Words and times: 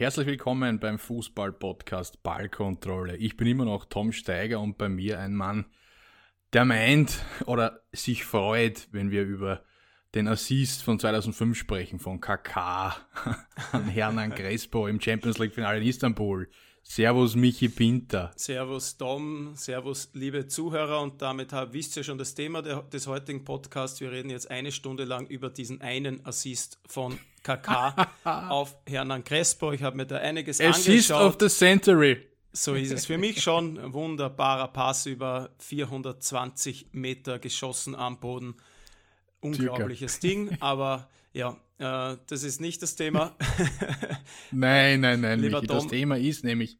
Herzlich 0.00 0.28
willkommen 0.28 0.78
beim 0.78 0.96
Fußball-Podcast 0.96 2.22
Ballkontrolle. 2.22 3.16
Ich 3.16 3.36
bin 3.36 3.48
immer 3.48 3.64
noch 3.64 3.84
Tom 3.84 4.12
Steiger 4.12 4.60
und 4.60 4.78
bei 4.78 4.88
mir 4.88 5.18
ein 5.18 5.34
Mann, 5.34 5.66
der 6.52 6.64
meint 6.64 7.20
oder 7.46 7.80
sich 7.90 8.24
freut, 8.24 8.86
wenn 8.92 9.10
wir 9.10 9.24
über 9.24 9.64
den 10.14 10.28
Assist 10.28 10.84
von 10.84 11.00
2005 11.00 11.58
sprechen, 11.58 11.98
von 11.98 12.20
KK 12.20 12.94
an 13.72 13.88
Hernan 13.88 14.32
Crespo 14.32 14.86
im 14.86 15.00
Champions 15.00 15.38
League-Finale 15.38 15.80
in 15.80 15.88
Istanbul. 15.88 16.48
Servus 16.90 17.36
Michi 17.36 17.68
Pinter. 17.68 18.32
Servus 18.34 18.96
Tom, 18.96 19.52
Servus 19.54 20.08
liebe 20.14 20.48
Zuhörer 20.48 21.02
und 21.02 21.20
damit 21.20 21.52
hab, 21.52 21.74
wisst 21.74 21.98
ihr 21.98 22.02
schon 22.02 22.16
das 22.16 22.34
Thema 22.34 22.62
der, 22.62 22.82
des 22.82 23.06
heutigen 23.06 23.44
Podcasts. 23.44 24.00
Wir 24.00 24.10
reden 24.10 24.30
jetzt 24.30 24.50
eine 24.50 24.72
Stunde 24.72 25.04
lang 25.04 25.26
über 25.26 25.50
diesen 25.50 25.82
einen 25.82 26.24
Assist 26.24 26.80
von 26.86 27.18
KK 27.42 28.08
auf 28.48 28.74
Hernan 28.88 29.22
Crespo. 29.22 29.72
Ich 29.72 29.82
habe 29.82 29.98
mir 29.98 30.06
da 30.06 30.16
einiges 30.16 30.62
Assist 30.62 31.10
angeschaut. 31.10 31.34
of 31.34 31.36
the 31.38 31.54
Century. 31.54 32.26
So 32.52 32.74
ist 32.74 32.90
es 32.90 33.04
für 33.04 33.18
mich 33.18 33.42
schon. 33.42 33.78
Ein 33.78 33.92
wunderbarer 33.92 34.68
Pass 34.68 35.04
über 35.04 35.50
420 35.58 36.88
Meter 36.92 37.38
geschossen 37.38 37.94
am 37.94 38.18
Boden. 38.18 38.56
Unglaubliches. 39.40 40.20
Ding, 40.20 40.56
aber 40.60 41.10
ja, 41.34 41.60
äh, 41.78 42.16
das 42.26 42.42
ist 42.42 42.60
nicht 42.60 42.82
das 42.82 42.96
Thema. 42.96 43.36
nein, 44.50 45.00
nein, 45.00 45.20
nein. 45.20 45.40
Michi, 45.40 45.66
das 45.66 45.86
Thema 45.86 46.16
ist 46.16 46.44
nämlich 46.44 46.78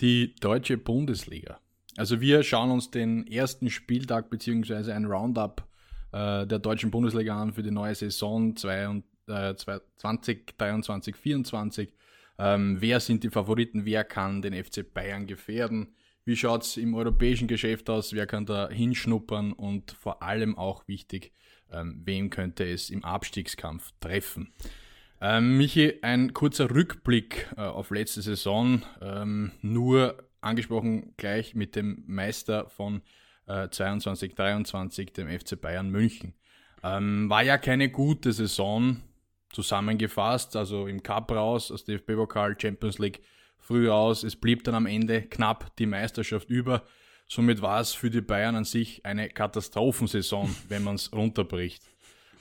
die 0.00 0.34
deutsche 0.36 0.78
Bundesliga. 0.78 1.60
Also 1.96 2.20
wir 2.20 2.42
schauen 2.42 2.70
uns 2.70 2.90
den 2.90 3.26
ersten 3.26 3.70
Spieltag 3.70 4.30
bzw. 4.30 4.92
ein 4.92 5.04
Roundup 5.04 5.66
äh, 6.12 6.46
der 6.46 6.58
deutschen 6.58 6.90
Bundesliga 6.90 7.40
an 7.40 7.52
für 7.52 7.62
die 7.62 7.70
neue 7.70 7.94
Saison 7.94 8.54
2023, 8.56 10.54
2024. 10.56 11.92
Ähm, 12.38 12.76
wer 12.80 13.00
sind 13.00 13.24
die 13.24 13.30
Favoriten? 13.30 13.84
Wer 13.84 14.04
kann 14.04 14.42
den 14.42 14.54
FC 14.54 14.94
Bayern 14.94 15.26
gefährden? 15.26 15.94
Wie 16.24 16.36
schaut 16.36 16.62
es 16.62 16.76
im 16.76 16.94
europäischen 16.94 17.48
Geschäft 17.48 17.90
aus? 17.90 18.12
Wer 18.12 18.26
kann 18.26 18.46
da 18.46 18.68
hinschnuppern? 18.70 19.52
Und 19.52 19.90
vor 19.90 20.22
allem 20.22 20.56
auch 20.56 20.86
wichtig, 20.86 21.32
ähm, 21.72 22.02
wem 22.04 22.30
könnte 22.30 22.64
es 22.64 22.90
im 22.90 23.04
Abstiegskampf 23.04 23.92
treffen. 24.00 24.52
Ähm, 25.20 25.56
Michi, 25.58 25.94
ein 26.02 26.32
kurzer 26.32 26.70
Rückblick 26.70 27.48
äh, 27.56 27.62
auf 27.62 27.90
letzte 27.90 28.22
Saison, 28.22 28.82
ähm, 29.00 29.52
nur 29.62 30.16
angesprochen 30.40 31.14
gleich 31.16 31.54
mit 31.54 31.74
dem 31.74 32.04
Meister 32.06 32.68
von 32.68 33.02
äh, 33.46 33.68
22, 33.68 34.34
23, 34.34 35.12
dem 35.12 35.28
FC 35.28 35.60
Bayern 35.60 35.90
München. 35.90 36.34
Ähm, 36.84 37.28
war 37.28 37.42
ja 37.42 37.58
keine 37.58 37.90
gute 37.90 38.32
Saison 38.32 39.02
zusammengefasst, 39.52 40.54
also 40.54 40.86
im 40.86 41.02
Cup 41.02 41.32
raus, 41.32 41.72
aus 41.72 41.84
DFB-Pokal, 41.84 42.56
Champions 42.60 42.98
League 42.98 43.20
früh 43.58 43.90
aus. 43.90 44.22
Es 44.22 44.36
blieb 44.36 44.64
dann 44.64 44.74
am 44.74 44.86
Ende 44.86 45.22
knapp 45.22 45.74
die 45.76 45.86
Meisterschaft 45.86 46.50
über. 46.50 46.84
Somit 47.28 47.60
war 47.60 47.80
es 47.80 47.92
für 47.92 48.10
die 48.10 48.22
Bayern 48.22 48.56
an 48.56 48.64
sich 48.64 49.04
eine 49.04 49.28
Katastrophensaison, 49.28 50.54
wenn 50.68 50.82
man 50.82 50.96
es 50.96 51.12
runterbricht. 51.12 51.82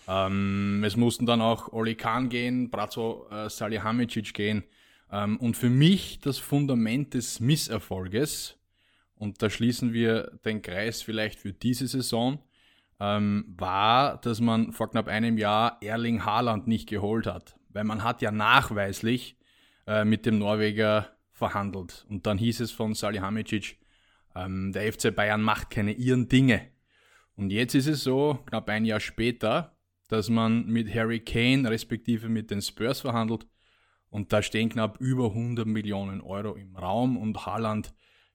Ähm, 0.08 0.84
es 0.86 0.96
mussten 0.96 1.26
dann 1.26 1.42
auch 1.42 1.74
Oli 1.74 1.96
Kahn 1.96 2.30
gehen, 2.30 2.70
Brazzo 2.70 3.28
äh, 3.30 3.50
Salihamidzic 3.50 4.34
gehen. 4.34 4.64
Ähm, 5.12 5.38
und 5.38 5.58
für 5.58 5.70
mich 5.70 6.20
das 6.22 6.38
Fundament 6.38 7.14
des 7.14 7.42
Misserfolges, 7.42 8.58
und 9.16 9.42
da 9.42 9.50
schließen 9.50 9.94
wir 9.94 10.32
den 10.46 10.62
Kreis 10.62 11.02
vielleicht 11.02 11.40
für 11.40 11.52
diese 11.52 11.88
Saison, 11.88 12.40
ähm, 13.00 13.46
war, 13.58 14.22
dass 14.22 14.40
man 14.40 14.72
vor 14.72 14.90
knapp 14.90 15.08
einem 15.08 15.38
Jahr 15.38 15.78
Erling 15.82 16.24
Haaland 16.24 16.68
nicht 16.68 16.88
geholt 16.88 17.28
hat. 17.28 17.56
Weil 17.70 17.84
man 17.84 18.04
hat 18.04 18.22
ja 18.22 18.32
nachweislich 18.32 19.38
äh, 19.86 20.06
mit 20.06 20.26
dem 20.26 20.40
Norweger 20.40 21.10
verhandelt. 21.34 22.06
Und 22.10 22.26
dann 22.26 22.38
hieß 22.38 22.62
es 22.62 22.72
von 22.72 22.94
Salihamidzic, 22.94 23.78
ähm, 24.38 24.72
der 24.72 24.92
FC 24.92 25.14
Bayern 25.14 25.42
macht 25.42 25.70
keine 25.70 25.94
ihren 25.94 26.30
Dinge. 26.30 26.68
Und 27.36 27.52
jetzt 27.52 27.76
ist 27.76 27.88
es 27.88 28.04
so, 28.04 28.40
knapp 28.46 28.70
ein 28.70 28.86
Jahr 28.86 29.00
später, 29.00 29.76
dass 30.08 30.30
man 30.30 30.68
mit 30.68 30.94
Harry 30.94 31.20
Kane 31.20 31.70
respektive 31.70 32.30
mit 32.30 32.52
den 32.52 32.62
Spurs 32.62 33.02
verhandelt 33.02 33.46
und 34.10 34.32
da 34.32 34.42
stehen 34.42 34.70
knapp 34.70 35.00
über 35.00 35.26
100 35.26 35.68
Millionen 35.68 36.22
Euro 36.22 36.56
im 36.56 36.76
Raum 36.76 37.18
und 37.18 37.46
Haaland 37.46 37.94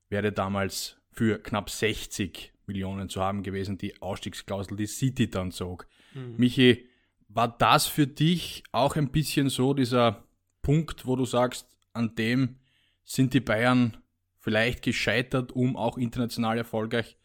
wäre 0.08 0.32
damals 0.32 0.98
für 1.10 1.38
knapp 1.38 1.70
60 1.70 2.52
Millionen 2.66 3.08
zu 3.08 3.20
haben 3.20 3.42
gewesen, 3.42 3.78
die 3.78 4.00
Ausstiegsklausel, 4.00 4.76
die 4.76 4.86
City 4.86 5.28
dann 5.28 5.50
zog. 5.50 5.86
Mhm. 6.14 6.34
Michi, 6.36 6.86
war 7.28 7.48
das 7.48 7.86
für 7.86 8.06
dich 8.06 8.62
auch 8.72 8.96
ein 8.96 9.10
bisschen 9.10 9.48
so 9.48 9.72
dieser 9.72 10.24
Punkt, 10.60 11.06
wo 11.06 11.16
du 11.16 11.24
sagst, 11.24 11.66
an 11.92 12.14
dem 12.14 12.56
sind 13.04 13.34
die 13.34 13.40
Bayern 13.40 13.96
vielleicht 14.42 14.82
gescheitert, 14.82 15.52
um 15.52 15.76
auch 15.76 15.96
international 15.96 16.58
erfolgreich 16.58 17.16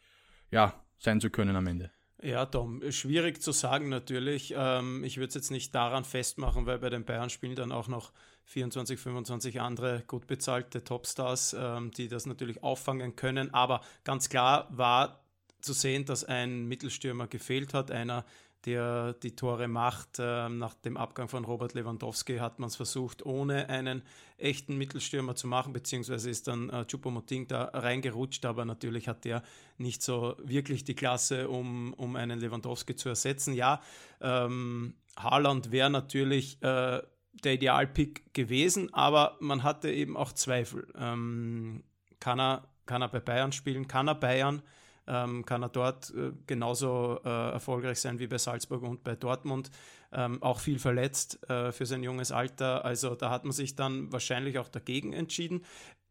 ja, 0.50 0.82
sein 0.98 1.20
zu 1.20 1.28
können 1.28 1.56
am 1.56 1.66
Ende? 1.66 1.90
Ja, 2.22 2.46
Tom, 2.46 2.80
schwierig 2.90 3.42
zu 3.42 3.52
sagen 3.52 3.88
natürlich. 3.88 4.54
Ähm, 4.56 5.04
ich 5.04 5.18
würde 5.18 5.28
es 5.28 5.34
jetzt 5.34 5.50
nicht 5.50 5.74
daran 5.74 6.04
festmachen, 6.04 6.66
weil 6.66 6.78
bei 6.78 6.90
den 6.90 7.04
Bayern 7.04 7.30
spielen 7.30 7.54
dann 7.54 7.70
auch 7.70 7.86
noch 7.86 8.12
24, 8.44 8.98
25 8.98 9.60
andere 9.60 10.02
gut 10.06 10.26
bezahlte 10.26 10.82
Topstars, 10.82 11.54
ähm, 11.58 11.90
die 11.90 12.08
das 12.08 12.26
natürlich 12.26 12.62
auffangen 12.62 13.14
können. 13.14 13.52
Aber 13.52 13.82
ganz 14.04 14.28
klar 14.28 14.68
war 14.70 15.24
zu 15.60 15.72
sehen, 15.72 16.04
dass 16.06 16.24
ein 16.24 16.66
Mittelstürmer 16.66 17.26
gefehlt 17.26 17.74
hat, 17.74 17.90
einer, 17.90 18.24
der 18.64 19.14
die 19.14 19.34
Tore 19.36 19.68
macht. 19.68 20.18
Ähm, 20.18 20.58
nach 20.58 20.74
dem 20.74 20.96
Abgang 20.96 21.28
von 21.28 21.44
Robert 21.44 21.74
Lewandowski 21.74 22.38
hat 22.38 22.58
man 22.58 22.68
es 22.68 22.76
versucht, 22.76 23.24
ohne 23.24 23.68
einen 23.68 24.02
echten 24.36 24.76
Mittelstürmer 24.76 25.34
zu 25.34 25.46
machen, 25.46 25.72
beziehungsweise 25.72 26.30
ist 26.30 26.48
dann 26.48 26.70
äh, 26.70 26.84
Choupo-Moting 26.84 27.48
da 27.48 27.64
reingerutscht, 27.72 28.44
aber 28.44 28.64
natürlich 28.64 29.08
hat 29.08 29.24
der 29.24 29.42
nicht 29.76 30.02
so 30.02 30.36
wirklich 30.42 30.84
die 30.84 30.94
Klasse, 30.94 31.48
um, 31.48 31.92
um 31.94 32.16
einen 32.16 32.38
Lewandowski 32.38 32.96
zu 32.96 33.08
ersetzen. 33.08 33.54
Ja, 33.54 33.80
ähm, 34.20 34.94
Haaland 35.16 35.72
wäre 35.72 35.90
natürlich 35.90 36.62
äh, 36.62 37.02
der 37.44 37.54
Idealpick 37.54 38.32
gewesen, 38.34 38.92
aber 38.92 39.36
man 39.40 39.62
hatte 39.62 39.90
eben 39.90 40.16
auch 40.16 40.32
Zweifel. 40.32 40.92
Ähm, 40.96 41.84
kann, 42.20 42.40
er, 42.40 42.68
kann 42.86 43.02
er 43.02 43.08
bei 43.08 43.20
Bayern 43.20 43.52
spielen? 43.52 43.88
Kann 43.88 44.08
er 44.08 44.14
Bayern? 44.14 44.62
Ähm, 45.08 45.44
kann 45.46 45.62
er 45.62 45.70
dort 45.70 46.10
äh, 46.10 46.32
genauso 46.46 47.20
äh, 47.24 47.28
erfolgreich 47.52 47.98
sein 47.98 48.18
wie 48.18 48.26
bei 48.26 48.38
Salzburg 48.38 48.82
und 48.82 49.02
bei 49.02 49.16
Dortmund. 49.16 49.70
Ähm, 50.12 50.42
auch 50.42 50.60
viel 50.60 50.78
verletzt 50.78 51.48
äh, 51.50 51.72
für 51.72 51.86
sein 51.86 52.02
junges 52.02 52.30
Alter. 52.30 52.84
Also 52.84 53.14
da 53.14 53.30
hat 53.30 53.44
man 53.44 53.52
sich 53.52 53.74
dann 53.74 54.12
wahrscheinlich 54.12 54.58
auch 54.58 54.68
dagegen 54.68 55.12
entschieden. 55.12 55.64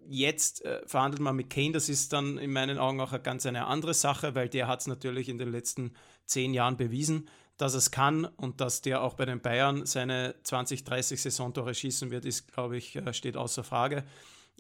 Jetzt 0.10 0.66
äh, 0.66 0.82
verhandelt 0.86 1.22
man 1.22 1.36
mit 1.36 1.50
Kane, 1.50 1.72
das 1.72 1.90
ist 1.90 2.14
dann 2.14 2.38
in 2.38 2.52
meinen 2.52 2.78
Augen 2.78 3.00
auch 3.02 3.12
eine 3.12 3.22
ganz 3.22 3.46
eine 3.46 3.68
andere 3.68 3.94
Sache, 3.94 4.36
weil 4.36 4.50
der 4.50 4.68
hat 4.68 4.82
es 4.82 4.88
natürlich 4.88 5.30
in 5.30 5.38
den 5.38 5.52
letzten 5.52 5.94
zehn 6.26 6.54
Jahren 6.54 6.78
bewiesen, 6.78 7.28
dass 7.58 7.74
es 7.74 7.92
kann 7.92 8.26
und 8.26 8.62
dass 8.62 8.82
der 8.82 9.02
auch 9.02 9.16
bei 9.16 9.26
den 9.26 9.42
Bayern 9.42 9.86
seine 9.86 10.36
20, 10.44 10.84
30 10.84 11.22
Saisontore 11.22 11.74
schießen 11.74 12.12
wird, 12.12 12.26
ist, 12.26 12.54
glaube 12.54 12.78
ich, 12.78 12.96
äh, 12.96 13.14
steht 13.14 13.36
außer 13.36 13.64
Frage. 13.64 14.04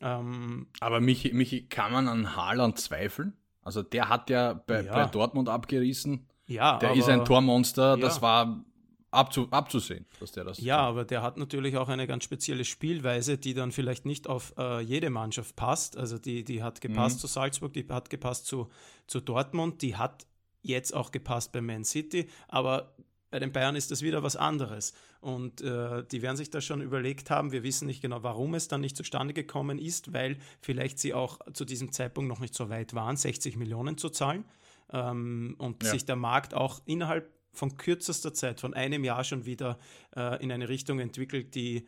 Ähm, 0.02 0.68
Aber 0.80 1.00
Michi, 1.00 1.34
Michi, 1.34 1.68
kann 1.68 1.92
man 1.92 2.08
an 2.08 2.36
Haaland 2.36 2.80
zweifeln? 2.80 3.34
Also 3.67 3.83
der 3.83 4.07
hat 4.07 4.29
ja 4.29 4.53
bei, 4.53 4.83
ja. 4.83 4.94
bei 4.94 5.05
Dortmund 5.07 5.50
abgerissen. 5.50 6.25
Ja, 6.47 6.79
der 6.79 6.91
aber, 6.91 6.97
ist 6.97 7.09
ein 7.09 7.25
Tormonster. 7.25 7.89
Ja. 7.89 7.97
Das 7.97 8.22
war 8.22 8.63
abzu, 9.11 9.50
abzusehen, 9.51 10.05
dass 10.22 10.31
der 10.31 10.45
das. 10.45 10.61
Ja, 10.61 10.78
tut. 10.78 10.85
aber 10.85 11.03
der 11.03 11.22
hat 11.22 11.35
natürlich 11.38 11.75
auch 11.75 11.89
eine 11.89 12.07
ganz 12.07 12.23
spezielle 12.23 12.63
Spielweise, 12.63 13.38
die 13.38 13.53
dann 13.53 13.73
vielleicht 13.73 14.06
nicht 14.06 14.29
auf 14.29 14.53
äh, 14.57 14.79
jede 14.79 15.09
Mannschaft 15.09 15.57
passt. 15.57 15.97
Also 15.97 16.17
die, 16.17 16.45
die 16.45 16.63
hat 16.63 16.79
gepasst 16.79 17.18
mhm. 17.18 17.19
zu 17.19 17.27
Salzburg, 17.27 17.74
die 17.74 17.86
hat 17.89 18.09
gepasst 18.09 18.45
zu, 18.45 18.69
zu 19.06 19.19
Dortmund, 19.19 19.81
die 19.81 19.97
hat 19.97 20.25
jetzt 20.62 20.94
auch 20.94 21.12
gepasst 21.12 21.51
bei 21.51 21.59
Man 21.59 21.83
City, 21.83 22.30
aber 22.47 22.95
bei 23.29 23.39
den 23.39 23.51
Bayern 23.51 23.75
ist 23.75 23.91
das 23.91 24.01
wieder 24.01 24.24
was 24.24 24.35
anderes. 24.35 24.94
Und 25.19 25.62
äh, 25.62 26.03
die 26.12 26.21
werden 26.21 26.38
sich 26.38 26.50
das 26.50 26.63
schon 26.63 26.81
überlegt 26.81 27.29
haben. 27.29 27.51
Wir 27.51 27.63
wissen 27.63 27.88
nicht 27.88 28.01
genau, 28.01 28.24
warum 28.24 28.53
es 28.53 28.68
dann 28.68 28.81
nicht 28.81 28.95
zustande 28.95 29.33
gekommen 29.33 29.79
ist, 29.79 30.13
weil 30.13 30.38
vielleicht 30.62 31.00
sie 31.00 31.13
auch 31.13 31.39
zu 31.53 31.65
diesem 31.65 31.91
Zeitpunkt 31.91 32.29
noch 32.29 32.39
nicht 32.39 32.53
so 32.53 32.69
weit 32.69 32.94
waren, 32.94 33.18
60 33.18 33.57
Millionen 33.57 33.97
zu 33.97 34.09
zahlen. 34.09 34.45
Ähm, 34.91 35.56
und 35.57 35.83
ja. 35.83 35.89
sich 35.89 36.06
der 36.06 36.15
Markt 36.15 36.53
auch 36.53 36.81
innerhalb 36.85 37.29
von 37.51 37.75
kürzester 37.75 38.33
Zeit, 38.33 38.62
von 38.62 38.74
einem 38.74 39.03
Jahr 39.03 39.24
schon 39.24 39.45
wieder 39.45 39.80
äh, 40.15 40.41
in 40.41 40.51
eine 40.51 40.69
Richtung 40.69 41.00
entwickelt, 41.00 41.56
die, 41.56 41.88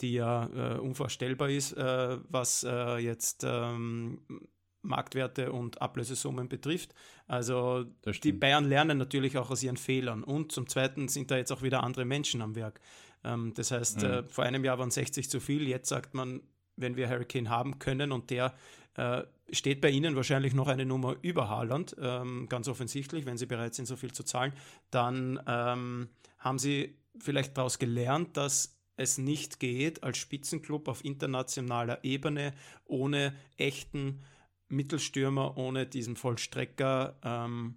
die 0.00 0.12
ja 0.14 0.74
äh, 0.74 0.78
unvorstellbar 0.78 1.48
ist, 1.48 1.72
äh, 1.72 2.18
was 2.28 2.64
äh, 2.64 2.98
jetzt 2.98 3.44
ähm, 3.44 4.20
Marktwerte 4.86 5.52
und 5.52 5.82
Ablösesummen 5.82 6.48
betrifft. 6.48 6.94
Also 7.26 7.84
die 8.22 8.32
Bayern 8.32 8.64
lernen 8.64 8.98
natürlich 8.98 9.36
auch 9.38 9.50
aus 9.50 9.62
ihren 9.62 9.76
Fehlern. 9.76 10.24
Und 10.24 10.52
zum 10.52 10.68
Zweiten 10.68 11.08
sind 11.08 11.30
da 11.30 11.36
jetzt 11.36 11.52
auch 11.52 11.62
wieder 11.62 11.82
andere 11.82 12.04
Menschen 12.04 12.42
am 12.42 12.54
Werk. 12.54 12.80
Ähm, 13.24 13.52
das 13.54 13.70
heißt, 13.70 14.02
mhm. 14.02 14.04
äh, 14.04 14.22
vor 14.28 14.44
einem 14.44 14.64
Jahr 14.64 14.78
waren 14.78 14.90
60 14.90 15.28
zu 15.28 15.40
viel. 15.40 15.68
Jetzt 15.68 15.88
sagt 15.88 16.14
man, 16.14 16.40
wenn 16.76 16.96
wir 16.96 17.08
Hurricane 17.08 17.50
haben 17.50 17.78
können 17.78 18.12
und 18.12 18.30
der 18.30 18.54
äh, 18.94 19.22
steht 19.50 19.80
bei 19.80 19.90
Ihnen 19.90 20.16
wahrscheinlich 20.16 20.54
noch 20.54 20.68
eine 20.68 20.86
Nummer 20.86 21.16
über 21.22 21.48
Haaland, 21.48 21.96
ähm, 22.00 22.48
ganz 22.48 22.68
offensichtlich, 22.68 23.26
wenn 23.26 23.38
Sie 23.38 23.46
bereit 23.46 23.74
sind, 23.74 23.86
so 23.86 23.96
viel 23.96 24.12
zu 24.12 24.24
zahlen, 24.24 24.52
dann 24.90 25.40
ähm, 25.46 26.08
haben 26.38 26.58
Sie 26.58 26.96
vielleicht 27.18 27.56
daraus 27.56 27.78
gelernt, 27.78 28.36
dass 28.36 28.76
es 28.96 29.18
nicht 29.18 29.60
geht, 29.60 30.02
als 30.02 30.18
Spitzenclub 30.18 30.88
auf 30.88 31.04
internationaler 31.04 32.02
Ebene 32.02 32.54
ohne 32.86 33.34
echten 33.58 34.22
Mittelstürmer, 34.68 35.56
ohne 35.56 35.86
diesen 35.86 36.16
Vollstrecker 36.16 37.18
ähm, 37.22 37.76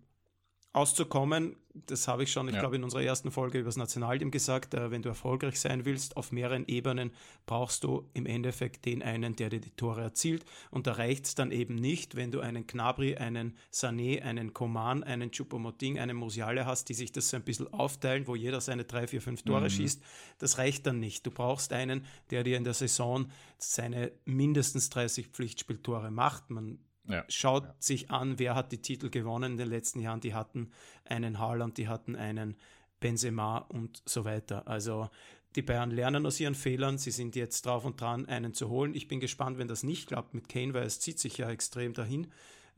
auszukommen. 0.74 1.56
Das 1.86 2.08
habe 2.08 2.24
ich 2.24 2.32
schon, 2.32 2.48
ich 2.48 2.56
ja. 2.56 2.60
glaube, 2.60 2.76
in 2.76 2.84
unserer 2.84 3.04
ersten 3.04 3.32
Folge 3.32 3.60
über 3.60 3.68
das 3.68 3.78
Nationalteam 3.78 4.32
gesagt. 4.32 4.74
Äh, 4.74 4.92
wenn 4.92 5.02
du 5.02 5.10
erfolgreich 5.10 5.60
sein 5.60 5.86
willst, 5.86 6.18
auf 6.18 6.32
mehreren 6.32 6.66
Ebenen 6.68 7.12
brauchst 7.46 7.84
du 7.84 8.10
im 8.14 8.26
Endeffekt 8.26 8.86
den 8.86 9.02
einen, 9.02 9.36
der 9.36 9.50
dir 9.50 9.62
die 9.62 9.72
Tore 9.72 10.02
erzielt. 10.02 10.46
Und 10.72 10.88
da 10.88 10.94
reicht 10.94 11.26
es 11.26 11.36
dann 11.36 11.52
eben 11.52 11.76
nicht, 11.76 12.16
wenn 12.16 12.32
du 12.32 12.42
einen 12.42 12.68
Knabri, 12.68 13.16
einen 13.16 13.56
Sané, 13.72 14.22
einen 14.22 14.54
Koman, 14.54 15.04
einen 15.04 15.32
Chupomoting, 15.32 16.00
einen 16.00 16.18
Musiale 16.18 16.66
hast, 16.66 16.90
die 16.90 16.94
sich 16.94 17.12
das 17.12 17.30
so 17.30 17.38
ein 17.38 17.44
bisschen 17.44 17.72
aufteilen, 17.74 18.28
wo 18.28 18.36
jeder 18.36 18.62
seine 18.62 18.84
drei, 18.84 19.08
vier, 19.08 19.22
fünf 19.22 19.44
Tore 19.44 19.66
mhm. 19.66 19.70
schießt. 19.70 20.04
Das 20.40 20.58
reicht 20.58 20.86
dann 20.86 21.00
nicht. 21.00 21.26
Du 21.26 21.32
brauchst 21.32 21.72
einen, 21.72 22.06
der 22.30 22.44
dir 22.44 22.58
in 22.58 22.64
der 22.64 22.74
Saison 22.74 23.32
seine 23.58 24.12
mindestens 24.26 24.90
30 24.90 25.28
Pflichtspieltore 25.28 26.12
macht. 26.12 26.50
Man 26.50 26.80
ja. 27.10 27.26
Schaut 27.28 27.64
ja. 27.66 27.76
sich 27.80 28.12
an, 28.12 28.40
wer 28.40 28.56
hat 28.56 28.72
die 28.72 28.82
Titel 28.82 29.10
gewonnen 29.10 29.54
in 29.54 29.58
den 29.58 29.68
letzten 29.68 30.00
Jahren. 30.00 30.22
Die 30.22 30.34
hatten 30.34 30.72
einen 31.06 31.40
Haaland, 31.40 31.78
die 31.78 31.88
hatten 31.88 32.16
einen 32.16 32.56
Benzema 33.00 33.58
und 33.58 34.02
so 34.06 34.26
weiter. 34.26 34.68
Also 34.68 35.10
die 35.56 35.62
Bayern 35.62 35.92
lernen 35.92 36.26
aus 36.26 36.40
ihren 36.40 36.56
Fehlern. 36.56 36.98
Sie 36.98 37.12
sind 37.12 37.36
jetzt 37.36 37.66
drauf 37.66 37.84
und 37.84 38.00
dran, 38.00 38.28
einen 38.28 38.54
zu 38.54 38.70
holen. 38.70 38.94
Ich 38.94 39.08
bin 39.08 39.20
gespannt, 39.20 39.58
wenn 39.58 39.68
das 39.68 39.84
nicht 39.84 40.08
klappt 40.08 40.34
mit 40.34 40.48
Kane, 40.48 40.74
weil 40.74 40.84
es 40.84 41.00
zieht 41.00 41.20
sich 41.20 41.38
ja 41.38 41.50
extrem 41.50 41.94
dahin. 41.94 42.28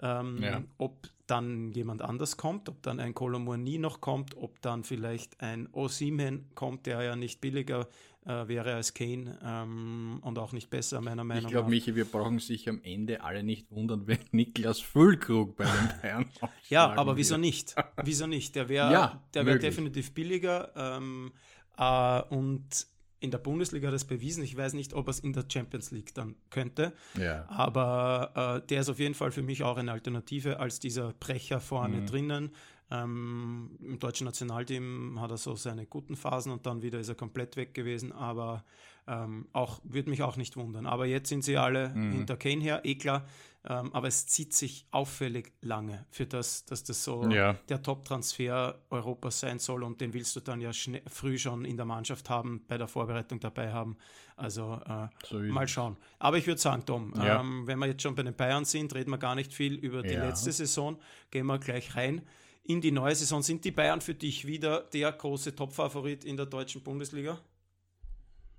Ähm, 0.01 0.42
ja. 0.42 0.63
Ob 0.77 1.10
dann 1.27 1.72
jemand 1.72 2.01
anders 2.01 2.38
kommt, 2.38 2.69
ob 2.69 2.81
dann 2.81 3.00
ein 3.00 3.13
Colomboigny 3.13 3.77
noch 3.77 4.01
kommt, 4.01 4.36
ob 4.36 4.62
dann 4.62 4.84
vielleicht 4.84 5.42
ein 5.42 5.69
Osimen 5.74 6.50
kommt, 6.56 6.86
der 6.86 7.01
ja 7.04 7.16
nicht 7.16 7.39
billiger 7.39 7.88
äh, 8.26 8.48
wäre 8.48 8.74
als 8.76 8.94
Kane 8.94 9.40
ähm, 9.44 10.20
und 10.22 10.38
auch 10.38 10.54
nicht 10.54 10.70
besser, 10.70 11.02
meiner 11.02 11.24
Meinung 11.24 11.44
nach. 11.44 11.50
Ich 11.50 11.54
glaube, 11.54 11.70
Michi, 11.70 11.96
wir 11.96 12.06
brauchen 12.06 12.40
sich 12.40 12.70
am 12.70 12.80
Ende 12.84 13.24
alle 13.24 13.44
nicht 13.44 13.72
wundern, 13.72 14.04
wenn 14.08 14.20
Niklas 14.32 14.80
Füllkrug 14.80 15.56
bei 15.58 15.66
den 15.66 15.90
Bayern 16.02 16.26
Ja, 16.70 16.92
aber 16.94 17.18
wieso 17.18 17.38
nicht? 17.38 17.76
Wieso 18.04 18.28
nicht? 18.28 18.56
Der 18.56 18.70
wäre 18.70 18.92
ja, 18.92 19.22
wär 19.34 19.58
definitiv 19.58 20.14
billiger 20.14 20.72
ähm, 20.76 21.32
äh, 21.78 22.22
und 22.34 22.88
in 23.22 23.30
der 23.30 23.38
Bundesliga 23.38 23.88
hat 23.88 23.94
er 23.94 23.98
es 23.98 24.06
bewiesen. 24.06 24.44
Ich 24.44 24.58
weiß 24.58 24.74
nicht, 24.74 24.94
ob 24.94 25.08
er 25.08 25.12
es 25.12 25.20
in 25.20 25.32
der 25.32 25.46
Champions 25.48 25.92
League 25.92 26.14
dann 26.16 26.36
könnte. 26.50 26.94
Ja. 27.20 27.46
Aber 27.50 28.64
äh, 28.64 28.68
der 28.68 28.82
ist 28.82 28.90
auf 28.90 28.98
jeden 28.98 29.14
Fall 29.14 29.32
für 29.32 29.44
mich 29.44 29.64
auch 29.64 29.78
eine 29.78 29.92
Alternative 29.92 30.60
als 30.60 30.80
dieser 30.80 31.14
Brecher 31.14 31.60
vorne 31.60 31.98
mhm. 31.98 32.06
drinnen. 32.08 32.52
Ähm, 32.92 33.78
Im 33.82 34.00
deutschen 34.00 34.26
Nationalteam 34.26 35.20
hat 35.22 35.32
er 35.32 35.38
so 35.38 35.56
seine 35.56 35.86
guten 35.86 36.18
Phasen 36.18 36.52
und 36.52 36.66
dann 36.66 36.82
wieder 36.82 37.00
ist 37.00 37.08
er 37.08 37.16
komplett 37.16 37.56
weg 37.56 37.74
gewesen, 37.74 38.12
aber 38.12 38.66
ähm, 39.08 39.48
auch 39.54 39.80
würde 39.84 40.10
mich 40.10 40.22
auch 40.24 40.36
nicht 40.36 40.58
wundern. 40.58 40.86
Aber 40.86 41.06
jetzt 41.06 41.30
sind 41.30 41.44
sie 41.44 41.58
alle 41.58 41.90
mhm. 41.90 42.12
hinter 42.12 42.36
Kane 42.36 42.62
her, 42.62 42.82
eh 42.84 42.96
klar. 42.96 43.26
Ähm, 43.64 43.94
aber 43.94 44.08
es 44.08 44.26
zieht 44.26 44.54
sich 44.54 44.88
auffällig 44.90 45.54
lange 45.62 46.06
für 46.10 46.26
das, 46.26 46.66
dass 46.66 46.84
das 46.84 47.04
so 47.04 47.30
ja. 47.30 47.54
der 47.70 47.84
Top-Transfer 47.84 48.80
Europas 48.90 49.40
sein 49.40 49.60
soll 49.60 49.84
und 49.84 50.02
den 50.02 50.14
willst 50.14 50.36
du 50.36 50.40
dann 50.40 50.60
ja 50.62 50.72
früh 51.08 51.38
schon 51.38 51.64
in 51.64 51.78
der 51.78 51.86
Mannschaft 51.86 52.30
haben, 52.30 52.66
bei 52.68 52.80
der 52.80 52.88
Vorbereitung 52.88 53.40
dabei 53.40 53.72
haben. 53.72 53.98
Also 54.36 54.82
äh, 54.88 55.08
so 55.30 55.38
mal 55.38 55.68
schauen. 55.68 55.96
Aber 56.18 56.40
ich 56.40 56.48
würde 56.48 56.60
sagen, 56.60 56.84
Tom, 56.88 57.14
ja. 57.16 57.40
ähm, 57.40 57.68
wenn 57.68 57.78
wir 57.78 57.86
jetzt 57.86 58.02
schon 58.02 58.16
bei 58.16 58.24
den 58.24 58.36
Bayern 58.36 58.66
sind, 58.66 58.96
reden 58.96 59.12
wir 59.12 59.20
gar 59.20 59.36
nicht 59.36 59.54
viel 59.54 59.76
über 59.76 60.02
die 60.02 60.14
ja. 60.14 60.26
letzte 60.26 60.52
Saison. 60.52 60.98
Gehen 61.30 61.46
wir 61.46 61.60
gleich 61.60 61.96
rein 61.96 62.24
in 62.63 62.81
die 62.81 62.92
neue 62.92 63.16
Saison. 63.16 63.42
Sind 63.42 63.66
die 63.66 63.72
Bayern 63.72 64.02
für 64.02 64.13
dich 64.13 64.46
wieder 64.46 64.81
der 64.94 65.12
große 65.12 65.56
Topfavorit 65.56 66.24
in 66.24 66.38
der 66.38 66.46
deutschen 66.46 66.81
Bundesliga? 66.84 67.40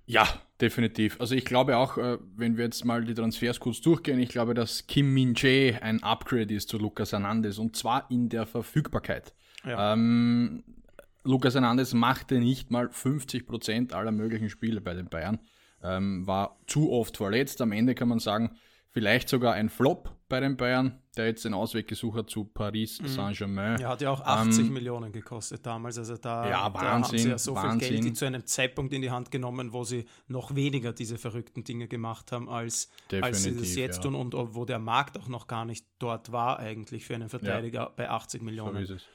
Ja, 0.05 0.27
definitiv. 0.59 1.19
Also 1.21 1.33
ich 1.33 1.45
glaube 1.45 1.77
auch, 1.77 1.97
äh, 1.97 2.17
wenn 2.35 2.57
wir 2.57 2.65
jetzt 2.65 2.83
mal 2.83 3.05
die 3.05 3.13
Transfers 3.13 3.59
kurz 3.59 3.79
durchgehen, 3.79 4.19
ich 4.19 4.29
glaube, 4.29 4.53
dass 4.53 4.85
Kim 4.85 5.13
Min 5.13 5.33
Jae 5.35 5.79
ein 5.81 6.03
Upgrade 6.03 6.53
ist 6.53 6.69
zu 6.69 6.77
Lucas 6.77 7.13
Hernandez 7.13 7.57
und 7.57 7.77
zwar 7.77 8.09
in 8.11 8.27
der 8.27 8.45
Verfügbarkeit. 8.45 9.33
Ja. 9.65 9.93
Ähm, 9.93 10.63
Lucas 11.23 11.53
Hernandez 11.53 11.93
machte 11.93 12.39
nicht 12.39 12.69
mal 12.69 12.87
50% 12.87 13.93
aller 13.93 14.11
möglichen 14.11 14.49
Spiele 14.49 14.81
bei 14.81 14.93
den 14.93 15.07
Bayern, 15.07 15.39
ähm, 15.81 16.27
war 16.27 16.59
zu 16.67 16.91
oft 16.91 17.15
verletzt. 17.15 17.61
Am 17.61 17.71
Ende 17.71 17.95
kann 17.95 18.09
man 18.09 18.19
sagen, 18.19 18.57
vielleicht 18.93 19.27
sogar 19.27 19.53
ein 19.53 19.69
Flop 19.69 20.15
bei 20.29 20.39
den 20.39 20.55
Bayern, 20.55 20.99
der 21.17 21.25
jetzt 21.25 21.43
den 21.45 21.53
Ausweg 21.53 21.87
gesucht 21.87 22.17
hat 22.17 22.29
zu 22.29 22.45
Paris 22.45 23.01
mhm. 23.01 23.07
Saint-Germain. 23.07 23.77
Ja, 23.79 23.89
hat 23.89 24.01
ja 24.01 24.11
auch 24.11 24.21
80 24.21 24.67
ähm, 24.67 24.73
Millionen 24.73 25.11
gekostet 25.11 25.65
damals. 25.65 25.97
Also 25.97 26.15
da, 26.17 26.49
ja, 26.49 26.73
Wahnsinn, 26.73 26.81
da 26.81 26.91
haben 26.91 27.17
sie 27.17 27.29
ja 27.29 27.37
so 27.37 27.55
Wahnsinn. 27.55 27.89
viel 27.89 28.01
Geld 28.01 28.17
zu 28.17 28.25
einem 28.25 28.45
Zeitpunkt 28.45 28.93
in 28.93 29.01
die 29.01 29.11
Hand 29.11 29.31
genommen, 29.31 29.73
wo 29.73 29.83
sie 29.83 30.05
noch 30.27 30.55
weniger 30.55 30.93
diese 30.93 31.17
verrückten 31.17 31.63
Dinge 31.63 31.87
gemacht 31.87 32.31
haben, 32.31 32.49
als, 32.49 32.91
als 33.21 33.43
sie 33.43 33.55
das 33.55 33.75
jetzt 33.75 33.97
ja. 33.97 34.03
tun 34.03 34.15
und 34.15 34.33
wo 34.35 34.65
der 34.65 34.79
Markt 34.79 35.19
auch 35.19 35.27
noch 35.27 35.45
gar 35.47 35.65
nicht 35.65 35.85
dort 35.99 36.31
war 36.31 36.57
eigentlich 36.59 37.05
für 37.05 37.13
einen 37.15 37.29
Verteidiger 37.29 37.79
ja. 37.79 37.91
bei 37.95 38.09
80 38.09 38.41
Millionen. 38.43 38.85
So 38.85 38.93
ist 38.93 39.01
es. 39.01 39.07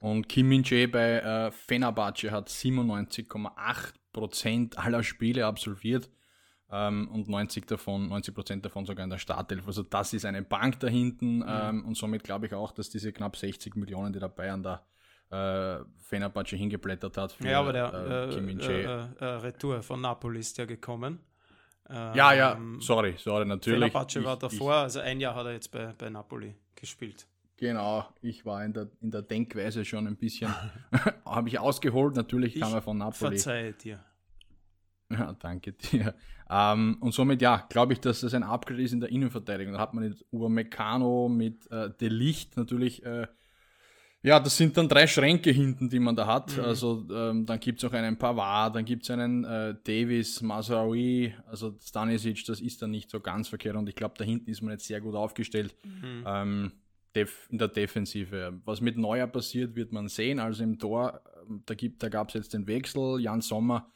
Und 0.00 0.28
Kim 0.28 0.48
Min-jae 0.48 0.86
bei 0.86 1.18
äh, 1.18 1.50
Fenerbahce 1.50 2.30
hat 2.30 2.48
97,8% 2.48 4.76
aller 4.76 5.02
Spiele 5.02 5.46
absolviert 5.46 6.08
ähm, 6.70 7.08
und 7.08 7.28
90 7.28 7.66
davon, 7.66 8.08
90 8.08 8.34
Prozent 8.34 8.64
davon 8.64 8.84
sogar 8.84 9.04
in 9.04 9.10
der 9.10 9.18
Startelf. 9.18 9.66
Also 9.66 9.82
das 9.82 10.12
ist 10.12 10.24
eine 10.24 10.42
Bank 10.42 10.80
da 10.80 10.88
hinten 10.88 11.38
mhm. 11.38 11.46
ähm, 11.48 11.84
und 11.86 11.96
somit 11.96 12.24
glaube 12.24 12.46
ich 12.46 12.54
auch, 12.54 12.72
dass 12.72 12.90
diese 12.90 13.12
knapp 13.12 13.36
60 13.36 13.76
Millionen, 13.76 14.12
die 14.12 14.18
der 14.18 14.28
Bayern 14.28 14.62
da 14.62 14.84
äh, 15.30 15.84
Fenerbahce 15.98 16.56
hingeblättert 16.56 17.16
hat. 17.16 17.32
Für, 17.32 17.48
ja, 17.48 17.60
aber 17.60 17.72
der 17.72 17.92
äh, 17.92 18.34
äh, 18.34 18.84
äh, 18.84 19.08
äh, 19.18 19.24
Retour 19.24 19.82
von 19.82 20.00
Napoli 20.00 20.40
ist 20.40 20.56
ja 20.58 20.64
gekommen. 20.64 21.20
Ähm, 21.90 22.14
ja, 22.14 22.32
ja, 22.34 22.52
ähm, 22.54 22.80
sorry, 22.80 23.14
sorry, 23.18 23.46
natürlich. 23.46 23.92
Fenerbahce 23.92 24.24
war 24.24 24.38
davor, 24.38 24.72
ich, 24.72 24.82
also 24.82 25.00
ein 25.00 25.20
Jahr 25.20 25.34
hat 25.34 25.46
er 25.46 25.52
jetzt 25.52 25.70
bei, 25.70 25.94
bei 25.96 26.10
Napoli 26.10 26.54
gespielt. 26.74 27.26
Genau, 27.56 28.06
ich 28.22 28.46
war 28.46 28.64
in 28.64 28.72
der, 28.72 28.88
in 29.00 29.10
der 29.10 29.22
Denkweise 29.22 29.84
schon 29.84 30.06
ein 30.06 30.16
bisschen, 30.16 30.54
habe 31.24 31.48
ich 31.48 31.58
ausgeholt, 31.58 32.14
natürlich 32.14 32.60
kam 32.60 32.72
er 32.72 32.82
von 32.82 32.98
Napoli. 32.98 33.30
Verzeihe 33.30 33.72
dir. 33.72 34.04
Ja, 35.10 35.34
danke 35.38 35.72
dir. 35.72 36.14
Ähm, 36.50 36.96
und 37.00 37.12
somit, 37.12 37.40
ja, 37.40 37.66
glaube 37.68 37.92
ich, 37.92 38.00
dass 38.00 38.20
das 38.20 38.34
ein 38.34 38.42
Upgrade 38.42 38.82
ist 38.82 38.92
in 38.92 39.00
der 39.00 39.10
Innenverteidigung. 39.10 39.74
Da 39.74 39.80
hat 39.80 39.94
man 39.94 40.04
jetzt 40.04 40.24
Upamecano 40.32 41.28
mit 41.28 41.70
äh, 41.70 41.90
Delicht 42.00 42.56
natürlich, 42.56 43.04
äh, 43.04 43.26
ja, 44.22 44.40
das 44.40 44.56
sind 44.56 44.76
dann 44.76 44.88
drei 44.88 45.06
Schränke 45.06 45.50
hinten, 45.50 45.88
die 45.88 46.00
man 46.00 46.16
da 46.16 46.26
hat. 46.26 46.56
Mhm. 46.56 46.64
Also 46.64 47.06
ähm, 47.10 47.46
dann 47.46 47.60
gibt 47.60 47.82
es 47.82 47.88
auch 47.88 47.94
einen 47.94 48.18
Pavard, 48.18 48.74
dann 48.74 48.84
gibt 48.84 49.04
es 49.04 49.10
einen 49.10 49.44
äh, 49.44 49.76
Davis, 49.84 50.42
Masraoui, 50.42 51.34
also 51.46 51.76
Stanisic, 51.80 52.44
das 52.46 52.60
ist 52.60 52.82
dann 52.82 52.90
nicht 52.90 53.10
so 53.10 53.20
ganz 53.20 53.48
verkehrt 53.48 53.76
und 53.76 53.88
ich 53.88 53.94
glaube, 53.94 54.14
da 54.18 54.24
hinten 54.24 54.50
ist 54.50 54.60
man 54.60 54.72
jetzt 54.72 54.86
sehr 54.86 55.00
gut 55.00 55.14
aufgestellt. 55.14 55.74
Mhm. 55.84 56.24
Ähm, 56.26 56.72
in 57.48 57.58
der 57.58 57.66
Defensive. 57.66 58.60
Was 58.64 58.80
mit 58.80 58.96
Neuer 58.96 59.26
passiert, 59.26 59.74
wird 59.74 59.90
man 59.90 60.06
sehen. 60.06 60.38
Also 60.38 60.62
im 60.62 60.78
Tor, 60.78 61.20
ähm, 61.48 61.64
da, 61.66 61.74
da 61.74 62.08
gab 62.08 62.28
es 62.28 62.34
jetzt 62.34 62.54
den 62.54 62.68
Wechsel. 62.68 63.18
Jan 63.20 63.40
Sommer 63.40 63.90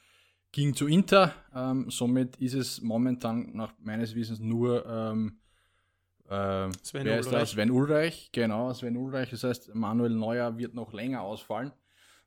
ging 0.53 0.75
zu 0.75 0.87
Inter. 0.87 1.35
Ähm, 1.55 1.91
somit 1.91 2.37
ist 2.37 2.55
es 2.55 2.81
momentan 2.83 3.51
nach 3.55 3.73
meines 3.81 4.15
Wissens 4.15 4.39
nur 4.39 4.87
ähm, 4.87 5.39
äh, 6.29 6.71
Sven, 6.83 7.05
wer 7.05 7.21
Ulreich. 7.27 7.49
Sven 7.49 7.71
Ulreich. 7.71 8.31
Genau, 8.33 8.73
Sven 8.73 8.97
Ulreich. 8.97 9.31
Das 9.31 9.45
heißt, 9.45 9.75
Manuel 9.75 10.11
Neuer 10.15 10.57
wird 10.59 10.75
noch 10.75 10.93
länger 10.93 11.23
ausfallen. 11.23 11.73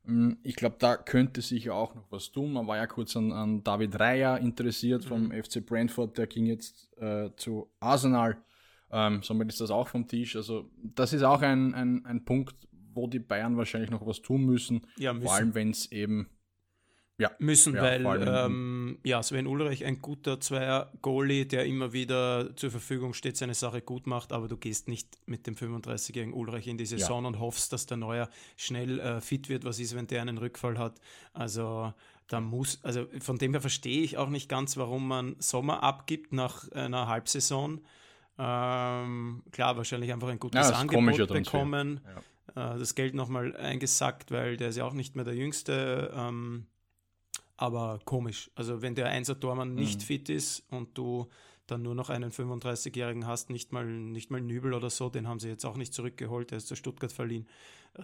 Ähm, 0.08 0.38
ich 0.44 0.56
glaube, 0.56 0.76
da 0.80 0.98
könnte 0.98 1.42
sich 1.42 1.70
auch 1.70 1.96
noch 1.96 2.12
was 2.12 2.32
tun. 2.32 2.54
Man 2.54 2.68
war 2.68 2.78
ja 2.78 2.88
kurz 2.88 3.16
an, 3.16 3.32
an 3.32 3.64
David 3.64 4.00
Reier 4.00 4.40
interessiert 4.40 5.06
vom 5.06 5.28
mhm. 5.28 5.44
FC 5.44 5.66
Brentford. 5.66 6.18
Der 6.18 6.28
ging 6.28 6.46
jetzt 6.46 6.92
äh, 6.98 7.30
zu 7.36 7.72
Arsenal. 7.80 8.38
Ähm, 8.92 9.22
somit 9.24 9.50
ist 9.50 9.62
das 9.62 9.72
auch 9.72 9.88
vom 9.88 10.08
Tisch. 10.08 10.36
Also, 10.36 10.70
das 10.78 11.14
ist 11.14 11.24
auch 11.24 11.42
ein, 11.42 11.74
ein, 11.74 12.06
ein 12.06 12.26
Punkt, 12.26 12.56
wo 12.94 13.08
die 13.08 13.20
Bayern 13.20 13.58
wahrscheinlich 13.58 13.92
noch 13.92 14.06
was 14.06 14.22
tun 14.22 14.46
müssen. 14.46 14.88
Ja, 14.98 15.14
müssen. 15.14 15.26
Vor 15.26 15.36
allem, 15.36 15.56
wenn 15.56 15.70
es 15.72 15.92
eben 15.92 16.30
ja, 17.18 17.32
müssen, 17.40 17.76
ja, 17.76 17.82
weil 17.82 18.28
ähm, 18.28 19.00
ja, 19.04 19.24
Sven 19.24 19.48
Ulrich 19.48 19.86
ein 19.86 20.02
guter 20.02 20.40
Zweier-Goalie, 20.42 21.46
der 21.46 21.66
immer 21.66 21.94
wieder 21.94 22.56
zur 22.58 22.72
Verfügung 22.72 23.14
steht, 23.14 23.38
seine 23.38 23.54
Sache 23.54 23.82
gut 23.82 24.06
macht, 24.06 24.34
aber 24.34 24.50
du 24.50 24.58
gehst 24.58 24.90
nicht 24.90 25.18
mit 25.26 25.48
dem 25.48 25.56
35-jährigen 25.56 26.34
Ulrich 26.34 26.68
in 26.68 26.78
die 26.78 26.86
Saison 26.86 27.24
ja. 27.24 27.28
und 27.30 27.40
hoffst, 27.40 27.72
dass 27.72 27.86
der 27.86 27.98
Neuer 27.98 28.30
schnell 28.58 29.00
äh, 29.00 29.22
fit 29.22 29.48
wird. 29.48 29.64
Was 29.64 29.80
ist, 29.80 29.96
wenn 29.96 30.08
der 30.08 30.22
einen 30.22 30.38
Rückfall 30.38 30.78
hat? 30.78 31.00
Also 31.32 31.94
da 32.28 32.42
muss, 32.42 32.84
also 32.84 33.06
von 33.20 33.38
dem 33.38 33.54
her 33.54 33.62
verstehe 33.62 34.02
ich 34.02 34.18
auch 34.18 34.30
nicht 34.30 34.50
ganz, 34.50 34.76
warum 34.76 35.08
man 35.08 35.38
Sommer 35.40 35.84
abgibt 35.84 36.34
nach 36.34 36.70
einer 36.72 37.08
Halbsaison. 37.08 37.80
Ähm, 38.38 39.44
klar, 39.52 39.78
wahrscheinlich 39.78 40.12
einfach 40.12 40.28
ein 40.28 40.40
gutes 40.40 40.70
ja, 40.70 40.76
Angebot 40.76 41.30
bekommen. 41.30 42.02
Ja. 42.56 42.74
Äh, 42.74 42.80
das 42.80 42.96
Geld 42.96 43.14
nochmal 43.14 43.56
eingesackt, 43.56 44.32
weil 44.32 44.58
der 44.58 44.70
ist 44.70 44.76
ja 44.76 44.86
auch 44.86 44.94
nicht 44.94 45.16
mehr 45.16 45.24
der 45.24 45.36
Jüngste. 45.36 46.12
Ähm, 46.14 46.66
aber 47.58 48.00
komisch. 48.06 48.52
Also 48.56 48.82
wenn 48.82 48.96
der 48.96 49.08
Einser 49.08 49.40
Tormann 49.40 49.76
nicht 49.76 50.00
mhm. 50.00 50.04
fit 50.04 50.30
ist 50.30 50.64
und 50.70 50.98
du 50.98 51.28
dann 51.68 51.82
nur 51.82 51.96
noch 51.96 52.10
einen 52.10 52.32
35-Jährigen 52.32 53.26
hast, 53.26 53.50
nicht 53.50 53.72
mal, 53.72 53.86
nicht 53.86 54.30
mal 54.30 54.42
Nübel 54.42 54.74
oder 54.74 54.90
so, 54.90 55.10
den 55.10 55.28
haben 55.28 55.40
sie 55.40 55.50
jetzt 55.50 55.66
auch 55.66 55.78
nicht 55.78 55.94
zurückgeholt, 55.94 56.52
der 56.52 56.60
ist 56.60 56.68
zu 56.68 56.76
Stuttgart 56.76 57.12
verliehen, 57.12 57.48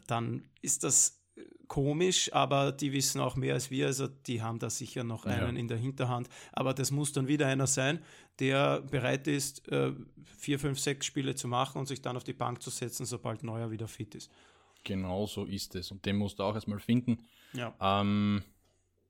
dann 0.08 0.50
ist 0.62 0.84
das 0.84 1.22
komisch, 1.68 2.32
aber 2.34 2.72
die 2.72 2.92
wissen 2.92 3.22
auch 3.22 3.36
mehr 3.36 3.54
als 3.54 3.72
wir, 3.72 3.86
also 3.88 4.08
die 4.08 4.42
haben 4.42 4.60
da 4.60 4.70
sicher 4.70 5.04
noch 5.04 5.26
einen 5.26 5.56
ja. 5.56 5.60
in 5.60 5.68
der 5.68 5.78
Hinterhand. 5.78 6.28
Aber 6.52 6.74
das 6.74 6.92
muss 6.92 7.14
dann 7.14 7.28
wieder 7.28 7.48
einer 7.48 7.68
sein, 7.68 8.04
der 8.40 8.82
bereit 8.82 9.28
ist, 9.28 9.68
äh, 9.70 9.94
vier, 10.38 10.60
fünf, 10.60 10.80
sechs 10.80 11.06
Spiele 11.06 11.36
zu 11.36 11.48
machen 11.48 11.80
und 11.80 11.88
sich 11.88 12.02
dann 12.02 12.18
auf 12.18 12.24
die 12.24 12.34
Bank 12.34 12.62
zu 12.62 12.70
setzen, 12.70 13.06
sobald 13.06 13.44
Neuer 13.44 13.72
wieder 13.72 13.88
fit 13.88 14.16
ist. 14.16 14.32
Genau 14.84 15.28
so 15.28 15.46
ist 15.46 15.76
es. 15.76 15.92
Und 15.92 16.06
den 16.06 16.18
musst 16.18 16.40
du 16.40 16.44
auch 16.44 16.56
erstmal 16.56 16.80
finden. 16.80 17.20
Ja. 17.54 17.74
Ähm, 17.80 18.44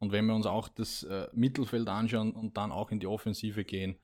und 0.02 0.12
wenn 0.12 0.26
wir 0.26 0.34
uns 0.34 0.48
auch 0.48 0.68
das 0.68 1.04
äh, 1.04 1.28
Mittelfeld 1.32 1.88
anschauen 1.88 2.32
und 2.32 2.58
dann 2.58 2.72
auch 2.72 2.92
in 2.92 3.00
die 3.00 3.06
Offensive 3.06 3.64
gehen, 3.64 3.98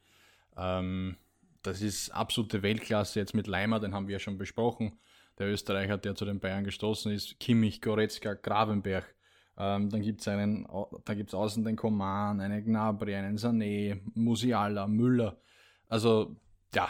ähm, 0.56 1.18
das 1.64 1.82
ist 1.82 2.12
absolute 2.12 2.62
Weltklasse 2.62 3.20
jetzt 3.20 3.34
mit 3.34 3.48
Leimer, 3.48 3.80
den 3.80 3.96
haben 3.96 4.08
wir 4.08 4.14
ja 4.14 4.20
schon 4.20 4.38
besprochen. 4.38 5.00
Der 5.40 5.48
Österreicher, 5.48 5.98
der 5.98 6.14
zu 6.14 6.24
den 6.24 6.40
Bayern 6.40 6.64
gestoßen 6.64 7.12
ist, 7.12 7.40
Kimmich, 7.40 7.82
Goretzka, 7.82 8.36
Gravenberg. 8.36 9.06
Ähm, 9.58 9.90
dann 9.90 10.02
gibt 10.02 10.22
es 10.22 10.28
einen, 10.28 10.68
da 11.04 11.16
gibt 11.16 11.32
es 11.32 11.34
außen 11.34 11.64
den 11.64 11.76
Coman, 11.76 12.42
einen 12.42 12.64
Gnabry, 12.64 13.16
einen 13.16 13.38
Sané, 13.38 14.00
Musiala, 14.14 14.86
Müller. 14.86 15.38
Also, 15.90 16.36
ja, 16.76 16.90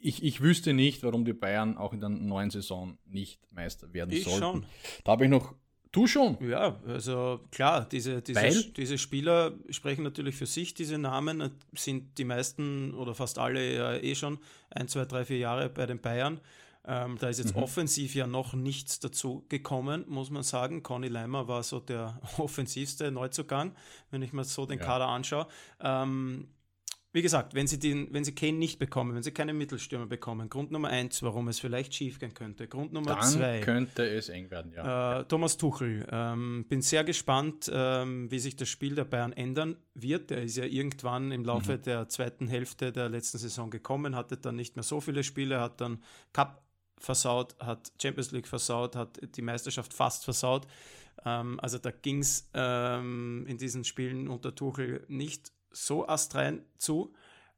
ich, 0.00 0.22
ich 0.22 0.40
wüsste 0.40 0.72
nicht, 0.72 1.02
warum 1.02 1.26
die 1.26 1.34
Bayern 1.34 1.76
auch 1.76 1.92
in 1.92 2.00
der 2.00 2.08
neuen 2.08 2.48
Saison 2.48 2.96
nicht 3.04 3.38
Meister 3.50 3.92
werden 3.92 4.12
ich 4.12 4.24
sollten. 4.24 4.40
Schon. 4.40 4.66
Da 5.04 5.12
habe 5.12 5.24
ich 5.24 5.30
noch 5.30 5.54
Du 5.92 6.06
schon? 6.06 6.38
Ja, 6.40 6.80
also 6.86 7.40
klar, 7.50 7.86
diese, 7.86 8.22
diese, 8.22 8.72
diese 8.72 8.96
Spieler 8.96 9.52
sprechen 9.68 10.02
natürlich 10.04 10.34
für 10.34 10.46
sich, 10.46 10.72
diese 10.72 10.96
Namen 10.96 11.50
sind 11.74 12.16
die 12.16 12.24
meisten 12.24 12.94
oder 12.94 13.14
fast 13.14 13.38
alle 13.38 13.74
ja 13.74 13.94
eh 13.96 14.14
schon 14.14 14.38
ein, 14.70 14.88
zwei, 14.88 15.04
drei, 15.04 15.26
vier 15.26 15.36
Jahre 15.36 15.68
bei 15.68 15.84
den 15.84 16.00
Bayern. 16.00 16.40
Ähm, 16.84 17.18
da 17.20 17.28
ist 17.28 17.38
jetzt 17.38 17.54
mhm. 17.54 17.62
offensiv 17.62 18.14
ja 18.14 18.26
noch 18.26 18.54
nichts 18.54 19.00
dazu 19.00 19.44
gekommen, 19.50 20.04
muss 20.08 20.30
man 20.30 20.42
sagen. 20.42 20.82
Conny 20.82 21.08
Leimer 21.08 21.46
war 21.46 21.62
so 21.62 21.78
der 21.78 22.18
offensivste 22.38 23.10
Neuzugang, 23.12 23.76
wenn 24.10 24.22
ich 24.22 24.32
mir 24.32 24.44
so 24.44 24.64
den 24.64 24.78
ja. 24.78 24.84
Kader 24.84 25.08
anschaue. 25.08 25.46
Ähm, 25.80 26.48
wie 27.14 27.20
gesagt, 27.20 27.54
wenn 27.54 27.66
sie, 27.66 27.78
den, 27.78 28.08
wenn 28.12 28.24
sie 28.24 28.34
Kane 28.34 28.54
nicht 28.54 28.78
bekommen, 28.78 29.14
wenn 29.14 29.22
sie 29.22 29.32
keine 29.32 29.52
Mittelstürmer 29.52 30.06
bekommen, 30.06 30.48
Grund 30.48 30.70
Nummer 30.70 30.88
eins, 30.88 31.22
warum 31.22 31.48
es 31.48 31.60
vielleicht 31.60 31.94
schief 31.94 32.18
gehen 32.18 32.32
könnte. 32.32 32.66
Grund 32.68 32.94
Nummer 32.94 33.16
Dann 33.16 33.22
zwei. 33.22 33.60
könnte 33.60 34.08
es 34.08 34.30
eng 34.30 34.50
werden, 34.50 34.72
ja. 34.72 35.20
Äh, 35.20 35.24
Thomas 35.26 35.58
Tuchel. 35.58 36.06
Ähm, 36.10 36.64
bin 36.68 36.80
sehr 36.80 37.04
gespannt, 37.04 37.70
ähm, 37.72 38.30
wie 38.30 38.38
sich 38.38 38.56
das 38.56 38.70
Spiel 38.70 38.94
der 38.94 39.04
Bayern 39.04 39.34
ändern 39.34 39.76
wird. 39.92 40.30
Er 40.30 40.42
ist 40.42 40.56
ja 40.56 40.64
irgendwann 40.64 41.32
im 41.32 41.44
Laufe 41.44 41.76
mhm. 41.76 41.82
der 41.82 42.08
zweiten 42.08 42.48
Hälfte 42.48 42.92
der 42.92 43.10
letzten 43.10 43.36
Saison 43.36 43.68
gekommen, 43.68 44.16
hatte 44.16 44.38
dann 44.38 44.56
nicht 44.56 44.76
mehr 44.76 44.82
so 44.82 45.02
viele 45.02 45.22
Spiele, 45.22 45.60
hat 45.60 45.82
dann 45.82 46.02
Cup 46.32 46.62
versaut, 46.96 47.56
hat 47.58 47.92
Champions 48.00 48.30
League 48.30 48.48
versaut, 48.48 48.96
hat 48.96 49.20
die 49.36 49.42
Meisterschaft 49.42 49.92
fast 49.92 50.24
versaut. 50.24 50.66
Ähm, 51.26 51.60
also 51.60 51.76
da 51.76 51.90
ging 51.90 52.20
es 52.20 52.48
ähm, 52.54 53.44
in 53.46 53.58
diesen 53.58 53.84
Spielen 53.84 54.28
unter 54.28 54.54
Tuchel 54.54 55.04
nicht 55.08 55.52
so 55.72 56.06
astrein 56.06 56.64
zu. 56.78 57.12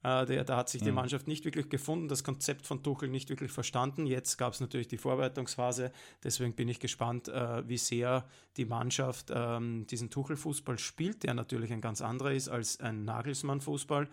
Äh, 0.04 0.26
der, 0.26 0.44
da 0.44 0.58
hat 0.58 0.68
sich 0.68 0.82
die 0.82 0.90
mhm. 0.90 0.96
Mannschaft 0.96 1.26
nicht 1.26 1.44
wirklich 1.46 1.70
gefunden, 1.70 2.08
das 2.08 2.22
Konzept 2.22 2.66
von 2.66 2.82
Tuchel 2.82 3.08
nicht 3.08 3.30
wirklich 3.30 3.50
verstanden. 3.50 4.06
Jetzt 4.06 4.36
gab 4.36 4.52
es 4.52 4.60
natürlich 4.60 4.86
die 4.86 4.98
Vorbereitungsphase, 4.98 5.90
deswegen 6.22 6.54
bin 6.54 6.68
ich 6.68 6.78
gespannt, 6.78 7.28
äh, 7.28 7.66
wie 7.66 7.78
sehr 7.78 8.28
die 8.58 8.66
Mannschaft 8.66 9.32
ähm, 9.34 9.86
diesen 9.86 10.10
Tuchel-Fußball 10.10 10.78
spielt, 10.78 11.22
der 11.22 11.32
natürlich 11.32 11.72
ein 11.72 11.80
ganz 11.80 12.02
anderer 12.02 12.32
ist 12.32 12.48
als 12.48 12.80
ein 12.80 13.06
Nagelsmann-Fußball. 13.06 14.08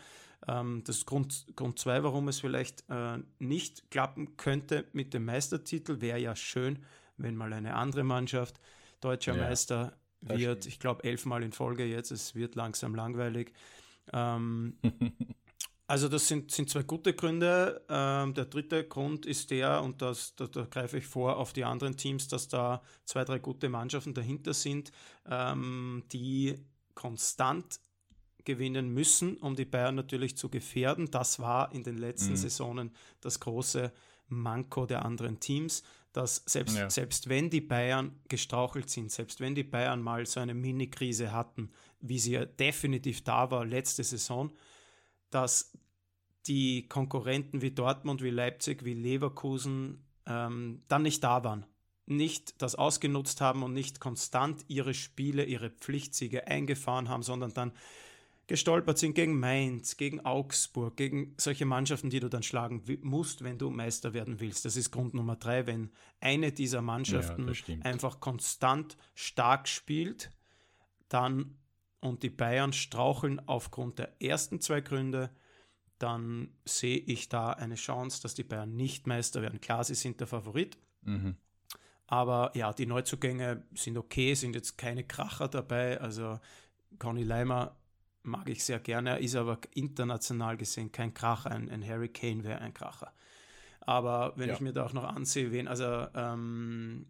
Ähm, 0.48 0.82
das 0.86 1.00
ist 1.00 1.06
Grund, 1.06 1.46
Grund 1.58 1.78
zwei, 1.78 2.02
warum 2.04 2.30
es 2.30 2.40
vielleicht 2.40 2.86
äh, 2.90 3.18
nicht 3.40 3.92
klappen 3.92 4.38
könnte 4.38 4.86
mit 4.94 5.14
dem 5.14 5.26
Meistertitel. 5.26 6.00
Wäre 6.00 6.20
ja 6.20 6.38
schön, 6.38 6.80
wenn 7.18 7.36
mal 7.36 7.52
eine 7.52 7.76
andere 7.76 8.06
Mannschaft 8.06 8.62
deutscher 9.02 9.36
ja, 9.36 9.44
Meister 9.44 9.94
wird. 10.22 10.68
Ich 10.68 10.80
glaube, 10.80 11.04
elfmal 11.04 11.44
in 11.44 11.52
Folge 11.52 11.84
jetzt. 11.84 12.12
Es 12.12 12.36
wird 12.36 12.56
langsam 12.56 12.96
langweilig. 12.96 13.52
Ähm, 14.14 14.78
also 15.88 16.08
das 16.08 16.28
sind, 16.28 16.52
sind 16.52 16.70
zwei 16.70 16.84
gute 16.84 17.14
Gründe. 17.14 17.82
Ähm, 17.90 18.34
der 18.34 18.46
dritte 18.46 18.84
Grund 18.86 19.26
ist 19.26 19.52
der, 19.52 19.82
und 19.82 20.02
das, 20.02 20.36
da, 20.36 20.48
da, 20.48 20.66
greife 20.66 20.98
ich 20.98 21.08
vor 21.08 21.38
auf 21.38 21.54
die 21.54 21.64
anderen 21.64 21.98
Teams, 21.98 22.28
dass 22.28 22.48
da 22.48 22.82
zwei, 23.06 23.24
drei 23.26 23.40
gute 23.40 23.70
Mannschaften 23.70 24.14
dahinter 24.14 24.54
sind, 24.54 24.92
ähm, 25.30 26.04
die 26.12 26.56
konstant 26.96 27.80
gewinnen 28.46 28.94
müssen, 28.94 29.38
um 29.38 29.56
die 29.56 29.66
Bayern 29.66 29.96
natürlich 29.96 30.38
zu 30.38 30.50
gefährden. 30.50 31.12
Das 31.12 31.40
war 31.40 31.72
in 31.74 31.84
den 31.84 31.98
letzten 31.98 32.32
mhm. 32.32 32.38
Saisonen 32.38 32.92
das 33.22 33.40
große 33.40 33.92
Manko 34.28 34.86
der 34.86 35.06
anderen 35.06 35.40
Teams, 35.40 35.84
dass 36.14 36.44
selbst, 36.46 36.78
ja. 36.78 36.90
selbst 36.90 37.30
wenn 37.30 37.50
die 37.50 37.62
Bayern 37.62 38.20
gestrauchelt 38.28 38.90
sind, 38.90 39.12
selbst 39.12 39.40
wenn 39.40 39.56
die 39.56 39.64
Bayern 39.64 40.02
mal 40.02 40.26
so 40.26 40.40
eine 40.40 40.54
Mini-Krise 40.54 41.32
hatten, 41.32 41.72
wie 42.02 42.20
sie 42.20 42.34
ja 42.34 42.46
definitiv 42.46 43.24
da 43.24 43.52
war 43.52 43.66
letzte 43.66 44.04
Saison, 44.04 44.52
dass 45.30 45.78
die 46.48 46.88
Konkurrenten 46.88 47.62
wie 47.62 47.72
Dortmund, 47.72 48.22
wie 48.22 48.30
Leipzig, 48.30 48.84
wie 48.84 48.94
Leverkusen 48.94 50.04
ähm, 50.26 50.84
dann 50.88 51.04
nicht 51.04 51.24
da 51.24 51.44
waren. 51.44 51.66
Nicht 52.08 52.62
das 52.62 52.76
ausgenutzt 52.76 53.42
haben 53.42 53.64
und 53.64 53.74
nicht 53.74 54.00
konstant 54.00 54.66
ihre 54.68 54.94
Spiele, 54.94 55.46
ihre 55.46 55.70
Pflichtsiege 55.70 56.48
eingefahren 56.48 57.10
haben, 57.10 57.24
sondern 57.24 57.54
dann 57.54 57.74
gestolpert 58.48 58.98
sind 58.98 59.14
gegen 59.14 59.40
Mainz, 59.40 59.96
gegen 59.96 60.26
Augsburg, 60.26 60.98
gegen 60.98 61.36
solche 61.38 61.66
Mannschaften, 61.66 62.10
die 62.10 62.20
du 62.20 62.28
dann 62.28 62.44
schlagen 62.44 62.84
musst, 63.02 63.44
wenn 63.46 63.58
du 63.58 63.70
Meister 63.70 64.14
werden 64.14 64.42
willst. 64.42 64.66
Das 64.66 64.76
ist 64.76 64.92
Grund 64.92 65.14
Nummer 65.14 65.38
drei, 65.38 65.68
wenn 65.68 65.92
eine 66.20 66.52
dieser 66.52 66.82
Mannschaften 66.82 67.48
ja, 67.48 67.76
einfach 67.84 68.20
konstant 68.20 68.98
stark 69.14 69.70
spielt, 69.70 70.32
dann 71.08 71.61
und 72.02 72.24
die 72.24 72.30
Bayern 72.30 72.74
straucheln 72.74 73.40
aufgrund 73.48 74.00
der 74.00 74.22
ersten 74.22 74.60
zwei 74.60 74.82
Gründe, 74.82 75.30
dann 76.00 76.50
sehe 76.66 76.98
ich 76.98 77.30
da 77.30 77.52
eine 77.52 77.76
Chance, 77.76 78.22
dass 78.22 78.34
die 78.34 78.44
Bayern 78.44 78.76
nicht 78.76 79.08
Meister 79.08 79.42
werden. 79.42 79.62
Klar, 79.62 79.84
sie 79.84 79.96
sind 79.96 80.20
der 80.20 80.28
Favorit. 80.28 80.78
Mhm. 81.04 81.36
Aber 82.08 82.52
ja, 82.56 82.74
die 82.74 82.88
Neuzugänge 82.88 83.64
sind 83.74 83.98
okay, 83.98 84.34
sind 84.34 84.56
jetzt 84.56 84.78
keine 84.78 85.04
Kracher 85.04 85.48
dabei. 85.48 86.02
Also 86.02 86.40
Conny 87.00 87.24
Leimer 87.24 87.78
mag 88.24 88.50
ich 88.50 88.64
sehr 88.64 88.80
gerne, 88.80 89.20
ist 89.20 89.36
aber 89.36 89.60
international 89.76 90.58
gesehen 90.58 90.92
kein 90.92 91.14
Kracher. 91.14 91.52
Ein, 91.52 91.70
ein 91.70 91.88
Harry 91.88 92.10
Kane 92.10 92.44
wäre 92.44 92.60
ein 92.60 92.74
Kracher. 92.74 93.14
Aber 93.82 94.34
wenn 94.36 94.50
ja. 94.50 94.56
ich 94.56 94.60
mir 94.60 94.74
da 94.74 94.86
auch 94.86 94.94
noch 94.94 95.06
ansehe, 95.06 95.52
wen, 95.52 95.68
also 95.68 96.08
ähm, 96.16 97.06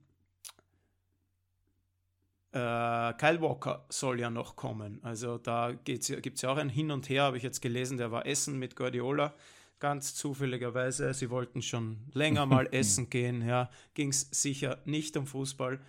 äh, 2.53 3.13
Kyle 3.13 3.41
Walker 3.41 3.85
soll 3.89 4.19
ja 4.19 4.29
noch 4.29 4.55
kommen. 4.55 4.99
Also 5.03 5.37
da 5.37 5.71
gibt 5.71 6.09
es 6.09 6.41
ja 6.41 6.51
auch 6.51 6.57
ein 6.57 6.69
Hin 6.69 6.91
und 6.91 7.09
Her, 7.09 7.23
habe 7.23 7.37
ich 7.37 7.43
jetzt 7.43 7.61
gelesen, 7.61 7.97
der 7.97 8.11
war 8.11 8.25
Essen 8.25 8.59
mit 8.59 8.75
Guardiola. 8.75 9.33
Ganz 9.79 10.13
zufälligerweise, 10.13 11.13
sie 11.13 11.29
wollten 11.31 11.61
schon 11.61 11.97
länger 12.13 12.45
mal 12.45 12.67
essen 12.71 13.09
gehen, 13.09 13.47
ja, 13.47 13.69
ging 13.95 14.09
es 14.09 14.27
sicher 14.31 14.77
nicht 14.85 15.17
um 15.17 15.25
Fußball. 15.25 15.79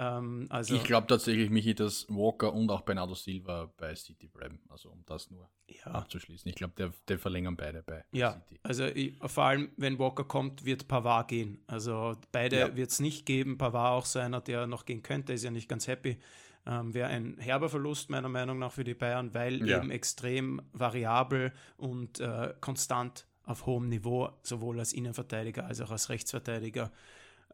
Ähm, 0.00 0.46
also 0.48 0.74
ich 0.74 0.84
glaube 0.84 1.06
tatsächlich, 1.06 1.50
Michi, 1.50 1.74
dass 1.74 2.06
Walker 2.08 2.54
und 2.54 2.70
auch 2.70 2.80
Bernardo 2.80 3.14
Silva 3.14 3.70
bei 3.76 3.94
City 3.94 4.28
bleiben. 4.28 4.58
Also 4.70 4.88
um 4.88 5.04
das 5.04 5.30
nur 5.30 5.50
ja. 5.66 5.92
abzuschließen. 5.92 6.48
Ich 6.48 6.54
glaube, 6.54 6.72
der, 6.78 6.92
der, 7.06 7.18
verlängern 7.18 7.54
beide 7.54 7.82
bei 7.82 8.02
ja. 8.10 8.32
City. 8.32 8.58
Also 8.62 8.86
ich, 8.86 9.18
vor 9.22 9.44
allem, 9.44 9.70
wenn 9.76 9.98
Walker 9.98 10.24
kommt, 10.24 10.64
wird 10.64 10.88
Pavard 10.88 11.28
gehen. 11.28 11.62
Also 11.66 12.16
beide 12.32 12.58
ja. 12.58 12.76
wird 12.76 12.90
es 12.90 13.00
nicht 13.00 13.26
geben. 13.26 13.58
Pavard 13.58 13.92
auch 13.92 14.06
so 14.06 14.20
einer, 14.20 14.40
der 14.40 14.66
noch 14.66 14.86
gehen 14.86 15.02
könnte, 15.02 15.34
ist 15.34 15.44
ja 15.44 15.50
nicht 15.50 15.68
ganz 15.68 15.86
happy. 15.86 16.18
Ähm, 16.66 16.94
Wäre 16.94 17.10
ein 17.10 17.36
herber 17.38 17.68
Verlust 17.68 18.08
meiner 18.08 18.30
Meinung 18.30 18.58
nach 18.58 18.72
für 18.72 18.84
die 18.84 18.94
Bayern, 18.94 19.34
weil 19.34 19.66
ja. 19.68 19.78
eben 19.78 19.90
extrem 19.90 20.62
variabel 20.72 21.52
und 21.76 22.20
äh, 22.20 22.54
konstant 22.62 23.26
auf 23.44 23.66
hohem 23.66 23.88
Niveau, 23.88 24.30
sowohl 24.42 24.78
als 24.78 24.94
Innenverteidiger 24.94 25.66
als 25.66 25.82
auch 25.82 25.90
als 25.90 26.08
Rechtsverteidiger. 26.08 26.90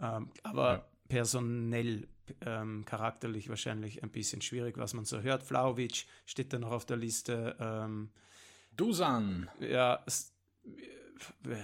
Ähm, 0.01 0.31
aber 0.45 0.87
personell 1.09 2.09
ähm, 2.45 2.85
charakterlich 2.85 3.49
wahrscheinlich 3.49 4.03
ein 4.03 4.11
bisschen 4.11 4.43
schwierig, 4.43 4.79
was 4.79 4.95
man 4.95 5.05
so 5.05 5.21
hört. 5.21 5.43
Flauwitsch 5.43 6.07
steht 6.25 6.53
da 6.53 6.59
noch 6.59 6.73
auf 6.73 6.87
der 6.87 6.97
Liste. 6.97 7.57
Ähm, 7.61 8.11
Dusan. 8.77 9.49
Ja, 9.61 10.05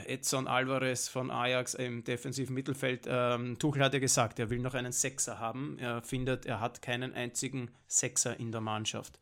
Edson 0.07 0.47
Alvarez 0.47 1.09
von 1.09 1.31
Ajax 1.31 1.75
im 1.75 2.05
defensiven 2.05 2.55
Mittelfeld. 2.55 3.07
Ähm, 3.07 3.59
Tuchel 3.59 3.83
hat 3.83 3.93
ja 3.95 4.01
gesagt, 4.01 4.39
er 4.39 4.51
will 4.51 4.61
noch 4.61 4.75
einen 4.75 4.93
Sechser 4.93 5.39
haben. 5.39 5.79
Er 5.79 6.03
findet, 6.03 6.47
er 6.47 6.61
hat 6.61 6.83
keinen 6.83 7.15
einzigen 7.15 7.71
Sechser 7.87 8.39
in 8.39 8.53
der 8.53 8.61
Mannschaft. 8.61 9.19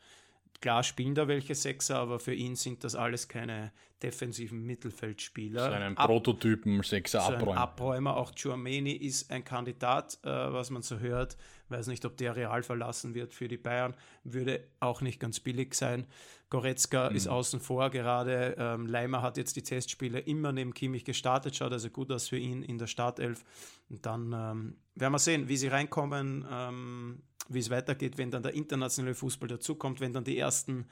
Klar 0.60 0.82
spielen 0.82 1.14
da 1.14 1.26
welche 1.26 1.54
Sechser, 1.54 1.98
aber 1.98 2.20
für 2.20 2.34
ihn 2.34 2.54
sind 2.54 2.84
das 2.84 2.94
alles 2.94 3.28
keine 3.28 3.72
defensiven 4.02 4.64
Mittelfeldspieler. 4.66 5.66
So 5.66 5.70
einen 5.70 5.94
Prototypen 5.94 6.82
Sechser 6.82 7.20
so 7.20 7.32
Abräumer. 7.32 7.60
Abräumer. 7.60 8.16
Auch 8.16 8.34
Giormeni 8.34 8.92
ist 8.92 9.30
ein 9.30 9.42
Kandidat, 9.42 10.18
äh, 10.22 10.28
was 10.28 10.70
man 10.70 10.82
so 10.82 10.98
hört. 10.98 11.38
Weiß 11.70 11.86
nicht, 11.86 12.04
ob 12.04 12.16
der 12.16 12.36
Real 12.36 12.62
verlassen 12.62 13.14
wird 13.14 13.32
für 13.32 13.48
die 13.48 13.56
Bayern. 13.56 13.94
Würde 14.24 14.64
auch 14.80 15.00
nicht 15.00 15.18
ganz 15.18 15.40
billig 15.40 15.74
sein. 15.74 16.06
Goretzka 16.50 17.08
mhm. 17.08 17.16
ist 17.16 17.28
außen 17.28 17.60
vor 17.60 17.90
gerade. 17.90 18.56
Ähm, 18.58 18.86
Leimer 18.86 19.22
hat 19.22 19.38
jetzt 19.38 19.56
die 19.56 19.62
Testspiele 19.62 20.18
immer 20.18 20.52
neben 20.52 20.74
Kimmich 20.74 21.04
gestartet. 21.04 21.56
Schaut 21.56 21.72
also 21.72 21.88
gut 21.88 22.10
aus 22.10 22.28
für 22.28 22.38
ihn 22.38 22.62
in 22.62 22.76
der 22.76 22.86
Startelf. 22.86 23.44
Und 23.88 24.04
dann 24.04 24.32
ähm, 24.32 24.76
werden 24.94 25.12
wir 25.12 25.18
sehen, 25.18 25.48
wie 25.48 25.56
sie 25.56 25.68
reinkommen. 25.68 26.46
Ähm, 26.50 27.22
wie 27.52 27.58
es 27.58 27.70
weitergeht, 27.70 28.16
wenn 28.16 28.30
dann 28.30 28.42
der 28.42 28.54
internationale 28.54 29.14
Fußball 29.14 29.48
dazukommt, 29.48 30.00
wenn 30.00 30.12
dann 30.12 30.24
die 30.24 30.38
ersten, 30.38 30.86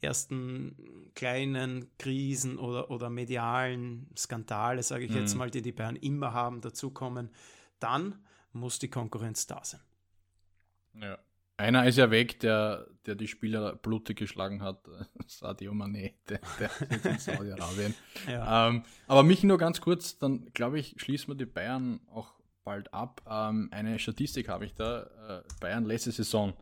ersten 0.00 1.10
kleinen 1.14 1.90
Krisen 1.98 2.58
oder, 2.58 2.90
oder 2.90 3.10
medialen 3.10 4.08
Skandale, 4.16 4.82
sage 4.82 5.04
ich 5.04 5.10
mhm. 5.10 5.18
jetzt 5.18 5.34
mal, 5.34 5.50
die 5.50 5.62
die 5.62 5.72
Bayern 5.72 5.96
immer 5.96 6.32
haben, 6.32 6.60
dazukommen, 6.60 7.30
dann 7.80 8.24
muss 8.52 8.78
die 8.78 8.88
Konkurrenz 8.88 9.46
da 9.46 9.62
sein. 9.64 9.80
Ja. 10.94 11.18
Einer 11.56 11.86
ist 11.86 11.98
ja 11.98 12.10
weg, 12.10 12.40
der, 12.40 12.88
der 13.06 13.14
die 13.14 13.28
Spieler 13.28 13.76
blutig 13.76 14.16
geschlagen 14.16 14.60
hat, 14.60 14.88
Sadio 15.28 15.72
Mane, 15.72 16.14
der, 16.28 16.40
der 16.58 16.70
ist 16.90 17.06
in 17.06 17.18
Saudi-Arabien. 17.18 17.94
ja. 18.28 18.68
ähm, 18.68 18.82
aber 19.06 19.22
mich 19.22 19.44
nur 19.44 19.56
ganz 19.56 19.80
kurz, 19.80 20.18
dann 20.18 20.52
glaube 20.52 20.80
ich, 20.80 20.96
schließen 20.98 21.28
wir 21.28 21.36
die 21.36 21.46
Bayern 21.46 22.00
auch 22.10 22.34
bald 22.64 22.92
ab. 22.92 23.22
Ähm, 23.28 23.68
eine 23.72 23.98
Statistik 23.98 24.48
habe 24.48 24.64
ich 24.64 24.74
da. 24.74 25.02
Äh, 25.28 25.42
Bayern 25.60 25.84
letzte 25.84 26.12
Saison. 26.12 26.54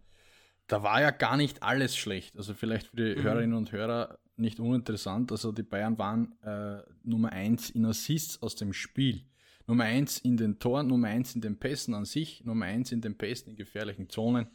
Da 0.66 0.82
war 0.82 1.00
ja 1.00 1.10
gar 1.10 1.36
nicht 1.36 1.62
alles 1.62 1.96
schlecht. 1.96 2.36
Also 2.36 2.54
vielleicht 2.54 2.88
für 2.88 2.96
die 2.96 3.16
mhm. 3.16 3.22
Hörerinnen 3.22 3.56
und 3.56 3.72
Hörer 3.72 4.18
nicht 4.36 4.60
uninteressant. 4.60 5.32
Also 5.32 5.52
die 5.52 5.62
Bayern 5.62 5.98
waren 5.98 6.34
äh, 6.42 6.82
Nummer 7.02 7.32
1 7.32 7.70
in 7.70 7.86
Assists 7.86 8.40
aus 8.42 8.56
dem 8.56 8.72
Spiel. 8.72 9.26
Nummer 9.66 9.84
1 9.84 10.18
in 10.18 10.36
den 10.36 10.58
Toren, 10.58 10.88
Nummer 10.88 11.08
1 11.08 11.36
in 11.36 11.40
den 11.40 11.58
Pässen 11.58 11.94
an 11.94 12.04
sich, 12.04 12.44
Nummer 12.44 12.66
1 12.66 12.92
in 12.92 13.00
den 13.00 13.16
Pässen 13.16 13.50
in 13.50 13.56
gefährlichen 13.56 14.08
Zonen, 14.08 14.48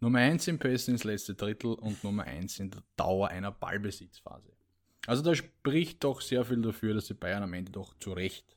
Nummer 0.00 0.20
1 0.20 0.48
in 0.48 0.58
Pässen 0.58 0.94
ins 0.94 1.04
letzte 1.04 1.34
Drittel 1.34 1.74
und 1.74 2.02
Nummer 2.04 2.24
1 2.24 2.60
in 2.60 2.70
der 2.70 2.82
Dauer 2.96 3.28
einer 3.28 3.50
Ballbesitzphase. 3.50 4.52
Also 5.06 5.22
da 5.22 5.34
spricht 5.34 6.04
doch 6.04 6.20
sehr 6.20 6.44
viel 6.44 6.62
dafür, 6.62 6.94
dass 6.94 7.06
die 7.06 7.14
Bayern 7.14 7.42
am 7.42 7.54
Ende 7.54 7.72
doch 7.72 7.94
zu 7.98 8.12
Recht 8.12 8.56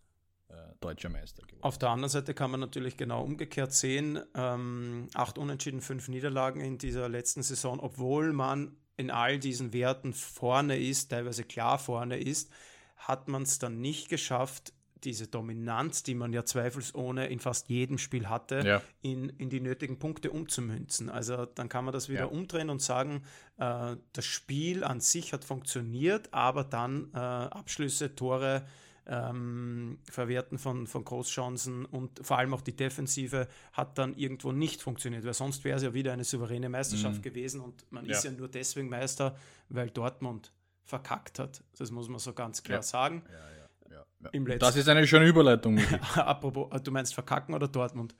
deutscher 0.79 1.09
Meister 1.09 1.43
geworden. 1.43 1.63
Auf 1.63 1.77
der 1.77 1.89
anderen 1.89 2.09
Seite 2.09 2.33
kann 2.33 2.51
man 2.51 2.59
natürlich 2.59 2.97
genau 2.97 3.23
umgekehrt 3.23 3.73
sehen. 3.73 4.19
Ähm, 4.35 5.07
acht 5.13 5.37
Unentschieden, 5.37 5.81
fünf 5.81 6.07
Niederlagen 6.07 6.61
in 6.61 6.77
dieser 6.77 7.09
letzten 7.09 7.43
Saison, 7.43 7.79
obwohl 7.79 8.33
man 8.33 8.75
in 8.97 9.11
all 9.11 9.39
diesen 9.39 9.73
Werten 9.73 10.13
vorne 10.13 10.79
ist, 10.79 11.09
teilweise 11.09 11.43
klar 11.43 11.77
vorne 11.79 12.19
ist, 12.19 12.51
hat 12.95 13.27
man 13.27 13.43
es 13.43 13.59
dann 13.59 13.81
nicht 13.81 14.09
geschafft, 14.09 14.73
diese 15.03 15.27
Dominanz, 15.27 16.03
die 16.03 16.15
man 16.15 16.33
ja 16.33 16.43
zweifelsohne 16.43 17.27
in 17.27 17.39
fast 17.39 17.69
jedem 17.69 17.97
Spiel 17.97 18.27
hatte, 18.27 18.63
ja. 18.65 18.81
in, 19.01 19.29
in 19.29 19.49
die 19.49 19.59
nötigen 19.59 19.99
Punkte 19.99 20.31
umzumünzen. 20.31 21.09
Also 21.09 21.45
dann 21.45 21.69
kann 21.69 21.85
man 21.85 21.93
das 21.93 22.09
wieder 22.09 22.21
ja. 22.21 22.25
umdrehen 22.25 22.69
und 22.69 22.81
sagen, 22.81 23.23
äh, 23.57 23.95
das 24.13 24.25
Spiel 24.25 24.83
an 24.83 24.99
sich 24.99 25.31
hat 25.31 25.45
funktioniert, 25.45 26.33
aber 26.33 26.63
dann 26.63 27.11
äh, 27.13 27.17
Abschlüsse, 27.17 28.15
Tore, 28.15 28.65
ähm, 29.07 29.99
Verwerten 30.09 30.57
von, 30.57 30.87
von 30.87 31.03
Großchancen 31.03 31.85
und 31.85 32.25
vor 32.25 32.37
allem 32.37 32.53
auch 32.53 32.61
die 32.61 32.75
Defensive 32.75 33.47
hat 33.73 33.97
dann 33.97 34.15
irgendwo 34.15 34.51
nicht 34.51 34.81
funktioniert, 34.81 35.25
weil 35.25 35.33
sonst 35.33 35.63
wäre 35.63 35.77
es 35.77 35.83
ja 35.83 35.93
wieder 35.93 36.13
eine 36.13 36.23
souveräne 36.23 36.69
Meisterschaft 36.69 37.17
mhm. 37.17 37.21
gewesen 37.21 37.61
und 37.61 37.91
man 37.91 38.05
ja. 38.05 38.11
ist 38.13 38.23
ja 38.23 38.31
nur 38.31 38.47
deswegen 38.47 38.89
Meister, 38.89 39.35
weil 39.69 39.89
Dortmund 39.89 40.51
verkackt 40.83 41.39
hat. 41.39 41.63
Das 41.77 41.91
muss 41.91 42.09
man 42.09 42.19
so 42.19 42.33
ganz 42.33 42.63
klar 42.63 42.79
ja. 42.79 42.83
sagen. 42.83 43.23
Ja, 43.29 44.57
das 44.57 44.75
ist 44.75 44.89
eine 44.89 45.05
schöne 45.05 45.27
Überleitung. 45.27 45.79
Apropos, 46.15 46.81
du 46.81 46.91
meinst 46.91 47.13
verkacken 47.13 47.53
oder 47.53 47.67
Dortmund? 47.67 48.15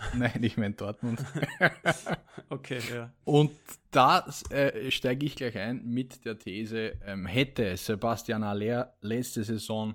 Nein, 0.14 0.42
ich 0.42 0.56
meine 0.56 0.74
Dortmund. 0.74 1.24
okay, 2.48 2.80
ja. 2.90 3.12
Und 3.24 3.52
da 3.90 4.26
äh, 4.50 4.90
steige 4.90 5.26
ich 5.26 5.36
gleich 5.36 5.56
ein 5.56 5.84
mit 5.84 6.24
der 6.24 6.38
These, 6.38 6.98
ähm, 7.04 7.26
hätte 7.26 7.76
Sebastian 7.76 8.42
Aller 8.42 8.96
letzte 9.00 9.44
Saison, 9.44 9.94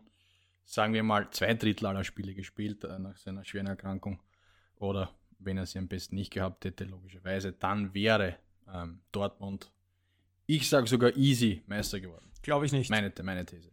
sagen 0.66 0.94
wir 0.94 1.04
mal, 1.04 1.30
zwei 1.32 1.54
Drittel 1.54 1.88
aller 1.88 2.04
Spiele 2.04 2.34
gespielt 2.34 2.84
äh, 2.84 3.00
nach 3.00 3.18
seiner 3.18 3.46
schweren 3.46 3.68
Erkrankung 3.68 4.20
oder 4.76 5.12
wenn 5.40 5.58
er 5.58 5.66
sie 5.66 5.80
am 5.80 5.88
besten 5.88 6.16
nicht 6.16 6.32
gehabt 6.32 6.66
hätte, 6.66 6.86
logischerweise, 6.86 7.54
dann 7.54 7.94
wäre 7.94 8.38
ähm, 8.74 9.02
Dortmund, 9.12 9.72
ich 10.46 10.70
sage 10.70 10.88
sogar 10.88 11.16
easy 11.16 11.64
Meister 11.68 12.00
geworden. 12.00 12.32
Glaube 12.42 12.66
ich 12.66 12.72
nicht. 12.72 12.90
Meine, 12.90 13.12
meine 13.22 13.46
These. 13.46 13.72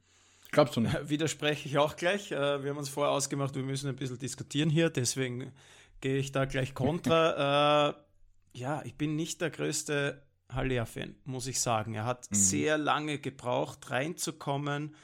Glaubst 0.52 0.76
du 0.76 0.80
nicht? 0.80 1.08
Widerspreche 1.08 1.68
ich 1.68 1.78
auch 1.78 1.96
gleich. 1.96 2.32
Äh, 2.32 2.62
wir 2.62 2.70
haben 2.70 2.78
uns 2.78 2.88
vorher 2.88 3.12
ausgemacht, 3.12 3.54
wir 3.54 3.62
müssen 3.62 3.88
ein 3.88 3.96
bisschen 3.96 4.18
diskutieren 4.18 4.70
hier, 4.70 4.90
deswegen 4.90 5.52
gehe 6.00 6.18
ich 6.18 6.32
da 6.32 6.44
gleich 6.44 6.74
kontra. 6.74 7.90
äh, 8.54 8.58
ja, 8.58 8.82
ich 8.84 8.96
bin 8.96 9.16
nicht 9.16 9.40
der 9.40 9.50
größte 9.50 10.22
Haller-Fan, 10.50 11.14
muss 11.24 11.46
ich 11.46 11.60
sagen. 11.60 11.94
Er 11.94 12.04
hat 12.04 12.30
mhm. 12.30 12.34
sehr 12.34 12.78
lange 12.78 13.18
gebraucht, 13.18 13.90
reinzukommen. 13.90 14.94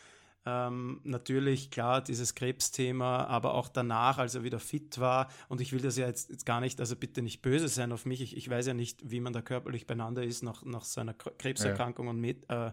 Ähm, 0.48 1.00
natürlich, 1.02 1.72
klar, 1.72 2.00
dieses 2.00 2.36
Krebsthema, 2.36 3.24
aber 3.24 3.54
auch 3.54 3.68
danach, 3.68 4.18
als 4.18 4.36
er 4.36 4.44
wieder 4.44 4.60
fit 4.60 5.00
war. 5.00 5.28
Und 5.48 5.60
ich 5.60 5.72
will 5.72 5.80
das 5.80 5.96
ja 5.96 6.06
jetzt, 6.06 6.30
jetzt 6.30 6.46
gar 6.46 6.60
nicht, 6.60 6.78
also 6.78 6.94
bitte 6.94 7.20
nicht 7.20 7.42
böse 7.42 7.66
sein 7.66 7.90
auf 7.90 8.06
mich. 8.06 8.20
Ich, 8.20 8.36
ich 8.36 8.48
weiß 8.48 8.66
ja 8.66 8.74
nicht, 8.74 9.10
wie 9.10 9.20
man 9.20 9.32
da 9.32 9.42
körperlich 9.42 9.88
beieinander 9.88 10.22
ist 10.22 10.44
nach, 10.44 10.64
nach 10.64 10.84
seiner 10.84 11.14
Krebserkrankung 11.14 12.06
ja. 12.06 12.10
und 12.10 12.20
mit 12.20 12.48
äh, 12.48 12.70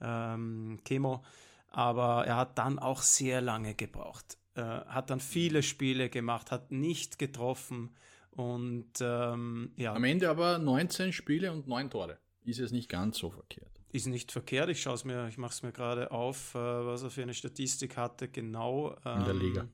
ähm, 0.00 0.78
Chemo. 0.84 1.24
Aber 1.70 2.26
er 2.26 2.36
hat 2.36 2.58
dann 2.58 2.78
auch 2.78 3.02
sehr 3.02 3.40
lange 3.40 3.74
gebraucht. 3.74 4.38
Äh, 4.56 4.60
hat 4.60 5.10
dann 5.10 5.20
viele 5.20 5.62
Spiele 5.62 6.08
gemacht, 6.08 6.50
hat 6.50 6.72
nicht 6.72 7.18
getroffen 7.18 7.94
und 8.30 8.90
ähm, 9.00 9.72
ja. 9.76 9.94
Am 9.94 10.04
Ende 10.04 10.30
aber 10.30 10.58
19 10.58 11.12
Spiele 11.12 11.52
und 11.52 11.68
9 11.68 11.90
Tore. 11.90 12.18
Ist 12.44 12.60
es 12.60 12.72
nicht 12.72 12.88
ganz 12.88 13.18
so 13.18 13.30
verkehrt. 13.30 13.70
Ist 13.92 14.06
nicht 14.06 14.32
verkehrt. 14.32 14.70
Ich 14.70 14.80
schaue 14.80 14.94
es 14.94 15.04
mir, 15.04 15.28
ich 15.28 15.36
mache 15.36 15.52
es 15.52 15.62
mir 15.62 15.72
gerade 15.72 16.10
auf, 16.10 16.54
äh, 16.54 16.58
was 16.58 17.02
er 17.02 17.10
für 17.10 17.22
eine 17.22 17.34
Statistik 17.34 17.96
hatte, 17.96 18.28
genau. 18.28 18.96
Ähm, 19.04 19.18
In 19.18 19.24
der 19.26 19.34
Liga. 19.34 19.60
Ähm, 19.60 19.68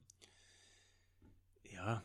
ja, 1.71 2.03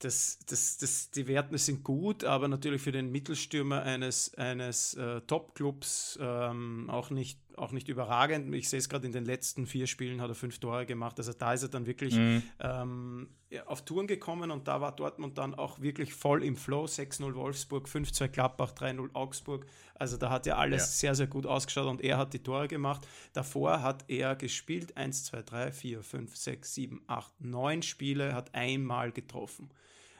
das, 0.00 0.38
das, 0.46 0.78
das, 0.78 1.10
die 1.10 1.26
Werte 1.28 1.56
sind 1.58 1.84
gut, 1.84 2.24
aber 2.24 2.48
natürlich 2.48 2.80
für 2.80 2.92
den 2.92 3.10
Mittelstürmer 3.10 3.82
eines, 3.82 4.34
eines 4.34 4.94
äh, 4.94 5.20
Top-Clubs 5.22 6.18
ähm, 6.20 6.88
auch, 6.88 7.10
nicht, 7.10 7.38
auch 7.60 7.72
nicht 7.72 7.88
überragend. 7.88 8.54
Ich 8.54 8.68
sehe 8.68 8.78
es 8.78 8.88
gerade 8.88 9.06
in 9.06 9.12
den 9.12 9.24
letzten 9.24 9.66
vier 9.66 9.86
Spielen 9.86 10.20
hat 10.20 10.30
er 10.30 10.34
fünf 10.34 10.58
Tore 10.58 10.86
gemacht. 10.86 11.18
Also 11.18 11.32
da 11.32 11.52
ist 11.52 11.62
er 11.62 11.68
dann 11.68 11.86
wirklich 11.86 12.14
mhm. 12.14 12.42
ähm, 12.58 13.28
auf 13.66 13.84
Touren 13.84 14.06
gekommen 14.06 14.50
und 14.50 14.66
da 14.66 14.80
war 14.80 14.94
Dortmund 14.94 15.38
dann 15.38 15.54
auch 15.54 15.80
wirklich 15.80 16.14
voll 16.14 16.42
im 16.42 16.56
Flow. 16.56 16.84
6-0 16.84 17.34
Wolfsburg, 17.34 17.86
5-2 17.86 18.28
Gladbach, 18.28 18.72
3-0 18.72 19.14
Augsburg. 19.14 19.66
Also 19.94 20.16
da 20.16 20.30
hat 20.30 20.46
ja 20.46 20.56
alles 20.56 20.82
ja. 20.82 20.86
sehr, 20.86 21.14
sehr 21.14 21.26
gut 21.26 21.46
ausgeschaut 21.46 21.86
und 21.86 22.00
er 22.00 22.18
hat 22.18 22.32
die 22.32 22.42
Tore 22.42 22.68
gemacht. 22.68 23.06
Davor 23.32 23.82
hat 23.82 24.04
er 24.08 24.34
gespielt 24.36 24.96
1, 24.96 25.24
2, 25.24 25.42
3, 25.42 25.72
4, 25.72 26.02
5, 26.02 26.36
6, 26.36 26.74
7, 26.74 27.02
8, 27.06 27.40
9 27.40 27.82
Spiele, 27.82 28.34
hat 28.34 28.54
einmal 28.54 29.12
getroffen. 29.12 29.70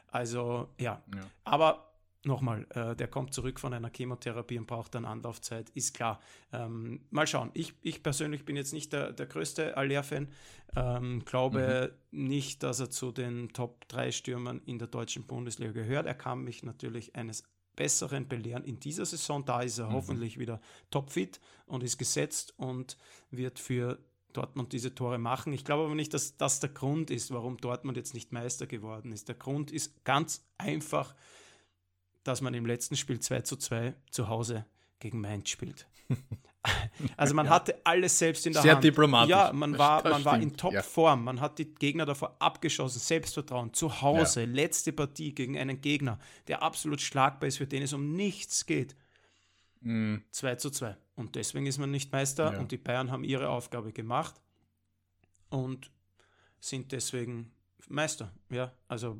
Also 0.09 0.69
ja, 0.79 1.03
ja. 1.15 1.21
aber 1.45 1.90
nochmal, 2.25 2.67
äh, 2.71 2.95
der 2.95 3.09
kommt 3.09 3.33
zurück 3.35 3.61
von 3.61 3.73
einer 3.73 3.91
Chemotherapie 3.95 4.59
und 4.59 4.67
braucht 4.67 4.95
dann 4.95 5.05
Anlaufzeit, 5.05 5.71
ist 5.71 5.95
klar. 5.95 6.21
Ähm, 6.53 7.01
mal 7.11 7.27
schauen. 7.27 7.51
Ich, 7.55 7.75
ich 7.83 8.03
persönlich 8.03 8.45
bin 8.45 8.57
jetzt 8.57 8.73
nicht 8.73 8.93
der, 8.93 9.13
der 9.13 9.27
größte 9.27 9.77
Aller-Fan. 9.77 10.29
Ähm, 10.77 11.25
glaube 11.25 11.95
mhm. 12.13 12.27
nicht, 12.27 12.63
dass 12.63 12.81
er 12.81 12.91
zu 12.91 13.13
den 13.13 13.49
Top 13.51 13.89
3 13.89 14.13
Stürmern 14.13 14.61
in 14.67 14.79
der 14.79 14.89
deutschen 14.89 15.27
Bundesliga 15.27 15.73
gehört. 15.73 16.07
Er 16.07 16.15
kann 16.15 16.43
mich 16.43 16.63
natürlich 16.63 17.17
eines 17.17 17.45
Besseren 17.77 18.29
belehren 18.29 18.65
in 18.65 18.79
dieser 18.79 19.07
Saison. 19.07 19.45
Da 19.45 19.63
ist 19.63 19.79
er 19.79 19.89
mhm. 19.89 19.95
hoffentlich 19.95 20.39
wieder 20.39 20.61
topfit 20.91 21.41
und 21.67 21.83
ist 21.83 21.99
gesetzt 21.99 22.55
und 22.59 22.97
wird 23.31 23.59
für 23.59 23.99
Dortmund 24.33 24.73
diese 24.73 24.95
Tore 24.95 25.19
machen. 25.19 25.53
Ich 25.53 25.65
glaube 25.65 25.85
aber 25.85 25.95
nicht, 25.95 26.15
dass 26.15 26.37
das 26.37 26.61
der 26.61 26.71
Grund 26.71 27.11
ist, 27.11 27.33
warum 27.33 27.57
Dortmund 27.57 27.97
jetzt 27.97 28.15
nicht 28.15 28.33
Meister 28.33 28.67
geworden 28.67 29.13
ist. 29.13 29.29
Der 29.29 29.35
Grund 29.35 29.71
ist 29.73 30.05
ganz 30.05 30.47
einfach, 30.59 31.15
dass 32.25 32.41
man 32.41 32.55
im 32.55 32.67
letzten 32.67 32.97
Spiel 32.97 33.21
2 33.21 33.43
zu 33.43 33.57
2 33.57 33.95
zu 34.11 34.29
Hause 34.29 34.67
gegen 34.99 35.21
Mainz 35.21 35.51
spielt. 35.51 35.87
Also 37.17 37.35
man 37.35 37.47
ja. 37.47 37.53
hatte 37.53 37.81
alles 37.85 38.19
selbst 38.19 38.47
in 38.47 38.53
der 38.53 38.61
Sehr 38.61 38.73
Hand. 38.73 38.83
Sehr 38.83 38.91
diplomatisch. 38.91 39.31
Ja, 39.31 39.51
man 39.53 39.79
war, 39.79 40.07
man 40.07 40.25
war 40.25 40.39
in 40.39 40.57
Topform. 40.57 41.21
Ja. 41.21 41.25
Man 41.25 41.41
hat 41.41 41.59
die 41.59 41.75
Gegner 41.75 42.05
davor 42.05 42.37
abgeschossen. 42.39 42.99
Selbstvertrauen. 42.99 43.73
Zu 43.73 44.03
Hause. 44.03 44.43
Ja. 44.43 44.47
Letzte 44.47 44.93
Partie 44.93 45.35
gegen 45.35 45.57
einen 45.57 45.81
Gegner, 45.81 46.19
der 46.49 46.63
absolut 46.63 47.01
schlagbar 47.01 47.49
ist, 47.49 47.57
für 47.57 47.67
den 47.67 47.83
es 47.83 47.95
um 47.95 48.15
nichts 48.15 48.67
geht. 48.67 48.95
Mhm. 49.81 50.23
2 50.33 50.57
zu 50.57 50.71
2. 50.71 50.97
Und 51.17 51.35
deswegen 51.35 51.65
ist 51.65 51.79
man 51.79 51.91
nicht 51.91 52.13
Meister. 52.13 52.59
Und 52.59 52.73
die 52.73 52.77
Bayern 52.77 53.11
haben 53.11 53.25
ihre 53.25 53.49
Aufgabe 53.49 53.93
gemacht 53.93 54.35
und 55.49 55.91
sind 56.61 56.93
deswegen 56.93 57.53
Meister. 57.89 58.33
Ja, 58.51 58.73
also 58.87 59.19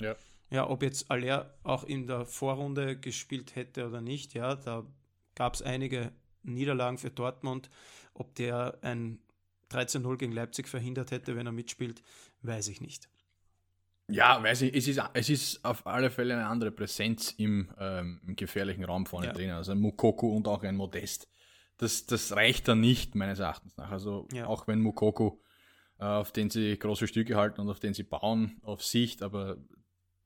ja. 0.00 0.14
Ja, 0.52 0.68
ob 0.68 0.82
jetzt 0.82 1.10
Aller 1.10 1.54
auch 1.62 1.82
in 1.84 2.06
der 2.06 2.26
Vorrunde 2.26 2.98
gespielt 2.98 3.56
hätte 3.56 3.88
oder 3.88 4.02
nicht, 4.02 4.34
ja, 4.34 4.54
da 4.54 4.84
gab 5.34 5.54
es 5.54 5.62
einige 5.62 6.12
Niederlagen 6.42 6.98
für 6.98 7.10
Dortmund. 7.10 7.70
Ob 8.12 8.34
der 8.34 8.78
ein 8.82 9.18
13-0 9.70 10.18
gegen 10.18 10.32
Leipzig 10.32 10.68
verhindert 10.68 11.10
hätte, 11.10 11.36
wenn 11.36 11.46
er 11.46 11.52
mitspielt, 11.52 12.02
weiß 12.42 12.68
ich 12.68 12.82
nicht. 12.82 13.08
Ja, 14.08 14.42
weiß 14.42 14.62
ich, 14.62 14.74
es 14.74 14.88
ist, 14.88 15.00
es 15.14 15.30
ist 15.30 15.64
auf 15.64 15.86
alle 15.86 16.10
Fälle 16.10 16.34
eine 16.34 16.46
andere 16.46 16.70
Präsenz 16.70 17.30
im, 17.38 17.70
ähm, 17.78 18.20
im 18.26 18.36
gefährlichen 18.36 18.84
Raum 18.84 19.06
vorne 19.06 19.28
ja. 19.28 19.32
drin. 19.32 19.50
Also 19.50 19.72
ein 19.72 19.80
Mukoko 19.80 20.36
und 20.36 20.48
auch 20.48 20.62
ein 20.64 20.76
Modest. 20.76 21.28
Das, 21.78 22.04
das 22.04 22.32
reicht 22.36 22.68
dann 22.68 22.80
nicht, 22.80 23.14
meines 23.14 23.38
Erachtens 23.38 23.74
nach. 23.78 23.90
Also 23.90 24.28
ja. 24.32 24.46
auch 24.46 24.68
wenn 24.68 24.80
Mukoko, 24.80 25.40
äh, 25.98 26.04
auf 26.04 26.30
den 26.30 26.50
sie 26.50 26.78
große 26.78 27.06
Stücke 27.06 27.36
halten 27.36 27.62
und 27.62 27.70
auf 27.70 27.80
den 27.80 27.94
sie 27.94 28.02
bauen, 28.02 28.60
auf 28.62 28.84
Sicht, 28.84 29.22
aber 29.22 29.56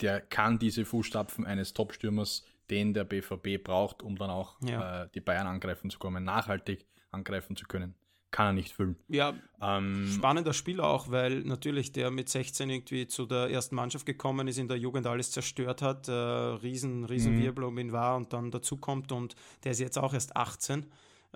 der 0.00 0.20
kann 0.20 0.58
diese 0.58 0.84
Fußstapfen 0.84 1.46
eines 1.46 1.72
Topstürmers, 1.72 2.44
den 2.70 2.94
der 2.94 3.04
BVB 3.04 3.62
braucht, 3.62 4.02
um 4.02 4.16
dann 4.16 4.30
auch 4.30 4.56
ja. 4.62 5.04
äh, 5.04 5.08
die 5.14 5.20
Bayern 5.20 5.46
angreifen 5.46 5.90
zu 5.90 5.98
kommen, 5.98 6.24
nachhaltig 6.24 6.86
angreifen 7.10 7.56
zu 7.56 7.66
können 7.66 7.94
kann 8.36 8.48
er 8.48 8.52
nicht 8.52 8.72
füllen. 8.74 8.96
Ja, 9.08 9.34
ähm, 9.62 10.10
spannender 10.14 10.52
Spieler 10.52 10.84
auch, 10.84 11.10
weil 11.10 11.40
natürlich 11.40 11.92
der 11.92 12.10
mit 12.10 12.28
16 12.28 12.68
irgendwie 12.68 13.06
zu 13.06 13.24
der 13.24 13.50
ersten 13.50 13.76
Mannschaft 13.76 14.04
gekommen 14.04 14.46
ist, 14.46 14.58
in 14.58 14.68
der 14.68 14.76
Jugend 14.76 15.06
alles 15.06 15.30
zerstört 15.30 15.80
hat, 15.80 16.08
äh, 16.08 16.12
riesen, 16.12 17.04
riesen. 17.04 17.38
Wirbel 17.40 17.64
um 17.64 17.78
ihn 17.78 17.92
war 17.92 18.16
und 18.16 18.34
dann 18.34 18.50
dazukommt 18.50 19.10
und 19.10 19.36
der 19.64 19.72
ist 19.72 19.80
jetzt 19.80 19.98
auch 19.98 20.12
erst 20.12 20.36
18, 20.36 20.84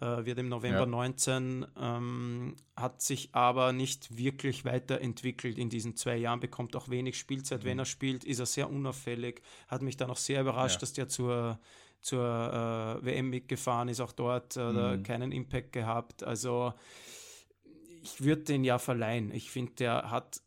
äh, 0.01 0.25
wird 0.25 0.39
im 0.39 0.49
November 0.49 0.81
ja. 0.81 0.87
19, 0.87 1.67
ähm, 1.79 2.57
hat 2.77 3.03
sich 3.03 3.31
aber 3.33 3.73
nicht 3.73 4.17
wirklich 4.17 4.65
weiterentwickelt 4.65 5.59
in 5.59 5.71
diesen 5.71 5.97
zwei 5.97 6.17
Jahren, 6.17 6.41
bekommt 6.41 6.77
auch 6.77 6.89
wenig 6.89 7.19
Spielzeit. 7.19 7.63
Mhm. 7.63 7.67
Wenn 7.67 7.79
er 7.79 7.85
spielt, 7.85 8.25
ist 8.25 8.39
er 8.39 8.47
sehr 8.47 8.71
unauffällig, 8.71 9.43
hat 9.69 9.83
mich 9.83 9.97
dann 9.97 10.11
auch 10.11 10.17
sehr 10.17 10.41
überrascht, 10.41 10.77
ja. 10.77 10.81
dass 10.81 10.93
der 10.93 11.09
zur 11.09 11.59
zur 12.03 12.25
äh, 12.25 13.05
WM 13.05 13.29
mitgefahren, 13.29 13.89
ist 13.89 14.01
auch 14.01 14.13
dort 14.13 14.57
äh, 14.57 14.73
mhm. 14.73 15.03
keinen 15.03 15.33
Impact 15.33 15.73
gehabt. 15.73 16.25
Also 16.25 16.73
ich 18.03 18.23
würde 18.25 18.43
den 18.43 18.65
ja 18.65 18.79
verleihen. 18.79 19.31
Ich 19.33 19.51
finde, 19.51 19.73
der 19.75 20.11
hat 20.11 20.41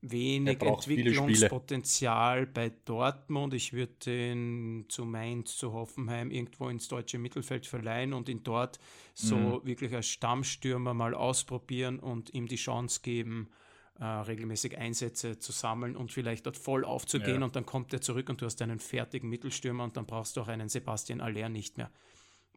wenig 0.00 0.60
Entwicklungspotenzial 0.60 2.46
bei 2.46 2.72
Dortmund. 2.84 3.54
Ich 3.54 3.72
würde 3.72 3.94
den 4.04 4.84
zu 4.88 5.04
Mainz, 5.04 5.56
zu 5.56 5.72
Hoffenheim 5.72 6.30
irgendwo 6.30 6.68
ins 6.68 6.88
deutsche 6.88 7.18
Mittelfeld 7.18 7.66
verleihen 7.66 8.12
und 8.12 8.28
ihn 8.28 8.42
dort 8.42 8.78
so 9.14 9.36
mhm. 9.36 9.66
wirklich 9.66 9.94
als 9.94 10.06
Stammstürmer 10.06 10.94
mal 10.94 11.14
ausprobieren 11.14 11.98
und 11.98 12.32
ihm 12.34 12.46
die 12.46 12.56
Chance 12.56 13.00
geben, 13.02 13.48
äh, 13.98 14.04
regelmäßig 14.04 14.76
Einsätze 14.76 15.38
zu 15.38 15.52
sammeln 15.52 15.96
und 15.96 16.12
vielleicht 16.12 16.46
dort 16.46 16.56
voll 16.56 16.84
aufzugehen 16.84 17.40
ja. 17.40 17.44
und 17.44 17.56
dann 17.56 17.64
kommt 17.64 17.92
er 17.92 18.00
zurück 18.00 18.28
und 18.28 18.40
du 18.40 18.46
hast 18.46 18.60
einen 18.62 18.78
fertigen 18.78 19.30
Mittelstürmer 19.30 19.84
und 19.84 19.96
dann 19.96 20.06
brauchst 20.06 20.36
du 20.36 20.42
auch 20.42 20.48
einen 20.48 20.68
Sebastian 20.68 21.20
Aller 21.20 21.48
nicht 21.48 21.78
mehr. 21.78 21.90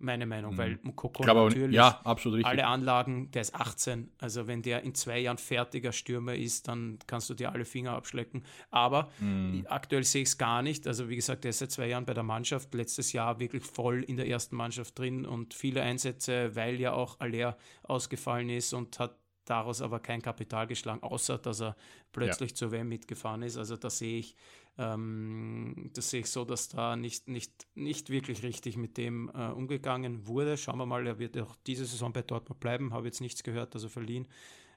Meine 0.02 0.26
Meinung, 0.26 0.54
mhm. 0.54 0.58
weil 0.58 0.80
Mukoko 0.82 1.24
natürlich 1.24 1.76
ja, 1.76 2.00
absolut 2.06 2.46
alle 2.46 2.66
Anlagen, 2.66 3.32
der 3.32 3.42
ist 3.42 3.54
18, 3.54 4.10
also 4.20 4.48
wenn 4.48 4.62
der 4.62 4.84
in 4.84 4.96
zwei 4.96 5.20
Jahren 5.20 5.38
fertiger 5.38 5.92
Stürmer 5.92 6.36
ist, 6.36 6.70
dann 6.70 7.00
kannst 7.06 7.30
du 7.30 7.34
dir 7.34 7.52
alle 7.52 7.66
Finger 7.66 7.94
abschlecken. 7.94 8.44
Aber 8.72 9.10
mhm. 9.20 9.66
aktuell 9.70 10.06
sehe 10.06 10.22
ich 10.22 10.30
es 10.30 10.38
gar 10.38 10.62
nicht. 10.62 10.88
Also 10.88 11.10
wie 11.10 11.18
gesagt, 11.18 11.44
der 11.44 11.50
ist 11.50 11.60
seit 11.60 11.72
zwei 11.72 11.88
Jahren 11.88 12.06
bei 12.06 12.14
der 12.14 12.24
Mannschaft, 12.24 12.74
letztes 12.74 13.12
Jahr 13.12 13.40
wirklich 13.40 13.64
voll 13.64 14.04
in 14.04 14.16
der 14.16 14.28
ersten 14.28 14.56
Mannschaft 14.56 14.98
drin 14.98 15.26
und 15.26 15.54
viele 15.54 15.82
Einsätze, 15.82 16.56
weil 16.56 16.80
ja 16.80 16.94
auch 16.94 17.20
Aller 17.20 17.58
ausgefallen 17.84 18.50
ist 18.50 18.74
und 18.74 19.00
hat 19.00 19.18
daraus 19.50 19.82
aber 19.82 20.00
kein 20.00 20.22
Kapital 20.22 20.68
geschlagen, 20.68 21.02
außer 21.04 21.38
dass 21.40 21.62
er 21.62 21.76
plötzlich 22.12 22.52
ja. 22.52 22.56
zur 22.56 22.72
WM 22.72 22.88
mitgefahren 22.88 23.42
ist. 23.42 23.58
Also 23.58 23.76
da 23.78 23.90
sehe 23.90 24.20
ich, 24.20 24.36
ähm, 24.78 25.90
das 25.94 26.10
sehe 26.10 26.22
ich 26.22 26.30
so, 26.30 26.46
dass 26.46 26.70
da 26.70 26.96
nicht, 26.96 27.28
nicht, 27.28 27.68
nicht 27.76 28.10
wirklich 28.10 28.44
richtig 28.44 28.78
mit 28.78 28.98
dem 28.98 29.30
äh, 29.34 29.48
umgegangen 29.48 30.28
wurde. 30.28 30.58
Schauen 30.58 30.78
wir 30.78 30.86
mal, 30.86 31.06
er 31.06 31.20
wird 31.20 31.38
auch 31.38 31.56
diese 31.68 31.86
Saison 31.86 32.14
bei 32.14 32.22
Dortmund 32.22 32.60
bleiben. 32.60 32.94
Habe 32.94 33.08
jetzt 33.08 33.22
nichts 33.22 33.44
gehört, 33.44 33.76
dass 33.76 33.84
er 33.84 33.90
verliehen 33.90 34.28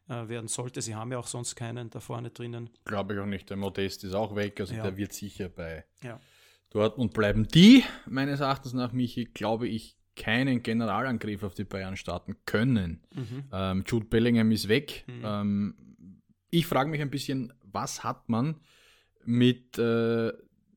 äh, 0.08 0.28
werden 0.28 0.48
sollte. 0.48 0.82
Sie 0.82 0.94
haben 0.94 1.12
ja 1.12 1.18
auch 1.18 1.26
sonst 1.26 1.54
keinen 1.54 1.90
da 1.90 2.00
vorne 2.00 2.30
drinnen. 2.30 2.70
Glaube 2.84 3.14
ich 3.14 3.20
auch 3.20 3.26
nicht. 3.26 3.48
Der 3.50 3.56
Modest 3.56 4.04
ist 4.04 4.14
auch 4.14 4.34
weg, 4.34 4.60
also 4.60 4.74
ja. 4.74 4.82
der 4.82 4.96
wird 4.96 5.12
sicher 5.12 5.48
bei 5.48 5.84
ja. 6.02 6.18
Dortmund 6.70 7.12
bleiben. 7.12 7.46
Die, 7.48 7.84
meines 8.06 8.40
Erachtens 8.40 8.72
nach, 8.72 8.92
Michi, 8.92 9.26
glaube 9.26 9.68
ich, 9.68 9.96
keinen 10.16 10.62
Generalangriff 10.62 11.42
auf 11.42 11.54
die 11.54 11.64
Bayern 11.64 11.96
starten 11.96 12.36
können. 12.44 13.02
Mhm. 13.14 13.44
Ähm, 13.52 13.84
Jude 13.86 14.06
Bellingham 14.06 14.50
ist 14.50 14.68
weg. 14.68 15.04
Mhm. 15.06 15.22
Ähm, 15.24 15.74
ich 16.50 16.66
frage 16.66 16.90
mich 16.90 17.00
ein 17.00 17.10
bisschen, 17.10 17.52
was 17.62 18.04
hat 18.04 18.28
man 18.28 18.60
mit 19.24 19.78
äh, 19.78 20.32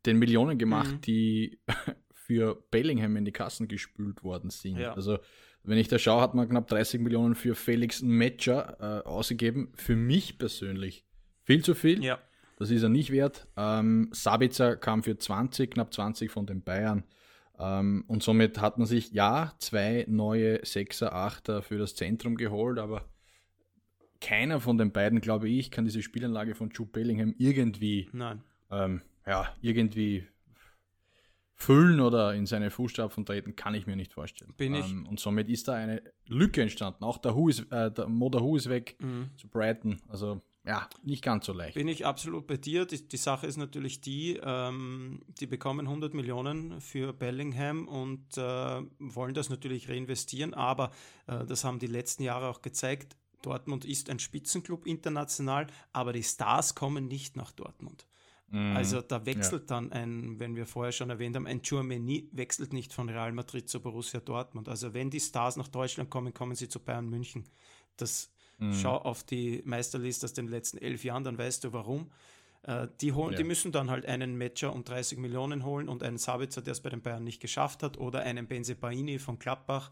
den 0.06 0.20
Millionen 0.20 0.58
gemacht, 0.58 0.92
mhm. 0.92 1.02
die 1.02 1.60
für 2.14 2.64
Bellingham 2.72 3.16
in 3.16 3.26
die 3.26 3.32
Kassen 3.32 3.68
gespült 3.68 4.24
worden 4.24 4.50
sind? 4.50 4.78
Ja. 4.78 4.94
Also, 4.94 5.20
wenn 5.64 5.78
ich 5.78 5.88
da 5.88 5.98
schaue, 5.98 6.22
hat 6.22 6.36
man 6.36 6.48
knapp 6.48 6.68
30 6.68 7.02
Millionen 7.02 7.36
für 7.36 7.56
Felix 7.56 8.02
Matcher 8.02 8.78
äh, 8.80 9.08
ausgegeben. 9.08 9.72
Für 9.76 9.96
mich 9.96 10.38
persönlich 10.38 11.06
viel 11.44 11.64
zu 11.64 11.74
viel. 11.74 12.04
Ja. 12.04 12.20
Das 12.58 12.72
ist 12.72 12.84
er 12.84 12.90
nicht 12.90 13.12
wert. 13.12 13.48
Ähm, 13.58 14.10
Sabitzer 14.12 14.78
kam 14.78 15.04
für 15.04 15.18
20, 15.18 15.72
knapp 15.72 15.94
20 15.94 16.32
von 16.32 16.46
den 16.46 16.64
Bayern. 16.64 17.04
Ähm, 17.60 18.06
und 18.08 18.24
somit 18.24 18.60
hat 18.60 18.78
man 18.78 18.88
sich 18.88 19.12
ja 19.12 19.54
zwei 19.60 20.06
neue 20.08 20.66
Sechser, 20.66 21.14
Achter 21.14 21.62
für 21.62 21.78
das 21.78 21.96
Zentrum 21.96 22.36
geholt, 22.36 22.80
aber 22.80 23.10
keiner 24.26 24.60
von 24.60 24.78
den 24.78 24.92
beiden, 24.92 25.22
glaube 25.22 25.48
ich, 25.50 25.70
kann 25.70 25.86
diese 25.86 26.02
Spielanlage 26.02 26.56
von 26.56 26.72
Jude 26.72 26.90
Bellingham 26.92 27.36
irgendwie, 27.38 28.10
ähm, 28.72 29.02
ja, 29.26 29.54
irgendwie 29.62 30.26
füllen 31.54 32.02
oder 32.02 32.34
in 32.34 32.48
seine 32.48 32.72
Fußstapfen 32.72 33.26
treten, 33.26 33.56
kann 33.56 33.76
ich 33.76 33.86
mir 33.86 33.96
nicht 33.96 34.14
vorstellen. 34.14 34.54
Bin 34.58 34.74
ich. 34.74 34.90
Ähm, 34.90 35.06
und 35.08 35.20
somit 35.20 35.48
ist 35.48 35.68
da 35.68 35.76
eine 35.76 36.02
Lücke 36.26 36.64
entstanden. 36.64 37.04
Auch 37.04 37.20
der 37.20 37.36
Hu 37.36 37.50
ist, 37.50 37.72
äh, 37.72 37.92
der 37.92 38.08
Moda 38.08 38.40
Hu 38.40 38.58
ist 38.58 38.68
weg 38.68 38.98
mhm. 39.00 39.30
zu 39.38 39.48
Brighton. 39.48 40.02
Also 40.10 40.42
ja, 40.66 40.90
nicht 41.04 41.24
ganz 41.24 41.46
so 41.46 41.54
leicht. 41.54 41.76
Bin 41.76 41.88
ich 41.88 42.06
absolut 42.08 42.48
bei 42.48 42.58
dir. 42.58 42.86
Die, 42.86 43.08
die 43.08 43.18
Sache 43.18 43.46
ist 43.46 43.58
natürlich 43.58 44.02
die, 44.02 44.40
ähm, 44.44 45.22
die 45.40 45.46
bekommen 45.46 45.86
100 45.86 46.16
Millionen 46.16 46.82
für 46.82 47.14
Bellingham 47.14 47.88
und 47.88 48.38
äh, 48.38 48.82
wollen 48.98 49.36
das 49.36 49.50
natürlich 49.50 49.88
reinvestieren, 49.88 50.56
aber 50.56 50.92
äh, 51.28 51.46
das 51.46 51.64
haben 51.64 51.78
die 51.78 51.88
letzten 51.88 52.24
Jahre 52.24 52.48
auch 52.48 52.64
gezeigt. 52.64 53.16
Dortmund 53.46 53.86
ist 53.86 54.10
ein 54.10 54.20
Spitzenclub 54.20 54.86
international, 54.86 55.68
aber 55.94 56.14
die 56.14 56.24
Stars 56.24 56.76
kommen 56.76 57.08
nicht 57.08 57.36
nach 57.36 57.52
Dortmund. 57.52 58.08
Mhm. 58.50 58.76
Also 58.76 59.02
da 59.02 59.26
wechselt 59.26 59.70
ja. 59.70 59.76
dann 59.76 59.92
ein, 59.92 60.40
wenn 60.40 60.56
wir 60.56 60.66
vorher 60.66 60.92
schon 60.92 61.10
erwähnt 61.10 61.36
haben, 61.36 61.48
ein 61.48 61.62
Chouameni 61.62 62.30
wechselt 62.32 62.74
nicht 62.74 62.94
von 62.94 63.10
Real 63.10 63.32
Madrid 63.32 63.70
zu 63.70 63.80
Borussia 63.82 64.20
Dortmund. 64.20 64.70
Also 64.70 64.94
wenn 64.94 65.10
die 65.10 65.20
Stars 65.20 65.56
nach 65.58 65.68
Deutschland 65.68 66.10
kommen, 66.10 66.34
kommen 66.34 66.56
sie 66.56 66.70
zu 66.70 66.80
Bayern 66.80 67.10
München. 67.10 67.46
Das 67.98 68.30
Mhm. 68.58 68.74
Schau 68.74 68.98
auf 68.98 69.24
die 69.24 69.62
Meisterliste 69.66 70.26
aus 70.26 70.34
den 70.34 70.48
letzten 70.48 70.78
elf 70.78 71.04
Jahren, 71.04 71.24
dann 71.24 71.38
weißt 71.38 71.64
du 71.64 71.74
warum. 71.74 72.12
Äh, 72.64 72.88
die, 73.02 73.14
holen, 73.14 73.32
ja. 73.32 73.38
die 73.38 73.44
müssen 73.44 73.72
dann 73.72 73.90
halt 73.90 74.06
einen 74.06 74.38
Matcher 74.38 74.74
um 74.74 74.84
30 74.84 75.18
Millionen 75.18 75.66
holen 75.66 75.90
und 75.90 76.04
einen 76.04 76.18
Sabitzer, 76.18 76.62
der 76.62 76.72
es 76.72 76.82
bei 76.82 76.90
den 76.90 77.02
Bayern 77.02 77.24
nicht 77.24 77.42
geschafft 77.42 77.84
hat, 77.84 77.98
oder 77.98 78.22
einen 78.22 78.48
Benze 78.48 78.76
Baini 78.76 79.20
von 79.20 79.40
Klappbach. 79.40 79.92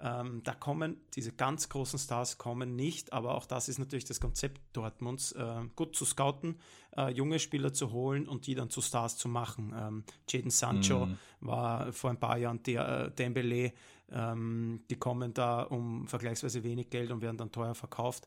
Ähm, 0.00 0.42
da 0.42 0.54
kommen 0.54 1.00
diese 1.14 1.32
ganz 1.32 1.68
großen 1.68 1.98
Stars 1.98 2.38
kommen 2.38 2.74
nicht, 2.74 3.12
aber 3.12 3.34
auch 3.34 3.46
das 3.46 3.68
ist 3.68 3.78
natürlich 3.78 4.04
das 4.04 4.20
Konzept 4.20 4.60
Dortmunds, 4.72 5.32
äh, 5.32 5.62
gut 5.76 5.94
zu 5.94 6.04
scouten, 6.04 6.58
äh, 6.96 7.10
junge 7.10 7.38
Spieler 7.38 7.72
zu 7.72 7.92
holen 7.92 8.26
und 8.28 8.46
die 8.46 8.54
dann 8.54 8.70
zu 8.70 8.80
Stars 8.80 9.16
zu 9.16 9.28
machen. 9.28 9.74
Ähm, 9.76 10.04
Jaden 10.28 10.50
Sancho 10.50 11.06
mm. 11.06 11.18
war 11.40 11.92
vor 11.92 12.10
ein 12.10 12.18
paar 12.18 12.36
Jahren 12.36 12.62
der 12.64 12.88
äh, 12.88 13.10
Dembele, 13.12 13.72
ähm, 14.10 14.84
die 14.90 14.96
kommen 14.96 15.34
da 15.34 15.62
um 15.62 16.06
vergleichsweise 16.08 16.64
wenig 16.64 16.90
Geld 16.90 17.10
und 17.10 17.22
werden 17.22 17.36
dann 17.36 17.52
teuer 17.52 17.74
verkauft. 17.74 18.26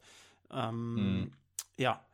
Ähm, 0.51 0.93
mhm. 0.95 1.31
Ja, 1.77 2.05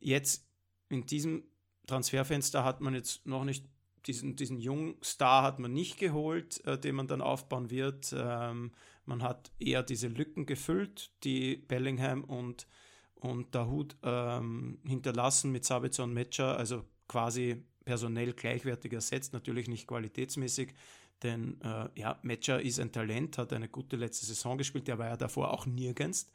jetzt 0.00 0.46
in 0.88 1.06
diesem 1.06 1.44
Transferfenster 1.86 2.64
hat 2.64 2.80
man 2.80 2.94
jetzt 2.94 3.26
noch 3.26 3.44
nicht 3.44 3.64
diesen, 4.06 4.36
diesen 4.36 4.58
jungen 4.58 4.96
Star 5.02 5.42
hat 5.42 5.58
man 5.58 5.72
nicht 5.72 5.98
geholt, 5.98 6.64
äh, 6.66 6.78
den 6.78 6.94
man 6.94 7.08
dann 7.08 7.20
aufbauen 7.20 7.70
wird. 7.70 8.14
Ähm, 8.16 8.72
man 9.08 9.22
hat 9.22 9.50
eher 9.58 9.82
diese 9.82 10.08
Lücken 10.08 10.46
gefüllt, 10.46 11.10
die 11.24 11.56
Bellingham 11.56 12.22
und, 12.24 12.66
und 13.14 13.54
Dahut 13.54 13.96
ähm, 14.02 14.78
hinterlassen 14.86 15.50
mit 15.50 15.64
Sabitzer 15.64 16.04
und 16.04 16.12
Metscher, 16.12 16.56
also 16.56 16.84
quasi 17.08 17.64
personell 17.84 18.34
gleichwertig 18.34 18.92
ersetzt, 18.92 19.32
natürlich 19.32 19.66
nicht 19.66 19.86
qualitätsmäßig. 19.86 20.74
Denn 21.22 21.60
äh, 21.62 21.88
ja, 21.96 22.20
Matcher 22.22 22.60
ist 22.60 22.78
ein 22.78 22.92
Talent, 22.92 23.38
hat 23.38 23.52
eine 23.52 23.68
gute 23.68 23.96
letzte 23.96 24.26
Saison 24.26 24.58
gespielt, 24.58 24.86
der 24.86 24.98
war 24.98 25.08
ja 25.08 25.16
davor 25.16 25.52
auch 25.52 25.66
nirgends. 25.66 26.30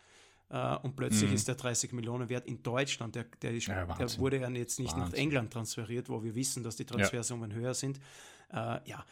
Äh, 0.49 0.75
und 0.77 0.95
plötzlich 0.95 1.29
mhm. 1.29 1.35
ist 1.35 1.47
der 1.47 1.55
30 1.55 1.93
Millionen 1.93 2.27
wert 2.27 2.47
in 2.47 2.63
Deutschland. 2.63 3.15
Der, 3.15 3.25
der, 3.41 3.53
ist, 3.53 3.67
ja, 3.67 3.85
der 3.85 4.17
wurde 4.17 4.39
ja 4.39 4.49
jetzt 4.49 4.79
nicht 4.79 4.91
Wahnsinn. 4.93 5.11
nach 5.11 5.17
England 5.17 5.53
transferiert, 5.53 6.09
wo 6.09 6.23
wir 6.23 6.35
wissen, 6.35 6.63
dass 6.63 6.75
die 6.75 6.85
Transfersummen 6.85 7.51
ja. 7.51 7.57
höher 7.57 7.73
sind. 7.75 7.99
Äh, 8.51 8.79
ja, 8.89 9.05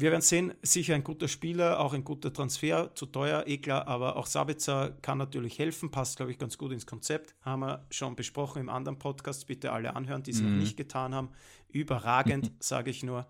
wir 0.00 0.12
werden 0.12 0.22
sehen, 0.22 0.54
sicher 0.62 0.94
ein 0.94 1.02
guter 1.02 1.26
Spieler, 1.26 1.80
auch 1.80 1.92
ein 1.92 2.04
guter 2.04 2.32
Transfer, 2.32 2.94
zu 2.94 3.06
teuer, 3.06 3.42
eh 3.48 3.58
klar, 3.58 3.88
aber 3.88 4.14
auch 4.14 4.26
Sabitzer 4.26 4.96
kann 5.02 5.18
natürlich 5.18 5.58
helfen, 5.58 5.90
passt, 5.90 6.18
glaube 6.18 6.30
ich, 6.30 6.38
ganz 6.38 6.56
gut 6.56 6.70
ins 6.70 6.86
Konzept. 6.86 7.34
Haben 7.42 7.62
wir 7.62 7.84
schon 7.90 8.14
besprochen 8.14 8.60
im 8.60 8.68
anderen 8.68 9.00
Podcast, 9.00 9.48
bitte 9.48 9.72
alle 9.72 9.96
anhören, 9.96 10.22
die 10.22 10.30
es 10.30 10.40
mhm. 10.40 10.50
noch 10.52 10.58
nicht 10.62 10.76
getan 10.76 11.16
haben. 11.16 11.30
Überragend, 11.68 12.52
sage 12.60 12.90
ich 12.92 13.02
nur. 13.02 13.26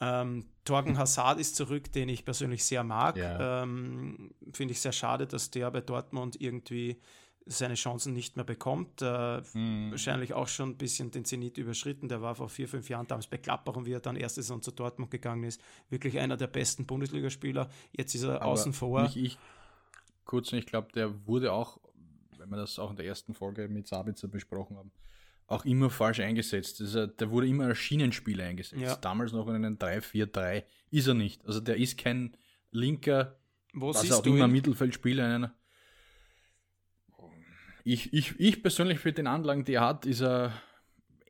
Ähm, 0.00 0.46
Torgen 0.64 0.98
Hazard 0.98 1.40
ist 1.40 1.56
zurück, 1.56 1.90
den 1.90 2.08
ich 2.08 2.24
persönlich 2.24 2.64
sehr 2.64 2.84
mag. 2.84 3.16
Ja. 3.16 3.64
Ähm, 3.64 4.30
Finde 4.52 4.72
ich 4.72 4.80
sehr 4.80 4.92
schade, 4.92 5.26
dass 5.26 5.50
der 5.50 5.68
bei 5.72 5.80
Dortmund 5.80 6.40
irgendwie 6.40 7.00
seine 7.48 7.74
Chancen 7.74 8.12
nicht 8.12 8.36
mehr 8.36 8.44
bekommt. 8.44 9.02
Äh, 9.02 9.42
mhm. 9.54 9.90
Wahrscheinlich 9.90 10.34
auch 10.34 10.48
schon 10.48 10.70
ein 10.70 10.76
bisschen 10.76 11.10
den 11.10 11.24
Zenit 11.24 11.58
überschritten. 11.58 12.08
Der 12.08 12.20
war 12.22 12.34
vor 12.34 12.48
vier, 12.48 12.68
fünf 12.68 12.88
Jahren 12.88 13.06
damals 13.06 13.26
bei 13.26 13.38
und 13.72 13.86
wie 13.86 13.92
er 13.92 14.00
dann 14.00 14.16
erste 14.16 14.42
Saison 14.42 14.62
zu 14.62 14.70
Dortmund 14.70 15.10
gegangen 15.10 15.44
ist, 15.44 15.60
wirklich 15.88 16.18
einer 16.18 16.36
der 16.36 16.46
besten 16.46 16.86
Bundesligaspieler. 16.86 17.68
Jetzt 17.92 18.14
ist 18.14 18.24
er 18.24 18.42
Aber 18.42 18.46
außen 18.46 18.72
vor. 18.72 19.04
Ich, 19.04 19.16
ich, 19.16 19.38
kurz, 20.24 20.52
ich 20.52 20.66
glaube, 20.66 20.88
der 20.94 21.26
wurde 21.26 21.52
auch, 21.52 21.80
wenn 22.36 22.50
wir 22.50 22.56
das 22.56 22.78
auch 22.78 22.90
in 22.90 22.96
der 22.96 23.06
ersten 23.06 23.34
Folge 23.34 23.68
mit 23.68 23.86
Sabitzer 23.88 24.28
besprochen 24.28 24.76
haben, 24.76 24.92
auch 25.46 25.64
immer 25.64 25.88
falsch 25.88 26.20
eingesetzt. 26.20 26.80
Also, 26.82 27.06
der 27.06 27.30
wurde 27.30 27.48
immer 27.48 27.64
als 27.64 27.78
Schienenspieler 27.78 28.44
eingesetzt. 28.44 28.82
Ja. 28.82 28.96
Damals 28.96 29.32
noch 29.32 29.48
in 29.48 29.54
einem 29.54 29.76
3-4-3 29.76 30.64
ist 30.90 31.06
er 31.06 31.14
nicht. 31.14 31.44
Also 31.46 31.60
der 31.60 31.78
ist 31.78 31.96
kein 31.96 32.36
linker, 32.70 33.38
Wo 33.72 33.88
was 33.88 34.12
auch 34.12 34.26
immer 34.26 34.46
Mittelfeldspieler 34.46 35.24
in 35.24 35.30
einer 35.30 35.54
ich, 37.92 38.12
ich, 38.12 38.38
ich 38.38 38.62
persönlich 38.62 38.98
für 38.98 39.12
den 39.12 39.26
Anlagen, 39.26 39.64
die 39.64 39.74
er 39.74 39.86
hat, 39.86 40.04
ist 40.04 40.20
er 40.20 40.52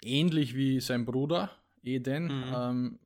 ähnlich 0.02 0.56
wie 0.56 0.80
sein 0.80 1.04
Bruder 1.04 1.50
Eden. 1.82 2.24
Mhm. 2.24 2.54
Ähm, 2.54 2.98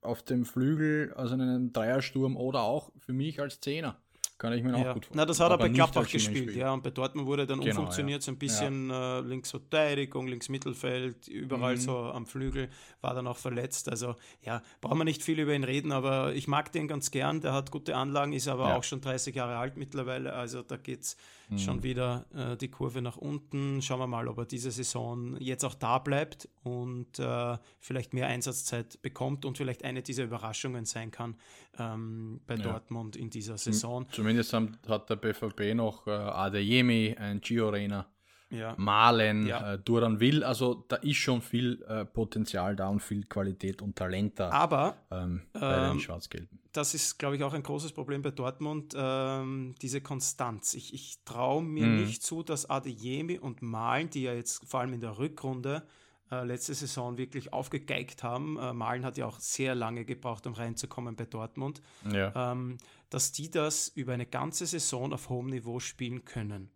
auf 0.00 0.22
dem 0.22 0.46
Flügel, 0.46 1.12
also 1.14 1.34
in 1.34 1.42
einem 1.42 1.72
Dreiersturm 1.72 2.36
oder 2.36 2.62
auch 2.62 2.90
für 2.98 3.12
mich 3.12 3.40
als 3.40 3.60
Zehner. 3.60 3.98
Kann 4.38 4.52
ich 4.52 4.62
mir 4.62 4.70
ja. 4.70 4.76
auch 4.76 4.94
gut 4.94 5.06
vorstellen. 5.06 5.16
Na, 5.16 5.26
das 5.26 5.40
hat 5.40 5.50
er 5.50 5.58
bei 5.58 5.68
Gladbach 5.68 6.08
gespielt, 6.08 6.56
ja. 6.56 6.72
Und 6.72 6.82
bei 6.82 6.90
Dortmund 6.90 7.26
wurde 7.28 7.46
dann 7.46 7.60
genau, 7.60 7.70
umfunktioniert, 7.70 8.22
ja. 8.22 8.24
so 8.24 8.32
ein 8.32 8.38
bisschen 8.38 8.90
ja. 8.90 9.18
äh, 9.18 9.22
Linksverteidigung, 9.22 10.26
Linksmittelfeld, 10.26 11.28
überall 11.28 11.74
mhm. 11.74 11.80
so 11.80 11.98
am 11.98 12.26
Flügel, 12.26 12.68
war 13.00 13.14
dann 13.14 13.26
auch 13.26 13.36
verletzt. 13.36 13.88
Also 13.88 14.16
ja, 14.42 14.62
brauchen 14.80 14.98
wir 14.98 15.04
nicht 15.04 15.22
viel 15.22 15.38
über 15.38 15.54
ihn 15.54 15.64
reden, 15.64 15.92
aber 15.92 16.34
ich 16.34 16.48
mag 16.48 16.72
den 16.72 16.88
ganz 16.88 17.10
gern. 17.10 17.40
Der 17.42 17.52
hat 17.52 17.70
gute 17.70 17.94
Anlagen, 17.94 18.32
ist 18.32 18.48
aber 18.48 18.74
auch 18.76 18.84
schon 18.84 19.00
30 19.00 19.34
Jahre 19.34 19.56
alt 19.56 19.76
mittlerweile. 19.76 20.32
Also 20.32 20.62
da 20.62 20.76
geht 20.76 21.02
es 21.02 21.16
mhm. 21.54 21.58
schon 21.58 21.82
wieder 21.82 22.26
äh, 22.34 22.56
die 22.56 22.68
Kurve 22.68 23.02
nach 23.02 23.16
unten. 23.16 23.82
Schauen 23.82 24.00
wir 24.00 24.06
mal, 24.06 24.28
ob 24.28 24.38
er 24.38 24.44
diese 24.46 24.70
Saison 24.70 25.36
jetzt 25.38 25.64
auch 25.64 25.74
da 25.74 25.98
bleibt 25.98 26.48
und 26.62 27.18
äh, 27.18 27.56
vielleicht 27.80 28.14
mehr 28.14 28.26
Einsatzzeit 28.28 29.00
bekommt 29.02 29.44
und 29.44 29.56
vielleicht 29.56 29.84
eine 29.84 30.02
dieser 30.02 30.24
Überraschungen 30.24 30.84
sein 30.84 31.10
kann 31.10 31.36
ähm, 31.78 32.40
bei 32.46 32.56
Dortmund 32.56 33.16
in 33.16 33.30
dieser 33.30 33.58
Saison. 33.58 34.04
Zum 34.10 34.24
Zumindest 34.24 34.54
hat 34.88 35.10
der 35.10 35.16
BVB 35.16 35.74
noch 35.74 36.06
äh, 36.06 36.10
Adeyemi, 36.10 37.16
ein 37.18 37.40
Gio-Rena, 37.40 38.06
ja. 38.50 38.74
Malen, 38.76 39.46
ja. 39.46 39.74
äh, 39.74 39.78
Duran 39.78 40.20
Will. 40.20 40.44
Also 40.44 40.84
da 40.88 40.96
ist 40.96 41.16
schon 41.16 41.42
viel 41.42 41.82
äh, 41.88 42.04
Potenzial 42.04 42.76
da 42.76 42.88
und 42.88 43.00
viel 43.00 43.24
Qualität 43.24 43.82
und 43.82 43.96
Talent 43.96 44.40
da. 44.40 44.50
Aber 44.50 44.96
ähm, 45.10 45.42
bei 45.52 45.86
ähm, 45.86 45.92
den 45.94 46.00
Schwarz-Gelben. 46.00 46.63
Das 46.74 46.92
ist, 46.92 47.18
glaube 47.18 47.36
ich, 47.36 47.44
auch 47.44 47.54
ein 47.54 47.62
großes 47.62 47.92
Problem 47.92 48.20
bei 48.22 48.32
Dortmund, 48.32 48.94
ähm, 48.96 49.76
diese 49.80 50.00
Konstanz. 50.00 50.74
Ich, 50.74 50.92
ich 50.92 51.20
traue 51.24 51.62
mir 51.62 51.86
mhm. 51.86 52.04
nicht 52.04 52.24
zu, 52.24 52.42
dass 52.42 52.68
Adeyemi 52.68 53.38
und 53.38 53.62
Malen, 53.62 54.10
die 54.10 54.22
ja 54.22 54.34
jetzt 54.34 54.68
vor 54.68 54.80
allem 54.80 54.92
in 54.92 55.00
der 55.00 55.16
Rückrunde 55.16 55.86
äh, 56.32 56.44
letzte 56.44 56.74
Saison 56.74 57.16
wirklich 57.16 57.52
aufgegeigt 57.52 58.24
haben. 58.24 58.58
Äh, 58.58 58.72
Malen 58.72 59.04
hat 59.04 59.16
ja 59.16 59.26
auch 59.26 59.38
sehr 59.38 59.76
lange 59.76 60.04
gebraucht, 60.04 60.48
um 60.48 60.54
reinzukommen 60.54 61.14
bei 61.14 61.26
Dortmund. 61.26 61.80
Ja. 62.10 62.52
Ähm, 62.52 62.78
dass 63.08 63.30
die 63.30 63.52
das 63.52 63.86
über 63.88 64.14
eine 64.14 64.26
ganze 64.26 64.66
Saison 64.66 65.12
auf 65.12 65.28
hohem 65.28 65.50
Niveau 65.50 65.78
spielen 65.78 66.24
können. 66.24 66.70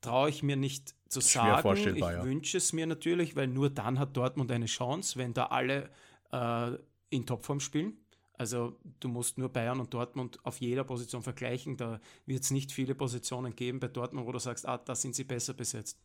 Traue 0.00 0.30
ich 0.30 0.42
mir 0.42 0.56
nicht 0.56 0.96
zu 1.08 1.20
Schwer 1.20 1.62
sagen. 1.62 1.94
Ich 1.94 2.00
ja. 2.00 2.24
wünsche 2.24 2.56
es 2.56 2.72
mir 2.72 2.86
natürlich, 2.88 3.36
weil 3.36 3.46
nur 3.46 3.70
dann 3.70 4.00
hat 4.00 4.16
Dortmund 4.16 4.50
eine 4.50 4.66
Chance, 4.66 5.18
wenn 5.20 5.34
da 5.34 5.46
alle 5.46 5.88
äh, 6.32 6.72
in 7.10 7.26
Topform 7.26 7.60
spielen. 7.60 7.96
Also 8.40 8.74
du 9.00 9.08
musst 9.08 9.36
nur 9.36 9.50
Bayern 9.50 9.80
und 9.80 9.92
Dortmund 9.92 10.38
auf 10.44 10.62
jeder 10.62 10.82
Position 10.82 11.20
vergleichen. 11.20 11.76
Da 11.76 12.00
wird 12.24 12.42
es 12.42 12.50
nicht 12.50 12.72
viele 12.72 12.94
Positionen 12.94 13.54
geben 13.54 13.80
bei 13.80 13.88
Dortmund, 13.88 14.26
wo 14.26 14.32
du 14.32 14.38
sagst, 14.38 14.66
ah, 14.66 14.78
da 14.78 14.94
sind 14.94 15.14
sie 15.14 15.24
besser 15.24 15.52
besetzt. 15.52 15.98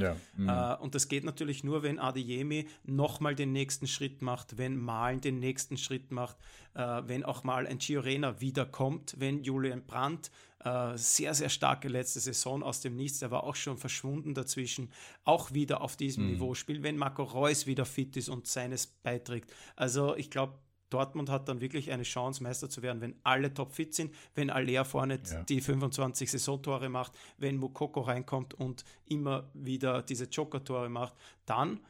Ja. 0.00 0.16
Mhm. 0.38 0.48
Äh, 0.48 0.76
und 0.76 0.94
das 0.94 1.08
geht 1.08 1.24
natürlich 1.24 1.64
nur, 1.64 1.82
wenn 1.82 1.98
Adeyemi 1.98 2.68
nochmal 2.84 3.34
den 3.34 3.52
nächsten 3.52 3.86
Schritt 3.86 4.22
macht, 4.22 4.56
wenn 4.56 4.78
Malen 4.78 5.20
den 5.20 5.40
nächsten 5.40 5.76
Schritt 5.76 6.10
macht, 6.10 6.38
äh, 6.72 7.02
wenn 7.04 7.22
auch 7.22 7.44
mal 7.44 7.66
ein 7.66 7.76
Giorena 7.76 8.40
wiederkommt, 8.40 9.16
wenn 9.18 9.42
Julian 9.42 9.84
Brandt 9.84 10.30
äh, 10.64 10.96
sehr, 10.96 11.34
sehr 11.34 11.50
starke 11.50 11.88
letzte 11.88 12.20
Saison 12.20 12.62
aus 12.62 12.80
dem 12.80 12.96
Nichts, 12.96 13.18
der 13.18 13.30
war 13.30 13.44
auch 13.44 13.56
schon 13.56 13.76
verschwunden 13.76 14.32
dazwischen, 14.32 14.90
auch 15.24 15.52
wieder 15.52 15.82
auf 15.82 15.96
diesem 15.96 16.24
mhm. 16.24 16.32
Niveau 16.32 16.54
spielt, 16.54 16.82
wenn 16.82 16.96
Marco 16.96 17.24
Reus 17.24 17.66
wieder 17.66 17.84
fit 17.84 18.16
ist 18.16 18.30
und 18.30 18.46
seines 18.46 18.86
beiträgt. 18.86 19.52
Also 19.76 20.16
ich 20.16 20.30
glaube, 20.30 20.54
Dortmund 20.90 21.30
hat 21.30 21.48
dann 21.48 21.60
wirklich 21.60 21.90
eine 21.90 22.02
Chance, 22.02 22.42
Meister 22.42 22.70
zu 22.70 22.82
werden, 22.82 23.00
wenn 23.00 23.14
alle 23.22 23.52
topfit 23.52 23.94
sind, 23.94 24.14
wenn 24.34 24.50
Alea 24.50 24.84
vorne 24.84 25.20
ja. 25.30 25.42
die 25.44 25.60
25 25.60 26.30
Saisontore 26.30 26.88
macht, 26.88 27.12
wenn 27.36 27.56
Mukoko 27.56 28.00
reinkommt 28.00 28.54
und 28.54 28.84
immer 29.04 29.50
wieder 29.54 30.02
diese 30.02 30.24
Joker-Tore 30.24 30.88
macht, 30.88 31.14
dann 31.46 31.80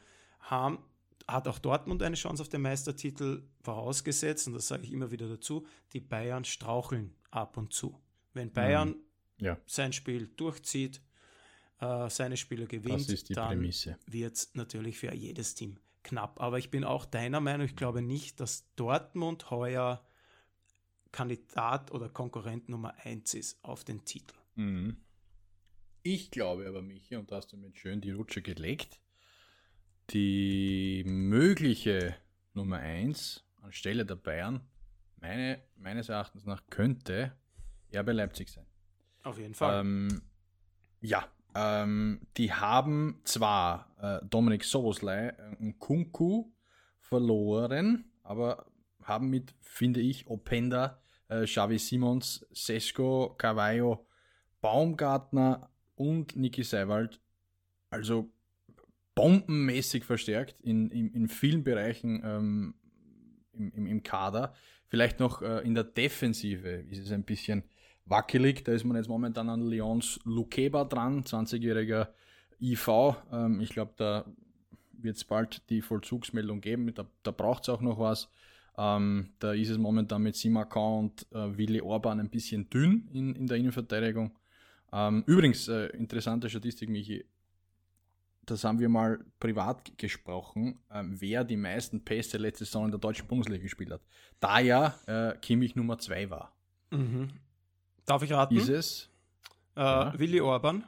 haben, 0.41 0.79
hat 1.27 1.47
auch 1.47 1.59
Dortmund 1.59 2.03
eine 2.03 2.17
Chance 2.17 2.43
auf 2.43 2.49
den 2.49 2.63
Meistertitel 2.63 3.43
vorausgesetzt, 3.63 4.49
und 4.49 4.55
das 4.55 4.69
sage 4.69 4.85
ich 4.85 4.93
immer 4.93 5.11
wieder 5.11 5.29
dazu, 5.29 5.67
die 5.93 6.01
Bayern 6.01 6.45
straucheln 6.45 7.15
ab 7.31 7.57
und 7.57 7.73
zu. 7.73 8.01
Wenn 8.33 8.53
Bayern 8.53 8.91
mhm. 8.91 9.45
ja. 9.45 9.59
sein 9.67 9.93
Spiel 9.93 10.29
durchzieht, 10.37 11.01
äh, 11.81 12.11
seine 12.11 12.37
Spiele 12.37 12.67
gewinnt, 12.67 13.37
dann 13.37 13.63
wird 13.63 14.35
es 14.35 14.55
natürlich 14.55 14.99
für 14.99 15.15
jedes 15.15 15.55
Team 15.55 15.79
knapp. 16.03 16.41
Aber 16.41 16.59
ich 16.59 16.71
bin 16.71 16.85
auch 16.85 17.05
deiner 17.05 17.41
Meinung, 17.41 17.67
ich 17.67 17.77
glaube 17.77 18.03
nicht, 18.03 18.41
dass 18.41 18.67
Dortmund 18.77 19.51
heuer 19.51 20.05
Kandidat 21.13 21.91
oder 21.91 22.09
Konkurrent 22.09 22.69
Nummer 22.69 22.95
1 23.05 23.35
ist 23.35 23.65
auf 23.65 23.85
den 23.85 24.05
Titel. 24.05 24.37
Mhm. 24.57 24.97
Ich 26.03 26.31
glaube 26.31 26.67
aber, 26.67 26.83
Michi, 26.83 27.17
und 27.17 27.31
da 27.31 27.37
hast 27.37 27.53
du 27.53 27.57
mir 27.57 27.75
schön 27.75 28.01
die 28.01 28.13
Rutsche 28.13 28.43
gelegt, 28.43 29.01
die 30.11 31.03
mögliche 31.07 32.17
Nummer 32.55 32.79
1 32.79 33.45
anstelle 33.63 34.07
der 34.07 34.17
Bayern, 34.17 34.61
meine, 35.21 35.63
meines 35.77 36.09
Erachtens 36.09 36.47
nach, 36.47 36.63
könnte 36.71 37.37
RB 37.95 38.13
Leipzig 38.13 38.49
sein. 38.49 38.67
Auf 39.23 39.39
jeden 39.39 39.55
Fall. 39.55 39.81
Ähm, 39.81 40.23
ja, 41.01 41.29
ähm, 41.55 42.21
die 42.37 42.53
haben 42.53 43.21
zwar 43.25 43.95
äh, 44.01 44.25
Dominik 44.27 44.65
Soboslai 44.65 45.33
und 45.59 45.71
äh, 45.71 45.75
Kunku 45.79 46.53
verloren, 47.01 48.05
aber 48.23 48.67
haben 49.03 49.31
mit, 49.31 49.55
finde 49.61 50.01
ich, 50.01 50.27
Openda, 50.27 51.01
äh, 51.29 51.45
Xavi 51.45 51.79
Simons, 51.79 52.47
Sesko, 52.53 53.35
Cavallo, 53.39 54.07
Baumgartner 54.61 55.71
und 55.95 56.37
Niki 56.37 56.63
Seiwald 56.63 57.21
also 57.91 58.31
bombenmäßig 59.15 60.05
verstärkt 60.05 60.61
in, 60.61 60.91
in, 60.91 61.13
in 61.13 61.29
vielen 61.29 61.65
Bereichen 61.65 62.23
ähm, 62.25 62.75
im, 63.53 63.73
im, 63.73 63.87
im, 63.87 64.03
Kader. 64.03 64.55
Vielleicht 64.87 65.19
noch 65.19 65.43
äh, 65.43 65.61
in 65.67 65.75
der 65.75 65.85
Defensive 65.85 66.69
ist 66.69 66.99
es 66.99 67.13
ein 67.13 67.25
bisschen 67.25 67.65
wackelig. 68.09 68.65
Da 68.65 68.73
ist 68.73 68.85
man 68.85 68.97
jetzt 68.97 69.09
momentan 69.09 69.49
an 69.49 69.63
Leons 69.63 70.21
Lukeba 70.25 70.85
dran, 70.85 71.23
20-jähriger 71.25 72.09
IV. 72.61 72.89
Ähm, 73.33 73.61
ich 73.61 73.71
glaube, 73.71 73.93
da 73.97 74.25
wird 74.93 75.17
es 75.17 75.25
bald 75.25 75.69
die 75.71 75.83
Vollzugsmeldung 75.83 76.61
geben. 76.61 76.93
Da, 76.95 77.07
da 77.23 77.31
braucht 77.31 77.65
es 77.65 77.69
auch 77.69 77.81
noch 77.81 77.99
was. 77.99 78.29
Ähm, 78.77 79.31
da 79.39 79.53
ist 79.53 79.71
es 79.71 79.79
momentan 79.79 80.23
mit 80.23 80.37
Simakan 80.37 80.99
und 80.99 81.27
äh, 81.33 81.57
Willi 81.57 81.81
Orban 81.81 82.21
ein 82.21 82.31
bisschen 82.31 82.71
dünn 82.71 83.09
in, 83.13 83.35
in 83.35 83.47
der 83.47 83.57
Innenverteidigung. 83.57 84.31
Ähm, 84.93 85.25
übrigens, 85.27 85.69
äh, 85.69 85.87
interessante 85.89 86.49
Statistik, 86.49 86.89
Michi. 86.89 87.25
Das 88.47 88.65
haben 88.65 88.79
wir 88.79 88.89
mal 88.89 89.19
privat 89.41 89.99
gesprochen, 89.99 90.79
äh, 90.91 91.03
wer 91.05 91.45
die 91.45 91.57
meisten 91.57 92.03
Pässe 92.03 92.39
letzte 92.39 92.65
Saison 92.65 92.87
in 92.87 92.93
der 92.93 93.01
deutschen 93.01 93.27
Bundesliga 93.27 93.63
gespielt 93.63 93.91
hat. 93.91 94.01
Da 94.41 94.61
ja 94.61 94.95
äh, 95.07 95.37
Kimmich 95.39 95.77
Nummer 95.77 95.99
2 95.99 96.31
war. 96.31 96.53
Mhm. 96.91 97.29
Darf 98.09 98.23
ich 98.23 98.33
raten? 98.33 98.57
Ist 98.57 98.69
es? 98.69 99.11
Äh, 99.77 99.81
ja. 99.81 100.19
Willi 100.19 100.41
Orban. 100.41 100.85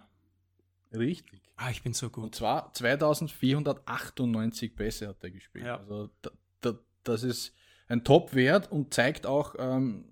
Richtig. 0.93 1.41
Ah, 1.57 1.71
ich 1.71 1.83
bin 1.83 1.93
so 1.93 2.09
gut. 2.09 2.25
Und 2.25 2.35
zwar 2.35 2.73
2498 2.73 4.75
Pässe 4.75 5.09
hat 5.09 5.23
er 5.23 5.31
gespielt. 5.31 5.67
Ja. 5.67 5.77
Also 5.77 6.09
da, 6.23 6.31
da, 6.63 6.79
das 7.05 7.23
ist 7.23 7.55
ein 7.89 8.05
Top-Wert 8.05 8.73
und 8.73 8.95
zeigt 8.95 9.27
auch 9.27 9.55
ähm, 9.59 10.07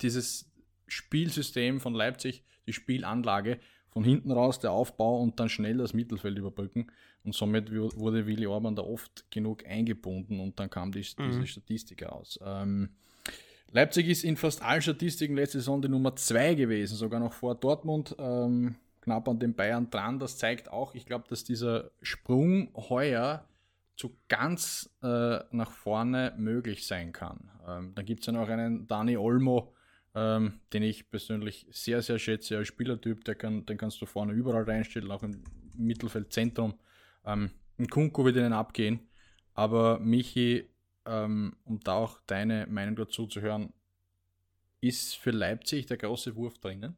dieses 0.00 0.50
Spielsystem 0.86 1.80
von 1.80 1.94
Leipzig, 1.94 2.42
die 2.66 2.72
Spielanlage, 2.72 3.60
von 3.90 4.04
hinten 4.04 4.30
raus 4.30 4.58
der 4.58 4.72
Aufbau 4.72 5.20
und 5.20 5.38
dann 5.38 5.50
schnell 5.50 5.76
das 5.76 5.92
Mittelfeld 5.92 6.38
überbrücken. 6.38 6.90
Und 7.24 7.34
somit 7.34 7.70
wurde 7.72 8.26
Willi 8.26 8.46
Orban 8.46 8.76
da 8.76 8.82
oft 8.82 9.30
genug 9.30 9.66
eingebunden 9.66 10.40
und 10.40 10.58
dann 10.58 10.70
kam 10.70 10.92
die, 10.92 11.04
mhm. 11.18 11.28
diese 11.28 11.46
Statistik 11.46 12.02
raus. 12.04 12.38
Ähm, 12.42 12.90
Leipzig 13.72 14.08
ist 14.08 14.24
in 14.24 14.36
fast 14.36 14.62
allen 14.62 14.82
Statistiken 14.82 15.34
letzte 15.34 15.58
Saison 15.58 15.82
die 15.82 15.88
Nummer 15.88 16.16
2 16.16 16.54
gewesen, 16.54 16.96
sogar 16.96 17.20
noch 17.20 17.32
vor 17.32 17.54
Dortmund, 17.54 18.14
ähm, 18.18 18.76
knapp 19.00 19.28
an 19.28 19.38
den 19.38 19.54
Bayern 19.54 19.90
dran. 19.90 20.18
Das 20.18 20.38
zeigt 20.38 20.70
auch, 20.70 20.94
ich 20.94 21.06
glaube, 21.06 21.24
dass 21.28 21.44
dieser 21.44 21.90
Sprung 22.02 22.70
heuer 22.74 23.44
zu 23.96 24.16
ganz 24.28 24.90
äh, 25.02 25.38
nach 25.50 25.70
vorne 25.70 26.34
möglich 26.36 26.86
sein 26.86 27.12
kann. 27.12 27.50
Ähm, 27.66 27.92
dann 27.94 28.04
gibt 28.04 28.20
es 28.20 28.26
ja 28.26 28.32
noch 28.32 28.48
einen 28.48 28.86
Dani 28.86 29.16
Olmo, 29.16 29.74
ähm, 30.14 30.60
den 30.72 30.82
ich 30.82 31.10
persönlich 31.10 31.66
sehr, 31.70 32.02
sehr 32.02 32.18
schätze 32.18 32.58
als 32.58 32.68
Spielertyp. 32.68 33.24
Der 33.24 33.34
kann, 33.34 33.64
den 33.66 33.78
kannst 33.78 34.00
du 34.00 34.06
vorne 34.06 34.32
überall 34.32 34.64
reinstellen, 34.64 35.10
auch 35.10 35.22
im 35.22 35.42
Mittelfeldzentrum. 35.74 36.74
Ähm, 37.24 37.50
ein 37.78 37.88
Kunku 37.88 38.24
wird 38.24 38.36
ihnen 38.36 38.52
abgehen. 38.52 39.00
Aber 39.54 39.98
Michi, 39.98 40.68
ähm, 41.06 41.56
um 41.64 41.80
da 41.80 41.94
auch 41.94 42.20
deine 42.26 42.66
Meinung 42.68 42.96
dazu 42.96 43.26
zu 43.26 43.40
hören, 43.40 43.72
ist 44.80 45.16
für 45.16 45.30
Leipzig 45.30 45.86
der 45.86 45.96
große 45.96 46.36
Wurf 46.36 46.58
drinnen? 46.58 46.96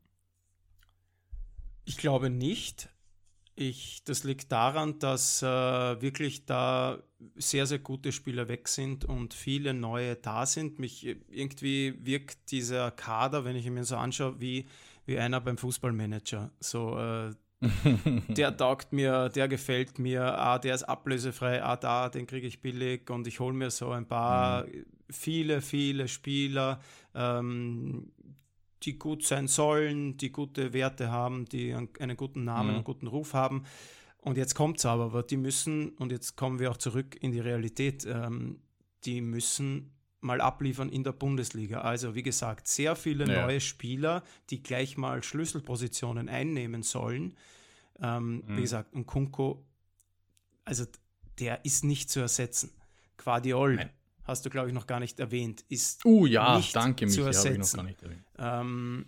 Ich 1.85 1.97
glaube 1.97 2.31
nicht. 2.31 2.89
Ich, 3.55 4.05
das 4.05 4.23
liegt 4.23 4.53
daran, 4.53 4.99
dass 5.01 5.43
äh, 5.43 5.47
wirklich 5.47 6.47
da 6.47 7.03
sehr, 7.35 7.67
sehr 7.67 7.81
gute 7.81 8.13
Spieler 8.13 8.47
weg 8.47 8.69
sind 8.69 9.05
und 9.05 9.35
viele 9.35 9.75
neue 9.75 10.15
da 10.15 10.47
sind. 10.47 10.79
Mich 10.79 11.05
irgendwie 11.05 11.95
wirkt 12.05 12.53
dieser 12.53 12.93
Kader, 12.93 13.45
wenn 13.45 13.57
ich 13.57 13.67
ihn 13.67 13.75
mir 13.75 13.85
so 13.85 13.97
anschaue, 13.97 14.41
wie, 14.41 14.69
wie 15.07 15.19
einer 15.19 15.41
beim 15.41 15.59
Fußballmanager. 15.59 16.53
So, 16.61 16.99
äh, 16.99 17.35
der 18.29 18.57
taugt 18.57 18.93
mir, 18.93 19.29
der 19.31 19.49
gefällt 19.49 19.99
mir, 19.99 20.39
ah, 20.39 20.59
der 20.59 20.75
ist 20.75 20.85
ablösefrei, 20.85 21.63
ah, 21.63 21.77
da, 21.77 22.09
den 22.09 22.27
kriege 22.27 22.47
ich 22.47 22.63
billig 22.63 23.11
und 23.11 23.27
ich 23.27 23.41
hole 23.41 23.55
mir 23.55 23.71
so 23.71 23.91
ein 23.91 24.07
paar, 24.07 24.67
mhm. 24.67 24.87
viele, 25.11 25.61
viele 25.61 26.07
Spieler, 26.07 26.81
ähm, 27.15 28.13
die 28.85 28.97
gut 28.97 29.25
sein 29.25 29.49
sollen, 29.49 30.17
die 30.19 30.31
gute 30.31 30.73
Werte 30.73 31.11
haben, 31.11 31.47
die 31.47 31.75
einen 31.75 32.17
guten 32.17 32.45
Namen, 32.45 32.69
mhm. 32.69 32.75
einen 32.77 32.85
guten 32.85 33.07
Ruf 33.09 33.35
haben. 33.35 33.65
Und 34.19 34.37
jetzt 34.37 34.55
kommt 34.55 34.79
es 34.79 34.87
aber, 34.87 35.05
aber 35.05 35.23
die 35.23 35.37
müssen, 35.37 35.91
und 35.91 36.13
jetzt 36.13 36.37
kommen 36.37 36.61
wir 36.61 36.71
auch 36.71 36.77
zurück 36.77 37.17
in 37.21 37.33
die 37.33 37.41
Realität, 37.41 38.07
ähm, 38.07 38.61
die 39.05 39.21
müssen 39.21 39.98
mal 40.21 40.41
abliefern 40.41 40.89
in 40.89 41.05
der 41.05 41.13
Bundesliga. 41.13 41.83
Also 41.83 42.15
wie 42.15 42.23
gesagt, 42.23 42.67
sehr 42.67 42.97
viele 42.97 43.27
ja. 43.27 43.47
neue 43.47 43.61
Spieler, 43.61 44.23
die 44.51 44.63
gleich 44.63 44.97
mal 44.97 45.23
Schlüsselpositionen 45.23 46.29
einnehmen 46.29 46.83
sollen. 46.83 47.37
Ähm, 48.01 48.43
mhm. 48.47 48.57
Wie 48.57 48.63
gesagt, 48.63 48.95
und 48.95 49.07
Kunko, 49.07 49.65
also 50.65 50.85
der 51.39 51.65
ist 51.65 51.85
nicht 51.85 52.11
zu 52.11 52.21
ersetzen. 52.21 52.71
Quadiol, 53.17 53.77
Nein 53.77 53.91
hast 54.29 54.45
du, 54.45 54.51
glaube 54.51 54.69
ich, 54.69 54.75
noch 54.75 54.87
gar 54.87 55.01
nicht 55.01 55.19
erwähnt, 55.19 55.65
ist 55.69 56.05
uh, 56.05 56.27
ja, 56.27 56.59
nicht 56.59 56.77
danke 56.77 57.07
mich, 57.07 57.15
zu 57.15 57.23
ersetzen. 57.23 57.97
Ähm, 58.39 59.07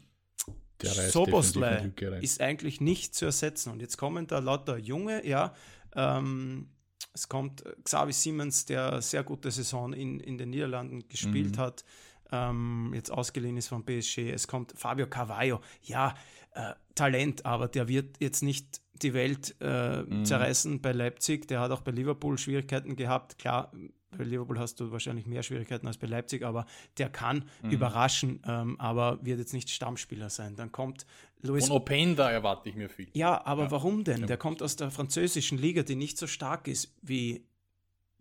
Soboslai 0.83 1.93
ist 2.23 2.41
eigentlich 2.41 2.81
nicht 2.81 3.15
zu 3.15 3.27
ersetzen. 3.27 3.71
Und 3.71 3.83
jetzt 3.83 3.99
kommen 3.99 4.27
da 4.27 4.39
lauter 4.39 4.79
Junge, 4.79 5.25
ja. 5.27 5.55
Ähm, 5.95 6.71
es 7.13 7.29
kommt 7.29 7.65
Xavi 7.85 8.13
Siemens, 8.13 8.65
der 8.65 9.03
sehr 9.03 9.23
gute 9.25 9.51
Saison 9.51 9.93
in, 9.93 10.21
in 10.21 10.39
den 10.39 10.51
Niederlanden 10.51 11.09
gespielt 11.09 11.57
mhm. 11.57 11.61
hat, 11.61 11.85
ähm, 12.33 12.93
jetzt 12.95 13.11
ausgeliehen 13.11 13.57
ist 13.57 13.69
vom 13.69 13.85
PSG. 13.85 14.31
Es 14.31 14.47
kommt 14.47 14.73
Fabio 14.77 15.07
Carvalho, 15.07 15.61
ja, 15.83 16.15
äh, 16.53 16.75
Talent, 16.95 17.45
aber 17.47 17.69
der 17.69 17.89
wird 17.89 18.17
jetzt 18.21 18.43
nicht 18.43 18.81
die 19.03 19.15
Welt 19.15 19.57
äh, 19.61 20.03
mhm. 20.03 20.25
zerreißen 20.25 20.81
bei 20.81 20.93
Leipzig. 20.93 21.49
Der 21.49 21.61
hat 21.61 21.71
auch 21.71 21.81
bei 21.81 21.91
Liverpool 21.91 22.39
Schwierigkeiten 22.39 22.97
gehabt. 22.97 23.39
Klar, 23.39 23.73
bei 24.17 24.25
Liverpool 24.25 24.59
hast 24.59 24.81
du 24.81 24.91
wahrscheinlich 24.91 25.27
mehr 25.27 25.43
Schwierigkeiten 25.43 25.87
als 25.87 25.97
bei 25.97 26.07
Leipzig, 26.07 26.45
aber 26.45 26.67
der 26.99 27.09
kann 27.09 27.45
mhm. 27.63 27.71
überraschen, 27.71 28.43
ähm, 28.47 28.79
aber 28.79 29.25
wird 29.25 29.39
jetzt 29.39 29.55
nicht 29.55 29.71
Stammspieler 29.71 30.31
sein. 30.31 30.57
Dann 30.57 30.73
kommt 30.73 31.07
Luis. 31.43 31.69
Von 31.69 31.77
Openda 31.77 32.31
erwarte 32.31 32.69
ich 32.69 32.75
mir 32.75 32.89
viel. 32.89 33.09
Ja, 33.13 33.45
aber 33.45 33.65
ja. 33.65 33.71
warum 33.71 34.05
denn? 34.05 34.27
Der 34.27 34.37
kommt 34.37 34.63
aus 34.63 34.77
der 34.77 34.91
französischen 34.91 35.59
Liga, 35.59 35.83
die 35.83 35.97
nicht 35.97 36.19
so 36.19 36.27
stark 36.27 36.69
ist 36.69 36.95
wie 37.03 37.45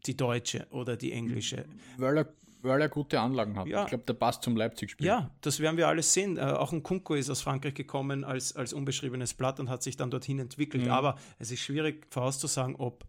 die 0.06 0.16
deutsche 0.16 0.68
oder 0.72 0.96
die 0.96 1.12
englische. 1.12 1.66
Weil 1.98 2.20
er, 2.20 2.34
weil 2.62 2.82
er 2.82 2.90
gute 2.90 3.20
Anlagen 3.20 3.58
hat. 3.58 3.68
Ja. 3.68 3.84
Ich 3.84 3.90
glaube, 3.90 4.06
der 4.06 4.14
passt 4.14 4.44
zum 4.44 4.56
Leipzig-Spiel. 4.56 5.06
Ja, 5.06 5.32
das 5.42 5.60
werden 5.60 5.78
wir 5.78 5.88
alles 5.88 6.14
sehen. 6.14 6.38
Äh, 6.38 6.42
auch 6.42 6.72
ein 6.72 6.84
Kunko 6.84 7.16
ist 7.16 7.30
aus 7.30 7.42
Frankreich 7.42 7.74
gekommen 7.74 8.24
als, 8.24 8.56
als 8.56 8.74
unbeschriebenes 8.74 9.34
Blatt 9.34 9.60
und 9.60 9.70
hat 9.70 9.84
sich 9.84 9.98
dann 9.98 10.12
dorthin 10.12 10.40
entwickelt. 10.40 10.86
Mhm. 10.86 10.92
Aber 10.92 11.18
es 11.38 11.52
ist 11.52 11.60
schwierig 11.60 12.08
vorauszusagen, 12.10 12.76
ob 12.76 13.06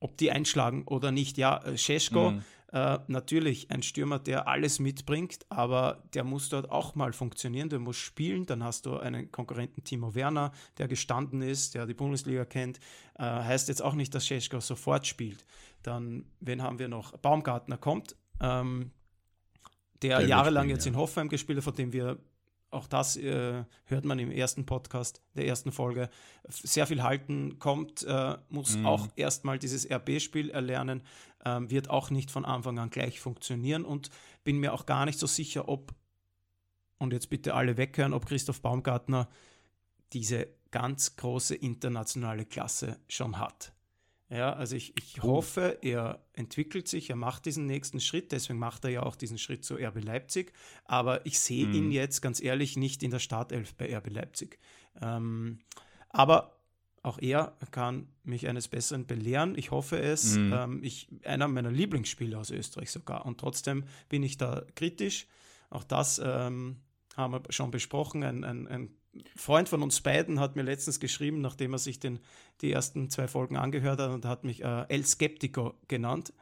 ob 0.00 0.16
die 0.16 0.32
einschlagen 0.32 0.84
oder 0.86 1.12
nicht. 1.12 1.36
Ja, 1.36 1.62
Scheschko, 1.76 2.30
mhm. 2.30 2.42
Äh, 2.72 2.98
natürlich 3.08 3.70
ein 3.70 3.82
Stürmer, 3.82 4.20
der 4.20 4.46
alles 4.46 4.78
mitbringt, 4.78 5.44
aber 5.48 6.04
der 6.14 6.22
muss 6.22 6.48
dort 6.48 6.70
auch 6.70 6.94
mal 6.94 7.12
funktionieren, 7.12 7.68
der 7.68 7.80
muss 7.80 7.96
spielen. 7.96 8.46
Dann 8.46 8.62
hast 8.62 8.86
du 8.86 8.96
einen 8.96 9.32
Konkurrenten 9.32 9.82
Timo 9.82 10.14
Werner, 10.14 10.52
der 10.78 10.86
gestanden 10.86 11.42
ist, 11.42 11.74
der 11.74 11.86
die 11.86 11.94
Bundesliga 11.94 12.44
kennt. 12.44 12.78
Äh, 13.18 13.24
heißt 13.24 13.68
jetzt 13.68 13.82
auch 13.82 13.94
nicht, 13.94 14.14
dass 14.14 14.26
Scheschko 14.26 14.60
sofort 14.60 15.06
spielt. 15.06 15.44
Dann, 15.82 16.26
wen 16.38 16.62
haben 16.62 16.78
wir 16.78 16.88
noch? 16.88 17.16
Baumgartner 17.18 17.76
kommt. 17.76 18.14
Ähm, 18.40 18.92
der, 20.02 20.18
der 20.18 20.28
jahrelang 20.28 20.68
jetzt 20.68 20.86
ja. 20.86 20.92
in 20.92 20.96
Hoffenheim 20.96 21.28
gespielt 21.28 21.58
hat, 21.58 21.64
von 21.64 21.74
dem 21.74 21.92
wir 21.92 22.18
auch 22.70 22.86
das 22.86 23.16
äh, 23.16 23.64
hört 23.86 24.04
man 24.04 24.18
im 24.18 24.30
ersten 24.30 24.64
Podcast 24.64 25.22
der 25.34 25.46
ersten 25.46 25.72
Folge, 25.72 26.08
sehr 26.48 26.86
viel 26.86 27.02
halten 27.02 27.58
kommt, 27.58 28.04
äh, 28.04 28.36
muss 28.48 28.76
mhm. 28.76 28.86
auch 28.86 29.08
erstmal 29.16 29.58
dieses 29.58 29.90
RB-Spiel 29.90 30.50
erlernen, 30.50 31.02
äh, 31.44 31.60
wird 31.62 31.90
auch 31.90 32.10
nicht 32.10 32.30
von 32.30 32.44
Anfang 32.44 32.78
an 32.78 32.90
gleich 32.90 33.20
funktionieren 33.20 33.84
und 33.84 34.10
bin 34.44 34.58
mir 34.58 34.72
auch 34.72 34.86
gar 34.86 35.06
nicht 35.06 35.18
so 35.18 35.26
sicher, 35.26 35.68
ob, 35.68 35.94
und 36.98 37.12
jetzt 37.12 37.30
bitte 37.30 37.54
alle 37.54 37.76
weghören, 37.76 38.12
ob 38.12 38.26
Christoph 38.26 38.62
Baumgartner 38.62 39.28
diese 40.12 40.48
ganz 40.70 41.16
große 41.16 41.54
internationale 41.54 42.44
Klasse 42.46 42.98
schon 43.08 43.38
hat. 43.38 43.72
Ja, 44.28 44.52
also 44.52 44.76
ich, 44.76 44.94
ich 44.96 45.22
hoffe, 45.24 45.78
er 45.82 46.24
entwickelt 46.34 46.86
sich, 46.86 47.10
er 47.10 47.16
macht 47.16 47.46
diesen 47.46 47.66
nächsten 47.66 47.98
Schritt, 47.98 48.30
deswegen 48.30 48.60
macht 48.60 48.84
er 48.84 48.90
ja 48.90 49.02
auch 49.02 49.16
diesen 49.16 49.38
Schritt 49.38 49.64
zu 49.64 49.74
RB 49.74 50.04
Leipzig. 50.04 50.52
Aber 50.84 51.26
ich 51.26 51.40
sehe 51.40 51.66
mhm. 51.66 51.74
ihn 51.74 51.90
jetzt 51.90 52.20
ganz 52.20 52.40
ehrlich 52.40 52.76
nicht 52.76 53.02
in 53.02 53.10
der 53.10 53.18
Startelf 53.18 53.74
bei 53.74 53.92
RB 53.96 54.08
Leipzig. 54.08 54.60
Ähm, 55.02 55.58
aber 56.10 56.59
auch 57.02 57.18
er 57.18 57.56
kann 57.70 58.08
mich 58.24 58.46
eines 58.46 58.68
Besseren 58.68 59.06
belehren. 59.06 59.56
Ich 59.56 59.70
hoffe 59.70 59.98
es. 59.98 60.36
Mhm. 60.36 60.52
Ähm, 60.52 60.80
ich, 60.82 61.08
einer 61.24 61.48
meiner 61.48 61.70
Lieblingsspieler 61.70 62.38
aus 62.38 62.50
Österreich 62.50 62.90
sogar. 62.90 63.24
Und 63.24 63.40
trotzdem 63.40 63.84
bin 64.08 64.22
ich 64.22 64.36
da 64.36 64.64
kritisch. 64.74 65.26
Auch 65.70 65.84
das 65.84 66.20
ähm, 66.22 66.76
haben 67.16 67.32
wir 67.32 67.42
schon 67.50 67.70
besprochen. 67.70 68.22
Ein, 68.22 68.44
ein, 68.44 68.68
ein 68.68 68.90
Freund 69.34 69.68
von 69.68 69.82
uns 69.82 70.00
beiden 70.02 70.40
hat 70.40 70.56
mir 70.56 70.62
letztens 70.62 71.00
geschrieben, 71.00 71.40
nachdem 71.40 71.72
er 71.72 71.78
sich 71.78 72.00
den, 72.00 72.20
die 72.60 72.70
ersten 72.70 73.08
zwei 73.08 73.28
Folgen 73.28 73.56
angehört 73.56 74.00
hat 74.00 74.10
und 74.10 74.24
hat 74.26 74.44
mich 74.44 74.62
äh, 74.62 74.84
El 74.88 75.04
Skeptico 75.06 75.74
genannt, 75.88 76.32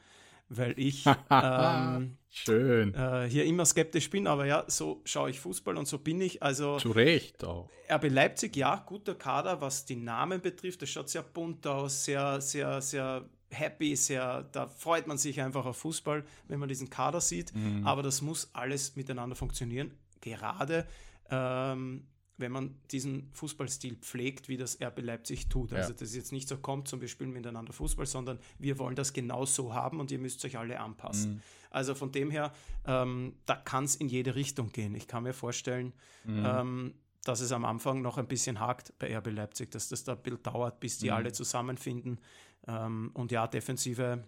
weil 0.48 0.78
ich 0.78 1.04
ähm, 1.30 2.18
Schön. 2.30 2.94
Äh, 2.94 3.28
hier 3.28 3.44
immer 3.44 3.64
skeptisch 3.64 4.10
bin, 4.10 4.26
aber 4.26 4.46
ja, 4.46 4.64
so 4.66 5.00
schaue 5.04 5.30
ich 5.30 5.40
Fußball 5.40 5.76
und 5.76 5.88
so 5.88 5.98
bin 5.98 6.20
ich. 6.20 6.42
Also 6.42 6.76
zu 6.78 6.90
Recht 6.90 7.42
auch. 7.44 7.70
RB 7.90 8.10
Leipzig, 8.10 8.54
ja, 8.56 8.76
guter 8.86 9.14
Kader, 9.14 9.60
was 9.60 9.84
die 9.86 9.96
Namen 9.96 10.40
betrifft. 10.40 10.82
Das 10.82 10.90
schaut 10.90 11.08
sehr 11.08 11.22
bunt 11.22 11.66
aus, 11.66 12.04
sehr, 12.04 12.40
sehr, 12.40 12.80
sehr 12.82 13.24
happy, 13.50 13.96
sehr, 13.96 14.42
da 14.52 14.66
freut 14.66 15.06
man 15.06 15.16
sich 15.16 15.40
einfach 15.40 15.64
auf 15.64 15.78
Fußball, 15.78 16.22
wenn 16.48 16.60
man 16.60 16.68
diesen 16.68 16.90
Kader 16.90 17.20
sieht. 17.20 17.54
Mhm. 17.54 17.86
Aber 17.86 18.02
das 18.02 18.20
muss 18.20 18.50
alles 18.52 18.94
miteinander 18.94 19.34
funktionieren. 19.34 19.92
Gerade 20.20 20.86
ähm, 21.30 22.06
wenn 22.38 22.52
man 22.52 22.76
diesen 22.90 23.28
Fußballstil 23.32 23.96
pflegt, 23.96 24.48
wie 24.48 24.56
das 24.56 24.80
RB 24.80 25.00
Leipzig 25.02 25.48
tut. 25.48 25.72
Also, 25.72 25.92
dass 25.92 26.02
es 26.02 26.14
jetzt 26.14 26.32
nicht 26.32 26.48
so 26.48 26.56
kommt, 26.56 26.88
zum 26.88 27.00
Beispiel 27.00 27.26
miteinander 27.26 27.72
Fußball, 27.72 28.06
sondern 28.06 28.38
wir 28.58 28.78
wollen 28.78 28.96
das 28.96 29.12
genau 29.12 29.44
so 29.44 29.74
haben 29.74 30.00
und 30.00 30.10
ihr 30.10 30.18
müsst 30.18 30.44
euch 30.44 30.56
alle 30.56 30.80
anpassen. 30.80 31.34
Mhm. 31.34 31.42
Also 31.70 31.94
von 31.94 32.12
dem 32.12 32.30
her, 32.30 32.52
ähm, 32.86 33.34
da 33.44 33.56
kann 33.56 33.84
es 33.84 33.96
in 33.96 34.08
jede 34.08 34.36
Richtung 34.36 34.70
gehen. 34.72 34.94
Ich 34.94 35.06
kann 35.06 35.24
mir 35.24 35.34
vorstellen, 35.34 35.92
mhm. 36.24 36.44
ähm, 36.46 36.94
dass 37.24 37.40
es 37.40 37.52
am 37.52 37.64
Anfang 37.64 38.00
noch 38.00 38.16
ein 38.16 38.28
bisschen 38.28 38.60
hakt 38.60 38.94
bei 38.98 39.14
RB 39.14 39.32
Leipzig, 39.32 39.70
dass 39.72 39.88
das 39.88 40.04
da 40.04 40.12
ein 40.12 40.22
bisschen 40.22 40.42
dauert, 40.44 40.80
bis 40.80 40.98
die 40.98 41.08
mhm. 41.08 41.14
alle 41.14 41.32
zusammenfinden. 41.32 42.20
Ähm, 42.66 43.10
und 43.14 43.32
ja, 43.32 43.48
Defensive, 43.48 44.24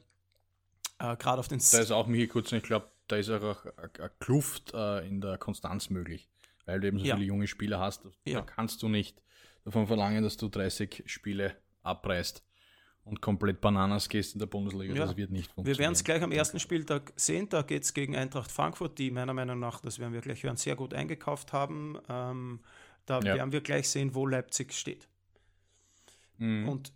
äh, 0.98 1.16
gerade 1.16 1.38
auf 1.38 1.48
den... 1.48 1.60
Da 1.70 1.78
ist 1.78 1.92
auch, 1.92 2.08
Michi 2.08 2.26
Kurz, 2.26 2.50
ich 2.52 2.62
glaube, 2.62 2.90
da 3.06 3.16
ist 3.16 3.30
auch 3.30 3.64
eine 3.64 4.10
Kluft 4.18 4.74
äh, 4.74 5.06
in 5.06 5.20
der 5.20 5.38
Konstanz 5.38 5.90
möglich 5.90 6.28
weil 6.70 6.80
du 6.80 6.86
eben 6.88 6.98
so 6.98 7.04
ja. 7.04 7.16
viele 7.16 7.26
junge 7.26 7.46
Spieler 7.46 7.80
hast. 7.80 8.04
Ja. 8.24 8.40
Da 8.40 8.42
kannst 8.42 8.82
du 8.82 8.88
nicht 8.88 9.22
davon 9.64 9.86
verlangen, 9.86 10.22
dass 10.22 10.36
du 10.36 10.48
30 10.48 11.02
Spiele 11.06 11.56
abreißt 11.82 12.44
und 13.04 13.20
komplett 13.20 13.60
Bananas 13.60 14.08
gehst 14.08 14.34
in 14.34 14.38
der 14.38 14.46
Bundesliga. 14.46 14.94
Ja. 14.94 15.06
Das 15.06 15.16
wird 15.16 15.30
nicht 15.30 15.52
funktionieren. 15.52 15.78
Wir 15.78 15.82
werden 15.82 15.92
es 15.92 16.04
gleich 16.04 16.22
am 16.22 16.32
ersten 16.32 16.60
Spieltag 16.60 17.12
sehen. 17.16 17.48
Da 17.48 17.62
geht 17.62 17.82
es 17.82 17.94
gegen 17.94 18.14
Eintracht 18.16 18.52
Frankfurt, 18.52 18.98
die 18.98 19.10
meiner 19.10 19.34
Meinung 19.34 19.58
nach, 19.58 19.80
das 19.80 19.98
werden 19.98 20.12
wir 20.12 20.20
gleich 20.20 20.42
hören, 20.42 20.56
sehr 20.56 20.76
gut 20.76 20.94
eingekauft 20.94 21.52
haben. 21.52 21.98
Ähm, 22.08 22.60
da 23.06 23.18
ja. 23.20 23.34
werden 23.36 23.52
wir 23.52 23.60
gleich 23.60 23.88
sehen, 23.88 24.14
wo 24.14 24.26
Leipzig 24.26 24.72
steht. 24.72 25.08
Mhm. 26.38 26.68
Und 26.68 26.92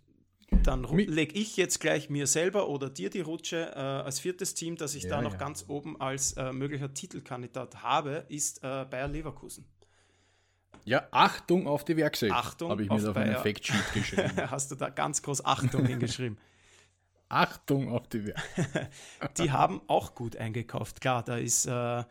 dann 0.63 0.83
lege 0.83 1.33
ich 1.33 1.57
jetzt 1.57 1.79
gleich 1.79 2.09
mir 2.09 2.27
selber 2.27 2.67
oder 2.69 2.89
dir 2.89 3.09
die 3.09 3.21
Rutsche 3.21 3.71
äh, 3.75 3.79
als 3.79 4.19
viertes 4.19 4.53
Team, 4.53 4.77
das 4.77 4.95
ich 4.95 5.03
ja, 5.03 5.09
da 5.09 5.21
noch 5.21 5.33
ja. 5.33 5.37
ganz 5.37 5.65
oben 5.67 5.99
als 5.99 6.33
äh, 6.33 6.51
möglicher 6.51 6.93
Titelkandidat 6.93 7.83
habe, 7.83 8.25
ist 8.29 8.63
äh, 8.63 8.85
Bayer 8.89 9.07
Leverkusen. 9.07 9.65
Ja, 10.85 11.07
Achtung 11.11 11.67
auf 11.67 11.83
die 11.83 11.97
Werkself. 11.97 12.31
Achtung 12.31 12.69
habe 12.69 12.83
ich 12.83 12.89
mir 12.89 12.95
auf, 12.95 13.05
auf 13.05 13.17
einen 13.17 13.33
Effektsheet 13.33 13.93
geschrieben. 13.93 14.31
Hast 14.51 14.71
du 14.71 14.75
da 14.75 14.89
ganz 14.89 15.21
groß 15.21 15.43
Achtung 15.43 15.85
hingeschrieben. 15.87 16.37
Achtung 17.27 17.91
auf 17.91 18.07
die 18.07 18.27
Werbung. 18.27 18.43
die 19.37 19.51
haben 19.51 19.81
auch 19.87 20.13
gut 20.13 20.37
eingekauft. 20.37 21.01
Klar, 21.01 21.23
da 21.23 21.37
ist 21.37 21.65
äh, 21.65 21.71
ja. 21.71 22.05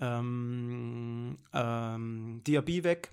ähm, 0.00 1.38
ähm, 1.54 2.42
Diaby 2.46 2.84
weg. 2.84 3.10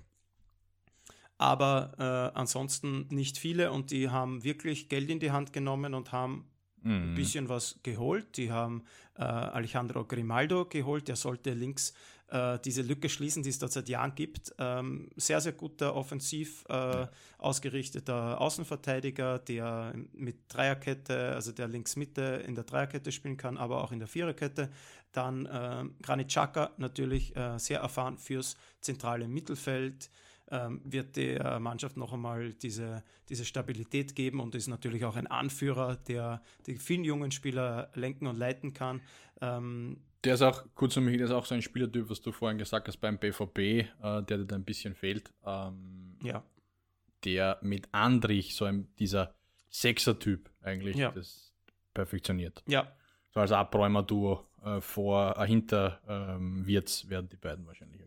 Aber 1.38 1.92
äh, 1.98 2.36
ansonsten 2.36 3.06
nicht 3.10 3.38
viele 3.38 3.70
und 3.70 3.92
die 3.92 4.10
haben 4.10 4.42
wirklich 4.42 4.88
Geld 4.88 5.08
in 5.08 5.20
die 5.20 5.30
Hand 5.30 5.52
genommen 5.52 5.94
und 5.94 6.12
haben 6.12 6.50
ein 6.84 7.12
mhm. 7.12 7.14
bisschen 7.14 7.48
was 7.48 7.78
geholt. 7.82 8.36
Die 8.36 8.50
haben 8.50 8.84
äh, 9.16 9.22
Alejandro 9.22 10.04
Grimaldo 10.04 10.64
geholt, 10.64 11.08
der 11.08 11.16
sollte 11.16 11.52
links 11.54 11.94
äh, 12.28 12.58
diese 12.64 12.82
Lücke 12.82 13.08
schließen, 13.08 13.42
die 13.42 13.50
es 13.50 13.58
dort 13.58 13.72
seit 13.72 13.88
Jahren 13.88 14.14
gibt. 14.14 14.54
Ähm, 14.58 15.10
sehr, 15.16 15.40
sehr 15.40 15.52
guter 15.52 15.94
offensiv 15.94 16.64
äh, 16.68 17.06
ausgerichteter 17.38 18.40
Außenverteidiger, 18.40 19.38
der 19.38 19.94
mit 20.12 20.36
Dreierkette, 20.48 21.34
also 21.34 21.52
der 21.52 21.68
links 21.68 21.96
Mitte 21.96 22.44
in 22.46 22.54
der 22.54 22.64
Dreierkette 22.64 23.12
spielen 23.12 23.36
kann, 23.36 23.56
aber 23.56 23.82
auch 23.82 23.92
in 23.92 23.98
der 23.98 24.08
Viererkette. 24.08 24.70
Dann 25.12 25.46
äh, 25.46 25.84
Granit 26.02 26.28
Xhaka 26.28 26.72
natürlich 26.76 27.34
äh, 27.36 27.58
sehr 27.58 27.80
erfahren 27.80 28.18
fürs 28.18 28.56
zentrale 28.80 29.26
Mittelfeld 29.26 30.10
ähm, 30.50 30.80
wird 30.84 31.16
der 31.16 31.60
Mannschaft 31.60 31.96
noch 31.96 32.12
einmal 32.12 32.52
diese, 32.54 33.02
diese 33.28 33.44
Stabilität 33.44 34.14
geben 34.14 34.40
und 34.40 34.54
ist 34.54 34.68
natürlich 34.68 35.04
auch 35.04 35.16
ein 35.16 35.26
Anführer, 35.26 35.96
der 35.96 36.42
die 36.66 36.76
vielen 36.76 37.04
jungen 37.04 37.30
Spieler 37.30 37.90
lenken 37.94 38.26
und 38.26 38.36
leiten 38.36 38.72
kann. 38.72 39.00
Ähm, 39.40 39.98
der 40.24 40.34
ist 40.34 40.42
auch, 40.42 40.64
kurz 40.74 40.96
um 40.96 41.04
mich, 41.04 41.16
der 41.16 41.26
ist 41.26 41.32
auch 41.32 41.46
so 41.46 41.54
ein 41.54 41.62
Spielertyp, 41.62 42.10
was 42.10 42.20
du 42.20 42.32
vorhin 42.32 42.58
gesagt 42.58 42.88
hast 42.88 42.98
beim 42.98 43.18
BVB, 43.18 43.58
äh, 43.58 43.86
der 44.02 44.22
dir 44.22 44.44
da 44.46 44.56
ein 44.56 44.64
bisschen 44.64 44.94
fehlt. 44.94 45.32
Ähm, 45.46 46.16
ja. 46.22 46.42
Der 47.24 47.58
mit 47.62 47.88
Andrich, 47.92 48.54
so 48.54 48.64
ein, 48.64 48.88
dieser 48.98 49.34
Sechser-Typ 49.70 50.50
eigentlich, 50.62 50.96
ja. 50.96 51.12
das 51.12 51.52
perfektioniert. 51.94 52.62
Ja. 52.66 52.92
So 53.32 53.40
als 53.40 53.52
Abräumer-Duo 53.52 54.44
äh, 54.64 54.80
vor, 54.80 55.36
äh, 55.38 55.46
hinter 55.46 56.00
ähm, 56.08 56.66
Wirtz 56.66 57.08
werden 57.08 57.28
die 57.28 57.36
beiden 57.36 57.66
wahrscheinlich. 57.66 57.97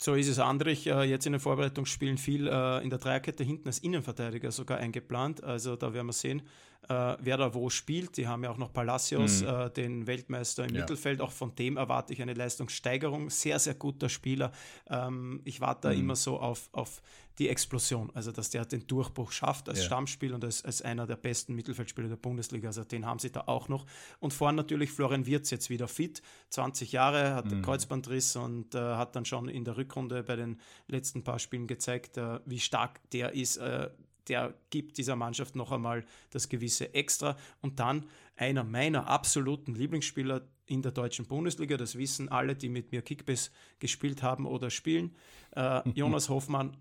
So 0.00 0.14
ist 0.14 0.28
es. 0.28 0.38
Andrich 0.38 0.86
äh, 0.86 1.02
jetzt 1.02 1.26
in 1.26 1.32
den 1.32 1.40
Vorbereitungsspielen 1.40 2.18
viel 2.18 2.46
äh, 2.46 2.82
in 2.84 2.90
der 2.90 3.00
Dreierkette 3.00 3.42
hinten 3.42 3.66
als 3.66 3.80
Innenverteidiger 3.80 4.52
sogar 4.52 4.78
eingeplant. 4.78 5.42
Also 5.42 5.74
da 5.74 5.92
werden 5.92 6.06
wir 6.06 6.12
sehen, 6.12 6.42
wer 6.88 7.36
da 7.36 7.54
wo 7.54 7.68
spielt. 7.70 8.16
Die 8.16 8.26
haben 8.26 8.44
ja 8.44 8.50
auch 8.50 8.56
noch 8.56 8.72
Palacios, 8.72 9.42
mhm. 9.42 9.48
äh, 9.48 9.70
den 9.70 10.06
Weltmeister 10.06 10.64
im 10.64 10.74
ja. 10.74 10.80
Mittelfeld. 10.80 11.20
Auch 11.20 11.32
von 11.32 11.54
dem 11.54 11.76
erwarte 11.76 12.12
ich 12.12 12.22
eine 12.22 12.34
Leistungssteigerung. 12.34 13.30
Sehr, 13.30 13.58
sehr 13.58 13.74
guter 13.74 14.08
Spieler. 14.08 14.52
Ähm, 14.88 15.40
ich 15.44 15.60
warte 15.60 15.88
da 15.88 15.94
mhm. 15.94 16.00
immer 16.00 16.16
so 16.16 16.38
auf, 16.40 16.68
auf 16.72 17.02
die 17.38 17.48
Explosion, 17.48 18.10
also 18.14 18.32
dass 18.32 18.50
der 18.50 18.64
den 18.64 18.86
Durchbruch 18.86 19.30
schafft 19.30 19.68
als 19.68 19.78
ja. 19.78 19.84
Stammspiel 19.84 20.34
und 20.34 20.44
als, 20.44 20.64
als 20.64 20.82
einer 20.82 21.06
der 21.06 21.16
besten 21.16 21.54
Mittelfeldspieler 21.54 22.08
der 22.08 22.16
Bundesliga. 22.16 22.68
Also 22.68 22.84
den 22.84 23.06
haben 23.06 23.20
sie 23.20 23.30
da 23.30 23.44
auch 23.46 23.68
noch. 23.68 23.86
Und 24.18 24.32
vorne 24.32 24.56
natürlich 24.56 24.90
Florian 24.90 25.26
Wirz 25.26 25.50
jetzt 25.50 25.70
wieder 25.70 25.86
fit, 25.86 26.22
20 26.50 26.92
Jahre, 26.92 27.34
hat 27.34 27.50
mhm. 27.50 27.62
Kreuzbandriss 27.62 28.34
und 28.36 28.74
äh, 28.74 28.78
hat 28.78 29.14
dann 29.14 29.24
schon 29.24 29.48
in 29.48 29.64
der 29.64 29.76
Rückrunde 29.76 30.22
bei 30.24 30.36
den 30.36 30.60
letzten 30.88 31.22
paar 31.22 31.38
Spielen 31.38 31.66
gezeigt, 31.66 32.16
äh, 32.16 32.40
wie 32.44 32.58
stark 32.58 33.00
der 33.10 33.34
ist. 33.34 33.58
Äh, 33.58 33.90
der 34.28 34.54
gibt 34.70 34.98
dieser 34.98 35.16
Mannschaft 35.16 35.56
noch 35.56 35.72
einmal 35.72 36.04
das 36.30 36.48
gewisse 36.48 36.94
Extra. 36.94 37.36
Und 37.60 37.80
dann 37.80 38.06
einer 38.36 38.64
meiner 38.64 39.08
absoluten 39.08 39.74
Lieblingsspieler 39.74 40.42
in 40.66 40.82
der 40.82 40.92
deutschen 40.92 41.26
Bundesliga, 41.26 41.76
das 41.76 41.96
wissen 41.96 42.28
alle, 42.28 42.54
die 42.54 42.68
mit 42.68 42.92
mir 42.92 43.02
Kickbass 43.02 43.50
gespielt 43.78 44.22
haben 44.22 44.46
oder 44.46 44.70
spielen, 44.70 45.14
äh, 45.52 45.88
Jonas 45.94 46.28
Hoffmann, 46.28 46.76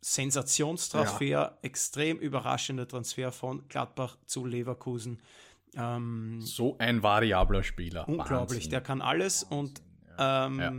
Sensationstransfer, 0.00 1.24
ja. 1.24 1.58
extrem 1.62 2.18
überraschender 2.18 2.86
Transfer 2.86 3.32
von 3.32 3.66
Gladbach 3.68 4.16
zu 4.26 4.46
Leverkusen. 4.46 5.20
Ähm, 5.74 6.40
so 6.40 6.76
ein 6.78 7.02
variabler 7.02 7.62
Spieler. 7.62 8.08
Unglaublich, 8.08 8.58
Wahnsinn. 8.58 8.70
der 8.70 8.80
kann 8.80 9.02
alles 9.02 9.46
Wahnsinn, 9.50 9.58
und 9.58 9.82
ähm, 10.18 10.60
ja 10.60 10.72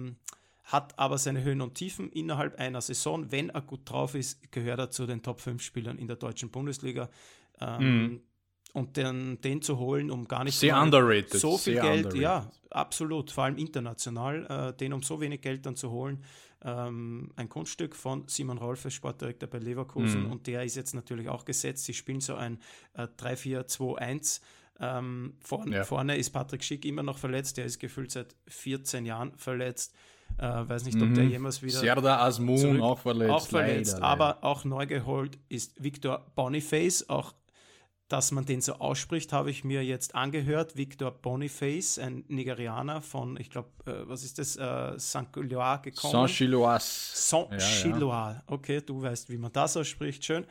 hat 0.68 1.00
aber 1.00 1.18
seine 1.18 1.44
Höhen 1.44 1.62
und 1.62 1.76
Tiefen 1.76 2.12
innerhalb 2.12 2.60
einer 2.60 2.82
Saison. 2.82 3.32
Wenn 3.32 3.50
er 3.50 3.62
gut 3.62 3.90
drauf 3.90 4.16
ist, 4.16 4.52
gehört 4.52 4.80
er 4.80 4.92
zu 4.92 5.06
den 5.06 5.24
Top 5.24 5.40
5 5.40 5.64
Spielern 5.64 5.98
in 5.98 6.08
der 6.08 6.18
deutschen 6.18 6.50
Bundesliga. 6.50 7.10
Ähm, 7.62 8.06
mm. 8.06 8.22
Und 8.74 8.98
den, 8.98 9.40
den 9.42 9.62
zu 9.62 9.80
holen, 9.80 10.12
um 10.12 10.28
gar 10.28 10.44
nicht 10.44 10.60
Sehr 10.60 10.80
underrated. 10.80 11.40
so 11.40 11.58
viel 11.58 11.76
Sehr 11.76 11.82
Geld, 11.84 12.06
underrated. 12.08 12.22
ja, 12.22 12.52
absolut, 12.70 13.32
vor 13.32 13.46
allem 13.46 13.58
international, 13.58 14.46
äh, 14.46 14.78
den 14.78 14.92
um 14.92 15.02
so 15.02 15.22
wenig 15.22 15.42
Geld 15.42 15.66
dann 15.66 15.78
zu 15.78 15.90
holen. 15.90 16.24
Ähm, 16.62 17.32
ein 17.38 17.48
Kunststück 17.48 17.96
von 17.96 18.28
Simon 18.28 18.58
Rolfe, 18.58 18.92
Sportdirektor 18.92 19.48
bei 19.48 19.60
Leverkusen, 19.60 20.28
mm. 20.28 20.32
und 20.32 20.48
der 20.48 20.64
ist 20.64 20.76
jetzt 20.76 20.94
natürlich 20.94 21.30
auch 21.30 21.46
gesetzt. 21.46 21.86
Sie 21.86 21.94
spielen 21.94 22.20
so 22.20 22.36
ein 22.36 22.60
äh, 22.94 23.04
3-4-2-1. 23.04 24.42
Ähm, 24.80 25.34
vorne, 25.40 25.78
ja. 25.78 25.84
vorne 25.86 26.18
ist 26.18 26.32
Patrick 26.32 26.64
Schick 26.64 26.84
immer 26.84 27.04
noch 27.04 27.18
verletzt, 27.18 27.56
der 27.56 27.66
ist 27.66 27.80
gefühlt 27.80 28.12
seit 28.12 28.36
14 28.48 29.06
Jahren 29.06 29.32
verletzt. 29.38 29.96
Äh, 30.38 30.70
weiß 30.70 30.86
nicht, 30.86 31.02
ob 31.02 31.10
mhm. 31.10 31.16
der 31.16 31.26
jemals 31.26 31.62
wieder. 31.64 31.80
Serda 31.80 32.20
Asmun 32.20 32.82
auch 32.82 33.00
verletzt. 33.00 33.32
Auch 33.32 33.48
verletzt, 33.48 33.94
leider, 33.94 34.06
aber 34.06 34.26
leider. 34.26 34.44
auch 34.44 34.66
neu 34.66 34.86
geholt 34.86 35.40
ist 35.50 35.82
Victor 35.84 36.32
Boniface. 36.36 37.10
Auch 37.10 37.34
dass 38.08 38.32
man 38.32 38.46
den 38.46 38.62
so 38.62 38.76
ausspricht, 38.76 39.34
habe 39.34 39.52
ich 39.52 39.64
mir 39.64 39.84
jetzt 39.84 40.16
angehört. 40.16 40.78
Victor 40.78 41.12
Boniface, 41.12 42.00
ein 42.00 42.24
Nigerianer 42.28 43.02
von, 43.02 43.38
ich 43.38 43.50
glaube, 43.50 43.70
äh, 43.86 44.08
was 44.08 44.24
ist 44.24 44.40
das, 44.40 44.56
äh, 44.56 44.98
Saint-Gilloise 44.98 45.82
gekommen. 45.82 46.12
Saint-Gilloise. 46.12 46.86
Saint-Gilloise. 47.14 48.08
Ja, 48.08 48.32
ja. 48.32 48.44
Okay, 48.48 48.82
du 48.82 49.02
weißt, 49.02 49.30
wie 49.30 49.38
man 49.38 49.52
das 49.52 49.76
ausspricht. 49.76 50.24
Schön. 50.24 50.46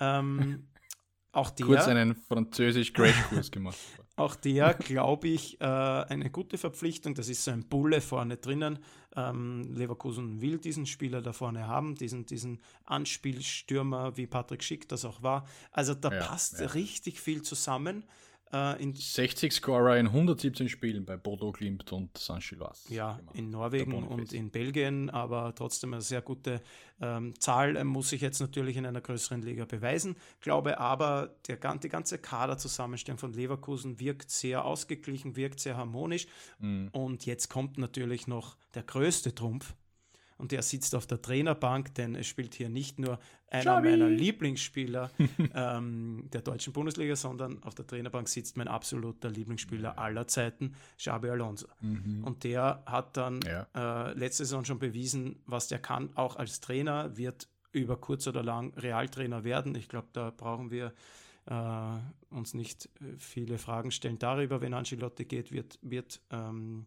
Ähm, 0.00 0.68
auch 1.32 1.50
der, 1.50 1.66
Kurz 1.66 1.86
einen 1.88 2.14
Französisch-Crashkurs 2.14 3.50
gemacht. 3.50 3.78
Auch 4.18 4.34
der, 4.34 4.74
glaube 4.78 5.28
ich, 5.28 5.60
äh, 5.60 5.64
eine 5.64 6.30
gute 6.30 6.58
Verpflichtung. 6.58 7.14
Das 7.14 7.28
ist 7.28 7.44
so 7.44 7.50
ein 7.50 7.64
Bulle 7.64 8.00
vorne 8.00 8.36
drinnen. 8.36 8.78
Ähm, 9.16 9.74
Leverkusen 9.74 10.40
will 10.40 10.58
diesen 10.58 10.86
Spieler 10.86 11.22
da 11.22 11.32
vorne 11.32 11.66
haben, 11.66 11.94
diesen, 11.94 12.26
diesen 12.26 12.60
Anspielstürmer, 12.84 14.16
wie 14.16 14.26
Patrick 14.26 14.62
Schick 14.62 14.88
das 14.88 15.04
auch 15.04 15.22
war. 15.22 15.46
Also 15.72 15.94
da 15.94 16.12
ja, 16.12 16.20
passt 16.20 16.60
ja. 16.60 16.66
richtig 16.66 17.20
viel 17.20 17.42
zusammen. 17.42 18.04
Äh, 18.52 18.92
60 18.94 19.52
Scorer 19.52 19.98
in 19.98 20.06
117 20.06 20.68
Spielen 20.68 21.04
bei 21.04 21.16
Bodo 21.16 21.52
Glimt 21.52 21.92
und 21.92 22.16
Saint-Gilloise. 22.16 22.92
Ja, 22.92 23.16
gemacht. 23.16 23.36
in 23.36 23.50
Norwegen 23.50 23.92
und 23.92 24.32
in 24.32 24.50
Belgien, 24.50 25.10
aber 25.10 25.54
trotzdem 25.54 25.92
eine 25.92 26.02
sehr 26.02 26.22
gute 26.22 26.62
ähm, 27.00 27.38
Zahl. 27.40 27.76
Er 27.76 27.84
muss 27.84 28.08
sich 28.08 28.20
jetzt 28.22 28.40
natürlich 28.40 28.76
in 28.76 28.86
einer 28.86 29.00
größeren 29.00 29.42
Liga 29.42 29.64
beweisen. 29.66 30.16
Glaube 30.40 30.78
aber, 30.78 31.36
der, 31.46 31.56
die 31.56 31.88
ganze 31.88 32.18
Kaderzusammenstellung 32.18 33.18
von 33.18 33.32
Leverkusen 33.32 34.00
wirkt 34.00 34.30
sehr 34.30 34.64
ausgeglichen, 34.64 35.36
wirkt 35.36 35.60
sehr 35.60 35.76
harmonisch. 35.76 36.26
Mhm. 36.58 36.88
Und 36.92 37.26
jetzt 37.26 37.48
kommt 37.48 37.76
natürlich 37.76 38.26
noch 38.26 38.56
der 38.74 38.82
größte 38.82 39.34
Trumpf, 39.34 39.74
und 40.38 40.52
der 40.52 40.62
sitzt 40.62 40.94
auf 40.94 41.06
der 41.06 41.20
Trainerbank, 41.20 41.94
denn 41.94 42.14
es 42.14 42.26
spielt 42.26 42.54
hier 42.54 42.68
nicht 42.68 42.98
nur 42.98 43.18
einer 43.50 43.62
Schabi. 43.62 43.90
meiner 43.90 44.08
Lieblingsspieler 44.08 45.10
ähm, 45.54 46.28
der 46.32 46.42
deutschen 46.42 46.72
Bundesliga, 46.72 47.16
sondern 47.16 47.62
auf 47.64 47.74
der 47.74 47.86
Trainerbank 47.86 48.28
sitzt 48.28 48.56
mein 48.56 48.68
absoluter 48.68 49.30
Lieblingsspieler 49.30 49.98
aller 49.98 50.26
Zeiten, 50.28 50.74
Xabi 50.96 51.28
Alonso. 51.30 51.66
Mhm. 51.80 52.22
Und 52.24 52.44
der 52.44 52.82
hat 52.86 53.16
dann 53.16 53.40
ja. 53.42 53.66
äh, 53.74 54.12
letzte 54.14 54.44
Saison 54.44 54.64
schon 54.64 54.78
bewiesen, 54.78 55.42
was 55.46 55.68
der 55.68 55.80
kann, 55.80 56.10
auch 56.14 56.36
als 56.36 56.60
Trainer, 56.60 57.16
wird 57.16 57.48
über 57.72 57.96
kurz 57.96 58.26
oder 58.26 58.42
lang 58.42 58.72
Realtrainer 58.74 59.44
werden. 59.44 59.74
Ich 59.74 59.88
glaube, 59.88 60.08
da 60.12 60.30
brauchen 60.30 60.70
wir 60.70 60.92
äh, 61.46 62.34
uns 62.34 62.54
nicht 62.54 62.86
äh, 63.00 63.16
viele 63.18 63.58
Fragen 63.58 63.90
stellen 63.90 64.18
darüber. 64.18 64.60
Wenn 64.60 64.74
Ancelotti 64.74 65.24
geht, 65.24 65.52
wird, 65.52 65.78
wird 65.82 66.20
ähm, 66.30 66.86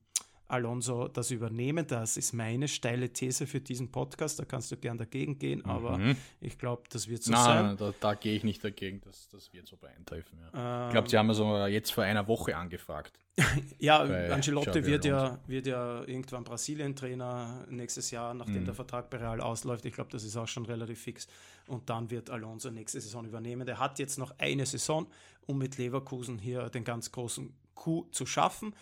Alonso 0.51 1.07
das 1.07 1.31
übernehmen. 1.31 1.87
Das 1.87 2.17
ist 2.17 2.33
meine 2.33 2.67
steile 2.67 3.09
These 3.09 3.47
für 3.47 3.61
diesen 3.61 3.91
Podcast. 3.91 4.39
Da 4.39 4.45
kannst 4.45 4.71
du 4.71 4.77
gern 4.77 4.97
dagegen 4.97 5.39
gehen, 5.39 5.63
aber 5.65 5.97
mhm. 5.97 6.17
ich 6.39 6.57
glaube, 6.57 6.83
das 6.89 7.07
wird 7.07 7.23
so 7.23 7.31
Nein, 7.31 7.43
sein. 7.43 7.77
Da, 7.77 7.93
da 7.99 8.13
gehe 8.15 8.35
ich 8.35 8.43
nicht 8.43 8.63
dagegen, 8.63 9.01
das, 9.01 9.29
das 9.29 9.53
wird 9.53 9.67
so 9.67 9.77
beeintreffen. 9.77 10.39
Ja. 10.39 10.83
Ähm, 10.83 10.87
ich 10.87 10.91
glaube, 10.91 11.09
sie 11.09 11.17
haben 11.17 11.29
also 11.29 11.65
jetzt 11.67 11.91
vor 11.91 12.03
einer 12.03 12.27
Woche 12.27 12.55
angefragt. 12.55 13.17
ja, 13.79 14.01
Ancelotti 14.01 14.85
wird 14.85 15.05
ja, 15.05 15.39
wird 15.47 15.65
ja 15.65 16.03
irgendwann 16.03 16.43
Brasilien-Trainer 16.43 17.65
nächstes 17.69 18.11
Jahr, 18.11 18.33
nachdem 18.33 18.61
mhm. 18.61 18.65
der 18.65 18.73
Vertrag 18.73 19.09
bei 19.09 19.17
Real 19.17 19.39
ausläuft. 19.39 19.85
Ich 19.85 19.93
glaube, 19.93 20.11
das 20.11 20.23
ist 20.23 20.35
auch 20.35 20.47
schon 20.47 20.65
relativ 20.65 21.01
fix. 21.01 21.27
Und 21.67 21.89
dann 21.89 22.11
wird 22.11 22.29
Alonso 22.29 22.69
nächste 22.69 22.99
Saison 22.99 23.25
übernehmen. 23.25 23.65
Der 23.65 23.79
hat 23.79 23.99
jetzt 23.99 24.19
noch 24.19 24.33
eine 24.37 24.65
Saison, 24.65 25.07
um 25.47 25.57
mit 25.57 25.77
Leverkusen 25.77 26.37
hier 26.39 26.69
den 26.69 26.83
ganz 26.83 27.11
großen 27.11 27.53
Coup 27.73 28.13
zu 28.13 28.25
schaffen 28.25 28.75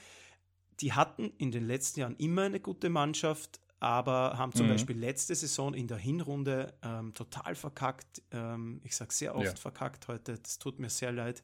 die 0.81 0.93
hatten 0.93 1.31
in 1.37 1.51
den 1.51 1.65
letzten 1.65 1.99
Jahren 2.01 2.15
immer 2.17 2.43
eine 2.43 2.59
gute 2.59 2.89
Mannschaft, 2.89 3.59
aber 3.79 4.37
haben 4.37 4.53
zum 4.53 4.67
mhm. 4.67 4.71
Beispiel 4.71 4.97
letzte 4.97 5.35
Saison 5.35 5.73
in 5.73 5.87
der 5.87 5.97
Hinrunde 5.97 6.73
ähm, 6.83 7.13
total 7.13 7.55
verkackt. 7.55 8.21
Ähm, 8.31 8.81
ich 8.83 8.95
sage 8.95 9.13
sehr 9.13 9.35
oft 9.35 9.45
ja. 9.45 9.55
verkackt 9.55 10.07
heute, 10.07 10.37
das 10.37 10.59
tut 10.59 10.79
mir 10.79 10.89
sehr 10.89 11.11
leid, 11.11 11.43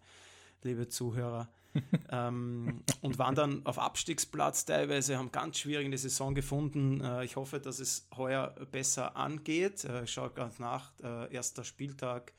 liebe 0.63 0.87
Zuhörer. 0.87 1.49
ähm, 2.09 2.83
und 3.01 3.19
waren 3.19 3.35
dann 3.35 3.65
auf 3.65 3.79
Abstiegsplatz 3.79 4.63
teilweise, 4.63 5.17
haben 5.17 5.31
ganz 5.33 5.57
schwierig 5.57 5.85
eine 5.85 5.97
Saison 5.97 6.33
gefunden. 6.33 7.01
Äh, 7.01 7.25
ich 7.25 7.35
hoffe, 7.35 7.59
dass 7.59 7.79
es 7.79 8.07
heuer 8.15 8.55
besser 8.71 9.17
angeht. 9.17 9.83
Äh, 9.83 10.05
ich 10.05 10.11
schaue 10.11 10.29
ganz 10.29 10.59
nach, 10.59 10.93
äh, 11.03 11.33
erster 11.33 11.63
Spieltag 11.63 12.33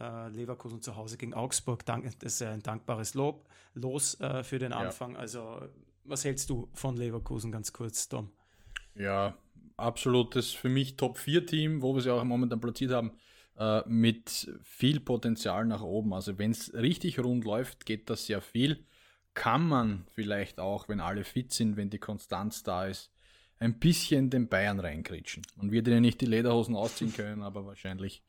Äh, 0.00 0.28
Leverkusen 0.30 0.80
zu 0.80 0.96
Hause 0.96 1.18
gegen 1.18 1.34
Augsburg, 1.34 1.84
das 1.84 2.14
ist 2.22 2.40
ein 2.40 2.62
dankbares 2.62 3.12
Lob, 3.12 3.46
Los 3.74 4.18
äh, 4.20 4.42
für 4.42 4.58
den 4.58 4.72
Anfang. 4.72 5.12
Ja. 5.12 5.18
Also, 5.18 5.60
was 6.10 6.24
hältst 6.24 6.50
du 6.50 6.68
von 6.74 6.96
Leverkusen 6.96 7.52
ganz 7.52 7.72
kurz, 7.72 8.08
Tom? 8.08 8.30
Ja, 8.94 9.38
absolutes 9.76 10.52
für 10.52 10.68
mich 10.68 10.96
Top-4-Team, 10.96 11.82
wo 11.82 11.94
wir 11.94 12.02
sie 12.02 12.12
auch 12.12 12.22
momentan 12.24 12.60
platziert 12.60 12.90
haben, 12.90 13.12
äh, 13.56 13.82
mit 13.88 14.50
viel 14.62 15.00
Potenzial 15.00 15.64
nach 15.64 15.82
oben. 15.82 16.12
Also, 16.12 16.38
wenn 16.38 16.50
es 16.50 16.74
richtig 16.74 17.18
rund 17.20 17.44
läuft, 17.44 17.86
geht 17.86 18.10
das 18.10 18.26
sehr 18.26 18.42
viel. 18.42 18.84
Kann 19.34 19.66
man 19.66 20.06
vielleicht 20.10 20.58
auch, 20.58 20.88
wenn 20.88 21.00
alle 21.00 21.24
fit 21.24 21.52
sind, 21.52 21.76
wenn 21.76 21.88
die 21.88 21.98
Konstanz 21.98 22.62
da 22.62 22.86
ist, 22.86 23.10
ein 23.58 23.78
bisschen 23.78 24.30
den 24.30 24.48
Bayern 24.48 24.80
reinkritschen. 24.80 25.42
Und 25.58 25.70
wir 25.70 25.82
denen 25.82 26.02
nicht 26.02 26.20
die 26.20 26.26
Lederhosen 26.26 26.74
ausziehen 26.74 27.12
können, 27.12 27.42
aber 27.42 27.66
wahrscheinlich 27.66 28.22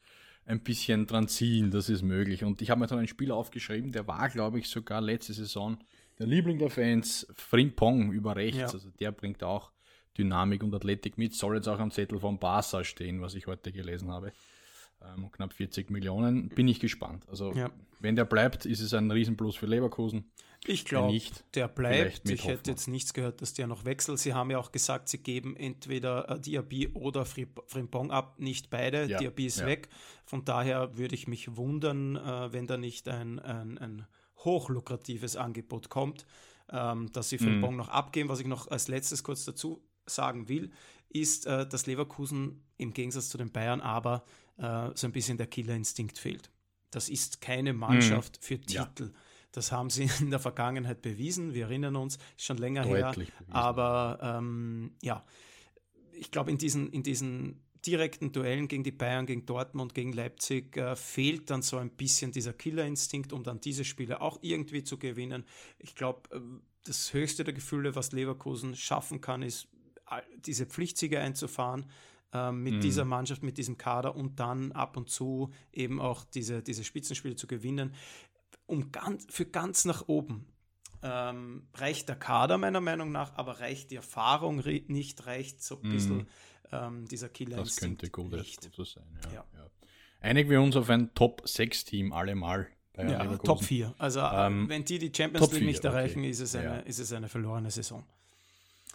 ein 0.46 0.62
bisschen 0.62 1.08
dran 1.08 1.28
ziehen, 1.28 1.72
das 1.72 1.90
ist 1.90 2.02
möglich. 2.02 2.44
Und 2.44 2.62
ich 2.62 2.70
habe 2.70 2.82
mir 2.82 2.88
dann 2.88 3.00
ein 3.00 3.08
Spiel 3.08 3.32
aufgeschrieben, 3.32 3.92
der 3.92 4.08
war, 4.08 4.30
glaube 4.30 4.60
ich, 4.60 4.68
sogar 4.68 5.02
letzte 5.02 5.34
Saison 5.34 5.78
der 6.22 6.28
Liebling 6.28 6.60
der 6.60 6.70
Fans, 6.70 7.26
Frimpong 7.34 8.12
über 8.12 8.36
rechts. 8.36 8.58
Ja. 8.58 8.68
Also 8.68 8.92
der 9.00 9.12
bringt 9.12 9.44
auch 9.44 9.72
Dynamik 10.16 10.62
und 10.62 10.74
Athletik 10.74 11.18
mit, 11.18 11.34
soll 11.34 11.56
jetzt 11.56 11.68
auch 11.68 11.80
am 11.80 11.90
Zettel 11.90 12.20
von 12.20 12.38
Barca 12.38 12.84
stehen, 12.84 13.22
was 13.22 13.34
ich 13.34 13.48
heute 13.48 13.72
gelesen 13.72 14.12
habe. 14.12 14.32
Ähm, 15.04 15.32
knapp 15.32 15.52
40 15.52 15.90
Millionen. 15.90 16.50
Bin 16.50 16.68
ich 16.68 16.80
gespannt. 16.80 17.26
Also, 17.28 17.54
ja. 17.54 17.72
wenn 18.00 18.16
der 18.16 18.26
bleibt, 18.26 18.68
ist 18.68 18.82
es 18.82 18.94
ein 18.94 19.10
Riesenplus 19.10 19.56
für 19.56 19.66
Leverkusen. 19.66 20.32
Ich 20.68 20.86
glaube, 20.86 21.20
der 21.56 21.68
bleibt. 21.68 22.30
Ich 22.30 22.46
hätte 22.46 22.70
jetzt 22.70 22.88
nichts 22.88 23.16
gehört, 23.16 23.42
dass 23.42 23.56
der 23.56 23.66
noch 23.66 23.84
wechselt. 23.84 24.20
Sie 24.20 24.36
haben 24.36 24.52
ja 24.52 24.60
auch 24.60 24.72
gesagt, 24.72 25.10
sie 25.10 25.18
geben 25.18 25.56
entweder 25.56 26.30
äh, 26.30 26.40
Diaby 26.40 26.90
oder 26.90 27.26
Frimpong 27.26 28.12
ab, 28.12 28.40
nicht 28.40 28.70
beide. 28.70 29.08
Ja, 29.08 29.18
Diaby 29.18 29.48
ist 29.48 29.62
ja. 29.62 29.66
weg. 29.66 29.90
Von 30.24 30.46
daher 30.46 30.96
würde 30.98 31.16
ich 31.16 31.28
mich 31.28 31.58
wundern, 31.58 32.16
äh, 32.16 32.54
wenn 32.54 32.68
da 32.68 32.78
nicht 32.78 33.08
ein, 33.08 33.40
ein, 33.40 33.80
ein 33.80 34.06
hochlukratives 34.44 35.36
Angebot 35.36 35.90
kommt, 35.90 36.26
ähm, 36.70 37.12
dass 37.12 37.30
sie 37.30 37.38
Frimpong 37.38 37.72
mhm. 37.72 37.78
noch 37.78 37.90
abgeben. 37.90 38.30
Was 38.30 38.40
ich 38.40 38.48
noch 38.48 38.68
als 38.70 38.88
letztes 38.88 39.24
kurz 39.24 39.46
dazu 39.46 39.84
sagen 40.06 40.50
will, 40.50 40.72
ist, 41.10 41.46
äh, 41.46 41.68
dass 41.68 41.86
Leverkusen 41.86 42.64
im 42.78 42.94
Gegensatz 42.94 43.30
zu 43.30 43.38
den 43.38 43.52
Bayern 43.52 43.82
aber 43.82 44.24
äh, 44.58 44.90
so 44.96 45.08
ein 45.08 45.12
bisschen 45.12 45.38
der 45.38 45.48
Killerinstinkt 45.48 46.18
fehlt. 46.18 46.52
Das 46.90 47.10
ist 47.10 47.42
keine 47.42 47.74
Mannschaft 47.74 48.40
mhm. 48.40 48.44
für 48.44 48.62
Titel. 48.62 49.04
Ja 49.04 49.20
das 49.52 49.72
haben 49.72 49.90
sie 49.90 50.10
in 50.20 50.30
der 50.30 50.40
Vergangenheit 50.40 51.02
bewiesen. 51.02 51.54
Wir 51.54 51.66
erinnern 51.66 51.96
uns, 51.96 52.18
ist 52.38 52.46
schon 52.46 52.58
länger 52.58 52.84
Deutlich 52.84 53.30
her. 53.30 53.36
Bewiesen. 53.40 53.54
Aber 53.54 54.20
ähm, 54.22 54.92
ja, 55.02 55.24
ich 56.14 56.32
glaube, 56.32 56.52
in 56.52 56.58
diesen, 56.58 56.92
in 56.92 57.04
diesen 57.04 57.62
direkten 57.86 58.32
Duellen 58.32 58.68
gegen 58.68 58.84
die 58.84 58.92
Bayern, 58.92 59.26
gegen 59.26 59.46
Dortmund, 59.46 59.94
gegen 59.94 60.14
Leipzig 60.14 60.78
äh, 60.78 60.96
fehlt 60.96 61.50
dann 61.50 61.62
so 61.62 61.78
ein 61.78 61.90
bisschen 61.90 62.32
dieser 62.32 62.54
Killerinstinkt, 62.54 63.34
um 63.34 63.44
dann 63.44 63.60
diese 63.60 63.86
Spiele 63.86 64.22
auch 64.22 64.40
irgendwie 64.42 64.84
zu 64.84 64.98
gewinnen. 64.98 65.46
Ich 65.80 65.96
glaube, 65.96 66.22
äh, 66.36 66.40
das 66.86 67.14
höchste 67.14 67.44
der 67.44 67.54
Gefühle, 67.54 67.96
was 67.96 68.12
Leverkusen 68.12 68.76
schaffen 68.76 69.22
kann, 69.22 69.42
ist, 69.42 69.68
diese 70.46 70.66
Pflichtsiege 70.66 71.20
einzufahren 71.20 71.90
äh, 72.34 72.52
mit 72.52 72.76
mhm. 72.76 72.82
dieser 72.82 73.06
Mannschaft, 73.06 73.44
mit 73.44 73.58
diesem 73.58 73.78
Kader 73.78 74.16
und 74.16 74.40
dann 74.40 74.72
ab 74.74 74.98
und 74.98 75.10
zu 75.10 75.52
eben 75.72 76.02
auch 76.02 76.26
diese, 76.26 76.62
diese 76.62 76.84
Spitzenspiele 76.84 77.36
zu 77.36 77.48
gewinnen 77.48 77.94
um 78.72 78.92
ganz, 78.92 79.28
für 79.30 79.46
ganz 79.46 79.86
nach 79.86 80.08
oben 80.08 80.48
ähm, 81.04 81.68
reicht 81.74 82.08
der 82.08 82.16
Kader 82.16 82.58
meiner 82.58 82.80
Meinung 82.80 83.12
nach, 83.12 83.36
aber 83.36 83.60
reicht 83.60 83.92
die 83.92 83.96
Erfahrung 83.96 84.58
nicht, 84.88 85.26
reicht 85.26 85.62
so 85.62 85.82
ein 85.82 85.90
bisschen 85.90 86.18
mm. 86.20 86.28
Ähm, 86.72 87.08
dieser 87.08 87.30
Killer. 87.30 87.58
Das 87.58 87.76
könnte 87.78 88.10
gut, 88.10 88.32
gut 88.32 88.74
so 88.74 88.84
sein. 88.84 89.04
Ja, 89.26 89.34
ja. 89.34 89.46
Ja. 89.58 89.70
Einigen 90.22 90.50
wir 90.50 90.62
uns 90.62 90.76
auf 90.76 90.90
ein 90.90 91.14
Top-6-Team 91.14 92.14
allemal. 92.14 92.68
Ja, 92.98 93.38
Top 93.38 93.64
4. 93.64 93.96
Also 93.98 94.20
äh, 94.20 94.48
ähm, 94.48 94.70
wenn 94.70 94.84
die 94.84 95.00
die 95.00 95.12
Champions 95.16 95.48
League 95.52 95.60
4, 95.60 95.68
nicht 95.68 95.86
erreichen, 95.86 96.20
okay. 96.20 96.30
ist, 96.30 96.40
es 96.40 96.56
eine, 96.56 96.82
ist 96.82 97.00
es 97.00 97.12
eine 97.14 97.28
verlorene 97.30 97.72
Saison. 97.72 98.04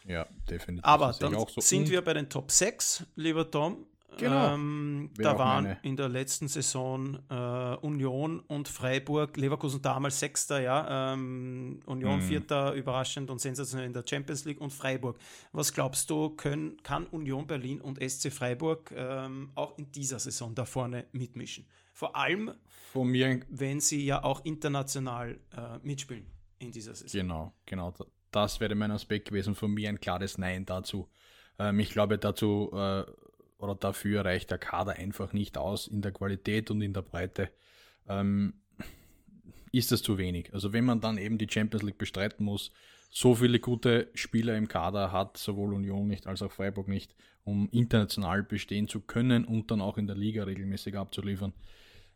Ja, 0.06 0.26
definitiv. 0.48 0.84
Aber 0.84 1.14
dann 1.18 1.32
so. 1.32 1.48
sind 1.60 1.90
wir 1.90 2.02
bei 2.02 2.14
den 2.14 2.28
Top 2.28 2.50
6, 2.50 3.04
lieber 3.16 3.50
Tom. 3.50 3.86
Genau. 4.18 4.54
Ähm, 4.54 5.10
da 5.16 5.38
waren 5.38 5.64
meine. 5.64 5.78
in 5.82 5.96
der 5.96 6.08
letzten 6.08 6.48
Saison 6.48 7.18
äh, 7.28 7.76
Union 7.82 8.40
und 8.40 8.68
Freiburg, 8.68 9.36
Leverkusen 9.36 9.82
damals 9.82 10.18
Sechster, 10.20 10.60
ja, 10.60 11.12
ähm, 11.12 11.80
Union 11.86 12.20
mm. 12.20 12.22
Vierter, 12.22 12.72
überraschend 12.72 13.30
und 13.30 13.40
sensationell 13.40 13.86
in 13.86 13.92
der 13.92 14.04
Champions 14.08 14.44
League 14.44 14.60
und 14.60 14.72
Freiburg. 14.72 15.18
Was 15.52 15.72
glaubst 15.72 16.08
du, 16.08 16.30
können, 16.30 16.82
kann 16.82 17.06
Union 17.06 17.46
Berlin 17.46 17.80
und 17.80 17.98
SC 18.02 18.32
Freiburg 18.32 18.92
ähm, 18.96 19.50
auch 19.54 19.76
in 19.76 19.92
dieser 19.92 20.18
Saison 20.18 20.54
da 20.54 20.64
vorne 20.64 21.06
mitmischen? 21.12 21.66
Vor 21.92 22.16
allem, 22.16 22.52
Von 22.92 23.08
mir 23.08 23.40
wenn 23.48 23.80
sie 23.80 24.04
ja 24.04 24.22
auch 24.22 24.44
international 24.44 25.38
äh, 25.56 25.78
mitspielen 25.82 26.26
in 26.58 26.72
dieser 26.72 26.94
Saison. 26.94 27.20
Genau, 27.20 27.52
genau. 27.66 27.92
Das 28.30 28.60
wäre 28.60 28.74
mein 28.74 28.90
Aspekt 28.90 29.28
gewesen. 29.28 29.54
Von 29.54 29.72
mir 29.72 29.88
ein 29.88 30.00
klares 30.00 30.38
Nein 30.38 30.64
dazu. 30.64 31.08
Ähm, 31.58 31.80
ich 31.80 31.90
glaube, 31.90 32.18
dazu 32.18 32.70
äh, 32.74 33.04
oder 33.58 33.74
dafür 33.74 34.24
reicht 34.24 34.50
der 34.50 34.58
Kader 34.58 34.92
einfach 34.92 35.32
nicht 35.32 35.58
aus 35.58 35.86
in 35.86 36.02
der 36.02 36.12
Qualität 36.12 36.70
und 36.70 36.82
in 36.82 36.92
der 36.92 37.02
Breite. 37.02 37.50
Ähm, 38.08 38.54
ist 39.72 39.92
das 39.92 40.02
zu 40.02 40.18
wenig. 40.18 40.52
Also 40.54 40.72
wenn 40.72 40.84
man 40.84 41.00
dann 41.00 41.18
eben 41.18 41.38
die 41.38 41.48
Champions 41.50 41.82
League 41.82 41.98
bestreiten 41.98 42.44
muss, 42.44 42.70
so 43.10 43.34
viele 43.34 43.60
gute 43.60 44.08
Spieler 44.14 44.56
im 44.56 44.68
Kader 44.68 45.12
hat, 45.12 45.36
sowohl 45.36 45.74
Union 45.74 46.08
nicht 46.08 46.26
als 46.26 46.42
auch 46.42 46.52
Freiburg 46.52 46.88
nicht, 46.88 47.14
um 47.44 47.68
international 47.70 48.42
bestehen 48.42 48.88
zu 48.88 49.00
können 49.00 49.44
und 49.44 49.70
dann 49.70 49.80
auch 49.80 49.98
in 49.98 50.06
der 50.06 50.16
Liga 50.16 50.44
regelmäßig 50.44 50.96
abzuliefern. 50.96 51.52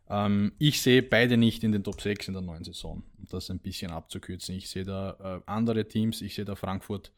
Ähm, 0.09 0.51
ich 0.59 0.81
sehe 0.81 1.01
beide 1.01 1.37
nicht 1.37 1.63
in 1.63 1.71
den 1.71 1.83
Top 1.83 2.01
6 2.01 2.27
in 2.27 2.33
der 2.33 2.43
neuen 2.43 2.63
Saison, 2.63 3.03
um 3.17 3.25
das 3.29 3.49
ein 3.49 3.59
bisschen 3.59 3.91
abzukürzen. 3.91 4.55
Ich 4.55 4.69
sehe 4.69 4.83
da 4.83 5.41
äh, 5.45 5.49
andere 5.49 5.87
Teams, 5.87 6.21
ich 6.21 6.35
sehe 6.35 6.45
da 6.45 6.55
Frankfurt 6.55 7.11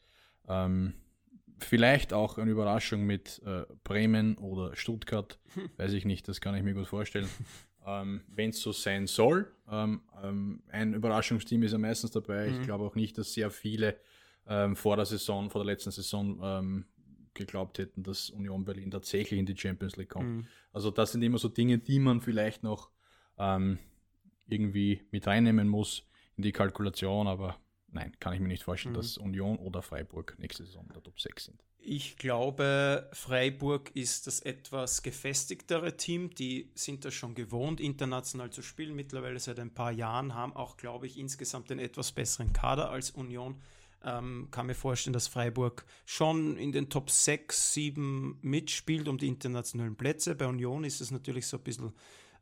ähm, 0.48 0.94
Vielleicht 1.64 2.14
auch 2.14 2.38
eine 2.38 2.52
Überraschung 2.52 3.06
mit 3.06 3.42
äh, 3.46 3.64
Bremen 3.84 4.38
oder 4.38 4.76
Stuttgart, 4.76 5.40
weiß 5.78 5.94
ich 5.94 6.06
nicht, 6.06 6.28
das 6.28 6.42
kann 6.42 6.56
ich 6.56 6.64
mir 6.64 6.74
gut 6.74 6.88
vorstellen. 6.88 7.28
Ähm, 7.86 8.22
Wenn 8.28 8.52
es 8.52 8.62
so 8.62 8.72
sein 8.72 9.08
soll, 9.08 9.52
ähm, 9.70 10.02
ähm, 10.24 10.64
ein 10.70 10.94
Überraschungsteam 10.94 11.64
ist 11.64 11.74
ja 11.74 11.78
meistens 11.78 12.12
dabei. 12.12 12.50
Mhm. 12.50 12.56
Ich 12.56 12.62
glaube 12.62 12.86
auch 12.86 12.96
nicht, 12.96 13.18
dass 13.18 13.34
sehr 13.34 13.52
viele 13.52 13.98
ähm, 14.48 14.76
vor 14.76 14.96
der 14.96 15.06
Saison, 15.06 15.50
vor 15.50 15.64
der 15.64 15.74
letzten 15.74 15.92
Saison 15.92 16.40
ähm, 16.42 16.86
geglaubt 17.34 17.80
hätten, 17.80 18.04
dass 18.04 18.30
Union 18.30 18.64
Berlin 18.64 18.92
tatsächlich 18.92 19.40
in 19.40 19.46
die 19.46 19.58
Champions 19.58 19.98
League 19.98 20.10
kommt. 20.10 20.30
Mhm. 20.30 20.48
Also 20.72 20.92
das 20.92 21.12
sind 21.12 21.24
immer 21.24 21.38
so 21.38 21.50
Dinge, 21.50 21.78
die 21.78 22.00
man 22.00 22.22
vielleicht 22.22 22.64
noch 22.64 22.90
ähm, 23.38 23.80
irgendwie 24.48 25.02
mit 25.12 25.28
reinnehmen 25.28 25.68
muss 25.68 26.04
in 26.38 26.44
die 26.44 26.52
Kalkulation, 26.52 27.28
aber 27.28 27.58
Nein, 27.94 28.12
kann 28.20 28.34
ich 28.34 28.40
mir 28.40 28.48
nicht 28.48 28.64
vorstellen, 28.64 28.94
mhm. 28.94 28.98
dass 28.98 29.18
Union 29.18 29.58
oder 29.58 29.82
Freiburg 29.82 30.36
nächste 30.40 30.66
Saison 30.66 30.88
der 30.94 31.04
Top 31.04 31.20
6 31.20 31.46
sind. 31.46 31.64
Ich 31.86 32.16
glaube, 32.18 33.10
Freiburg 33.14 33.92
ist 33.94 34.26
das 34.26 34.40
etwas 34.40 35.04
gefestigtere 35.04 35.96
Team. 35.98 36.34
Die 36.34 36.72
sind 36.76 37.06
das 37.06 37.14
schon 37.14 37.36
gewohnt, 37.36 37.80
international 37.80 38.50
zu 38.52 38.62
spielen. 38.62 38.96
Mittlerweile 38.96 39.40
seit 39.40 39.60
ein 39.60 39.74
paar 39.74 39.92
Jahren 39.92 40.34
haben 40.34 40.56
auch, 40.56 40.78
glaube 40.78 41.08
ich, 41.08 41.20
insgesamt 41.20 41.70
einen 41.72 41.82
etwas 41.82 42.14
besseren 42.14 42.52
Kader 42.54 42.90
als 42.90 43.12
Union. 43.12 43.62
Ähm, 44.06 44.48
kann 44.50 44.66
mir 44.66 44.76
vorstellen, 44.76 45.14
dass 45.14 45.28
Freiburg 45.28 45.86
schon 46.06 46.58
in 46.58 46.72
den 46.72 46.90
Top 46.90 47.10
6, 47.10 47.74
7 47.74 48.40
mitspielt 48.42 49.08
um 49.08 49.18
die 49.18 49.28
internationalen 49.28 49.96
Plätze. 49.96 50.36
Bei 50.36 50.48
Union 50.48 50.84
ist 50.84 51.00
es 51.00 51.12
natürlich 51.12 51.48
so 51.48 51.58
ein 51.58 51.64
bisschen 51.64 51.94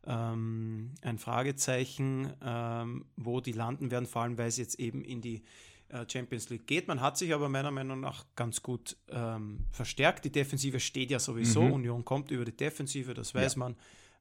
ähm, 0.06 0.94
ein 1.02 1.18
Fragezeichen, 1.18 2.32
ähm, 2.42 3.04
wo 3.16 3.40
die 3.40 3.52
landen 3.52 3.90
werden, 3.90 4.06
vor 4.06 4.22
allem 4.22 4.38
weil 4.38 4.48
es 4.48 4.56
jetzt 4.56 4.78
eben 4.80 5.02
in 5.02 5.20
die 5.20 5.42
äh, 5.88 6.04
Champions 6.08 6.48
League 6.50 6.66
geht. 6.66 6.88
Man 6.88 7.00
hat 7.00 7.18
sich 7.18 7.32
aber 7.32 7.48
meiner 7.48 7.70
Meinung 7.70 8.00
nach 8.00 8.24
ganz 8.34 8.62
gut 8.62 8.96
ähm, 9.08 9.66
verstärkt. 9.70 10.24
Die 10.24 10.32
Defensive 10.32 10.80
steht 10.80 11.10
ja 11.10 11.18
sowieso. 11.18 11.62
Mhm. 11.62 11.72
Union 11.72 12.04
kommt 12.04 12.30
über 12.30 12.44
die 12.44 12.56
Defensive, 12.56 13.14
das 13.14 13.34
weiß 13.34 13.54
ja. 13.54 13.58
man. 13.58 13.76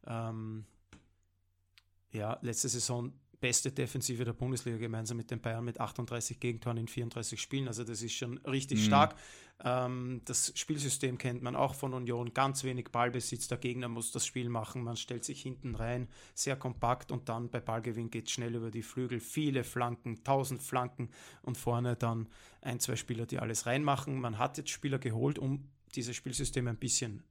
Ähm, 0.05 0.65
ja, 2.11 2.37
letzte 2.41 2.67
Saison 2.67 3.13
beste 3.39 3.71
Defensive 3.71 4.23
der 4.23 4.33
Bundesliga 4.33 4.77
gemeinsam 4.77 5.17
mit 5.17 5.31
den 5.31 5.41
Bayern 5.41 5.65
mit 5.65 5.79
38 5.79 6.39
Gegentoren 6.39 6.77
in 6.77 6.87
34 6.87 7.41
Spielen. 7.41 7.67
Also 7.67 7.83
das 7.83 8.01
ist 8.01 8.13
schon 8.13 8.37
richtig 8.39 8.79
mhm. 8.79 8.83
stark. 8.83 9.15
Ähm, 9.63 10.21
das 10.25 10.51
Spielsystem 10.55 11.17
kennt 11.17 11.43
man 11.43 11.55
auch 11.55 11.75
von 11.75 11.93
Union. 11.93 12.33
Ganz 12.33 12.63
wenig 12.63 12.89
Ballbesitz. 12.91 13.47
Der 13.47 13.57
Gegner 13.57 13.87
muss 13.87 14.11
das 14.11 14.25
Spiel 14.25 14.49
machen. 14.49 14.83
Man 14.83 14.97
stellt 14.97 15.23
sich 15.23 15.41
hinten 15.41 15.75
rein, 15.75 16.07
sehr 16.33 16.55
kompakt 16.55 17.11
und 17.11 17.29
dann 17.29 17.49
bei 17.49 17.59
Ballgewinn 17.59 18.09
geht 18.09 18.27
es 18.27 18.31
schnell 18.31 18.55
über 18.55 18.71
die 18.71 18.81
Flügel. 18.81 19.19
Viele 19.19 19.63
Flanken, 19.63 20.17
1000 20.17 20.61
Flanken 20.61 21.09
und 21.43 21.57
vorne 21.57 21.95
dann 21.95 22.27
ein, 22.61 22.79
zwei 22.79 22.95
Spieler, 22.95 23.25
die 23.25 23.39
alles 23.39 23.65
reinmachen. 23.65 24.19
Man 24.19 24.37
hat 24.37 24.57
jetzt 24.57 24.69
Spieler 24.69 24.99
geholt, 24.99 25.37
um 25.37 25.69
dieses 25.95 26.15
Spielsystem 26.15 26.67
ein 26.67 26.77
bisschen 26.77 27.23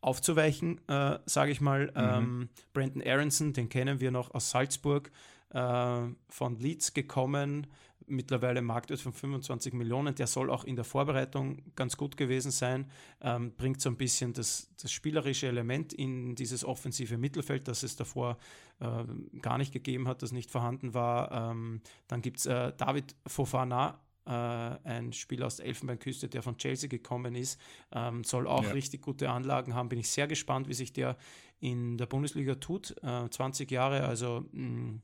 aufzuweichen, 0.00 0.86
äh, 0.88 1.18
sage 1.26 1.52
ich 1.52 1.60
mal. 1.60 1.86
Mhm. 1.86 1.92
Ähm, 1.96 2.48
Brandon 2.72 3.02
Aronson, 3.04 3.52
den 3.52 3.68
kennen 3.68 4.00
wir 4.00 4.10
noch 4.10 4.34
aus 4.34 4.50
Salzburg, 4.50 5.10
äh, 5.50 6.02
von 6.28 6.56
Leeds 6.58 6.92
gekommen, 6.92 7.66
mittlerweile 8.12 8.62
Marktwert 8.62 9.00
von 9.00 9.12
25 9.12 9.72
Millionen. 9.72 10.14
Der 10.14 10.26
soll 10.26 10.50
auch 10.50 10.64
in 10.64 10.76
der 10.76 10.84
Vorbereitung 10.84 11.62
ganz 11.74 11.96
gut 11.96 12.16
gewesen 12.16 12.50
sein. 12.50 12.90
Ähm, 13.20 13.52
bringt 13.56 13.80
so 13.80 13.88
ein 13.88 13.96
bisschen 13.96 14.32
das, 14.32 14.70
das 14.80 14.92
spielerische 14.92 15.48
Element 15.48 15.92
in 15.92 16.34
dieses 16.34 16.64
offensive 16.64 17.18
Mittelfeld, 17.18 17.66
das 17.68 17.82
es 17.82 17.96
davor 17.96 18.38
äh, 18.80 19.04
gar 19.40 19.58
nicht 19.58 19.72
gegeben 19.72 20.06
hat, 20.08 20.22
das 20.22 20.32
nicht 20.32 20.50
vorhanden 20.50 20.94
war. 20.94 21.50
Ähm, 21.50 21.80
dann 22.08 22.22
gibt 22.22 22.38
es 22.38 22.46
äh, 22.46 22.72
David 22.76 23.16
Fofana, 23.26 24.00
äh, 24.24 24.30
ein 24.30 25.12
Spieler 25.12 25.46
aus 25.46 25.56
der 25.56 25.66
Elfenbeinküste, 25.66 26.28
der 26.28 26.42
von 26.42 26.56
Chelsea 26.56 26.88
gekommen 26.88 27.34
ist, 27.34 27.60
ähm, 27.90 28.22
soll 28.24 28.46
auch 28.46 28.64
ja. 28.64 28.70
richtig 28.70 29.02
gute 29.02 29.30
Anlagen 29.30 29.74
haben. 29.74 29.88
Bin 29.88 29.98
ich 29.98 30.10
sehr 30.10 30.28
gespannt, 30.28 30.68
wie 30.68 30.74
sich 30.74 30.92
der 30.92 31.16
in 31.60 31.96
der 31.96 32.06
Bundesliga 32.06 32.56
tut. 32.56 32.96
Äh, 33.02 33.28
20 33.28 33.70
Jahre, 33.70 34.04
also 34.04 34.44
mh, 34.52 34.68
mm, 34.68 35.02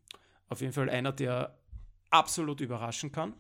auf 0.48 0.60
jeden 0.60 0.72
Fall 0.72 0.88
einer, 0.88 1.12
der 1.12 1.56
absolut 2.10 2.60
überraschen 2.60 3.12
kann. 3.12 3.34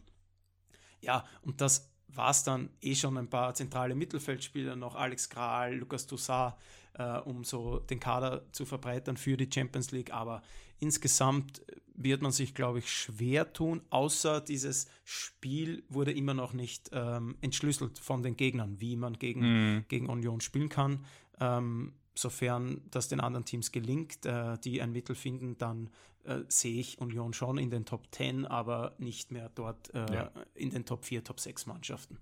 Ja, 1.00 1.24
und 1.42 1.60
das 1.60 1.90
war 2.08 2.30
es 2.30 2.42
dann 2.42 2.70
eh 2.80 2.94
schon 2.94 3.16
ein 3.16 3.28
paar 3.28 3.54
zentrale 3.54 3.94
Mittelfeldspieler, 3.94 4.76
noch 4.76 4.94
Alex 4.94 5.28
Kral, 5.28 5.74
Lukas 5.74 6.06
Toussaint, 6.06 6.54
äh, 6.94 7.18
um 7.18 7.44
so 7.44 7.78
den 7.78 8.00
Kader 8.00 8.50
zu 8.52 8.64
verbreitern 8.64 9.16
für 9.16 9.36
die 9.36 9.48
Champions 9.52 9.90
League. 9.90 10.12
Aber 10.12 10.42
insgesamt 10.78 11.62
wird 11.94 12.22
man 12.22 12.32
sich, 12.32 12.54
glaube 12.54 12.78
ich, 12.78 12.92
schwer 12.92 13.52
tun, 13.52 13.82
außer 13.90 14.40
dieses 14.40 14.88
Spiel 15.04 15.84
wurde 15.88 16.12
immer 16.12 16.34
noch 16.34 16.52
nicht 16.52 16.90
ähm, 16.92 17.36
entschlüsselt 17.40 17.98
von 17.98 18.22
den 18.22 18.36
Gegnern, 18.36 18.80
wie 18.80 18.96
man 18.96 19.14
gegen, 19.14 19.78
mm. 19.78 19.84
gegen 19.88 20.08
Union 20.08 20.40
spielen 20.40 20.68
kann. 20.68 21.04
Ähm, 21.40 21.92
sofern 22.14 22.82
das 22.90 23.08
den 23.08 23.20
anderen 23.20 23.44
Teams 23.44 23.72
gelingt, 23.72 24.26
äh, 24.26 24.58
die 24.58 24.80
ein 24.80 24.92
Mittel 24.92 25.14
finden, 25.14 25.58
dann 25.58 25.90
äh, 26.28 26.44
sehe 26.48 26.80
ich 26.80 26.98
Union 26.98 27.32
schon 27.32 27.58
in 27.58 27.70
den 27.70 27.84
Top 27.84 28.06
10, 28.12 28.46
aber 28.46 28.94
nicht 28.98 29.32
mehr 29.32 29.50
dort 29.54 29.92
äh, 29.94 30.14
ja. 30.14 30.30
in 30.54 30.70
den 30.70 30.84
Top 30.84 31.04
4, 31.04 31.24
Top 31.24 31.40
6 31.40 31.66
Mannschaften. 31.66 32.18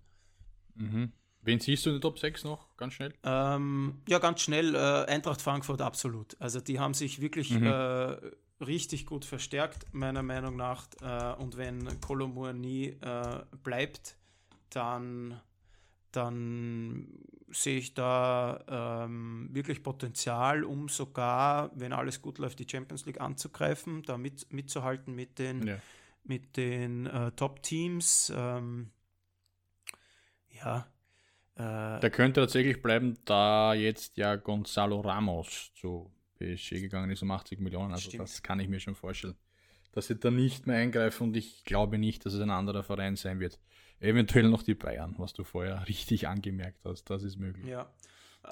Mhm. 0.75 1.13
Wen 1.43 1.61
siehst 1.61 1.87
du 1.87 1.91
in 1.91 1.97
den 1.97 2.03
Top 2.03 2.19
6 2.19 2.45
noch, 2.45 2.77
ganz 2.77 2.95
schnell? 2.95 3.13
Ähm, 3.23 4.03
ja, 4.09 4.19
ganz 4.19 4.41
schnell, 4.41 4.75
äh, 4.75 5.05
Eintracht 5.11 5.43
Frankfurt 5.43 5.81
absolut. 5.81 6.37
Also 6.41 6.61
die 6.61 6.81
haben 6.81 6.95
sich 6.95 7.21
wirklich 7.21 7.51
mhm. 7.51 7.67
Äh, 7.67 8.17
richtig 8.65 9.07
gut 9.07 9.25
verstärkt, 9.25 9.93
meiner 9.93 10.23
Meinung 10.23 10.57
nach. 10.57 10.87
Äh, 11.01 11.41
und 11.41 11.57
wenn 11.57 12.01
Colombour 12.01 12.53
nie 12.53 12.97
bleibt, 13.63 14.17
dann 14.71 15.41
dann 16.13 17.09
sehe 17.49 17.79
ich 17.79 17.95
da 17.95 19.05
ähm, 19.05 19.49
wirklich 19.53 19.83
Potenzial, 19.83 20.65
um 20.65 20.89
sogar, 20.89 21.71
wenn 21.75 21.93
alles 21.93 22.21
gut 22.21 22.39
läuft, 22.39 22.59
die 22.59 22.67
Champions 22.69 23.07
League 23.07 23.21
anzugreifen, 23.21 24.03
da 24.03 24.19
mit, 24.19 24.53
mitzuhalten 24.53 25.15
mit 25.15 25.39
den, 25.39 25.67
ja. 25.67 25.79
mit 26.25 26.57
den 26.57 27.07
äh, 27.07 27.33
Top-Teams. 27.33 28.33
Ähm, 28.35 28.91
ja. 30.51 30.87
Äh, 31.55 32.01
Der 32.01 32.11
könnte 32.11 32.41
tatsächlich 32.41 32.83
bleiben, 32.83 33.17
da 33.25 33.75
jetzt 33.75 34.17
ja 34.17 34.37
Gonzalo 34.37 35.01
Ramos 35.01 35.73
zu 35.75 36.11
PSG 36.39 36.81
gegangen 36.81 37.11
ist 37.11 37.23
um 37.23 37.31
80 37.31 37.61
Millionen. 37.61 37.93
Also 37.93 38.09
stimmt. 38.11 38.23
das 38.23 38.43
kann 38.43 38.61
ich 38.61 38.69
mir 38.69 38.81
schon 38.81 38.95
vorstellen, 38.95 39.37
dass 39.93 40.09
sie 40.09 40.17
da 40.17 40.31
nicht 40.31 40.67
mehr 40.67 40.77
eingreifen 40.77 41.29
und 41.29 41.37
ich 41.37 41.65
glaube 41.65 41.99
nicht, 41.99 42.27
dass 42.27 42.35
es 42.35 42.41
ein 42.41 42.51
anderer 42.51 42.83
Verein 42.83 43.17
sein 43.17 43.41
wird. 43.41 43.59
Eventuell 44.01 44.49
noch 44.49 44.63
die 44.63 44.75
Bayern, 44.75 45.15
was 45.19 45.33
du 45.33 45.45
vorher 45.45 45.85
richtig 45.89 46.29
angemerkt 46.29 46.85
hast. 46.85 47.05
Das 47.11 47.23
ist 47.23 47.37
möglich. 47.37 47.67
Ja. 47.67 47.91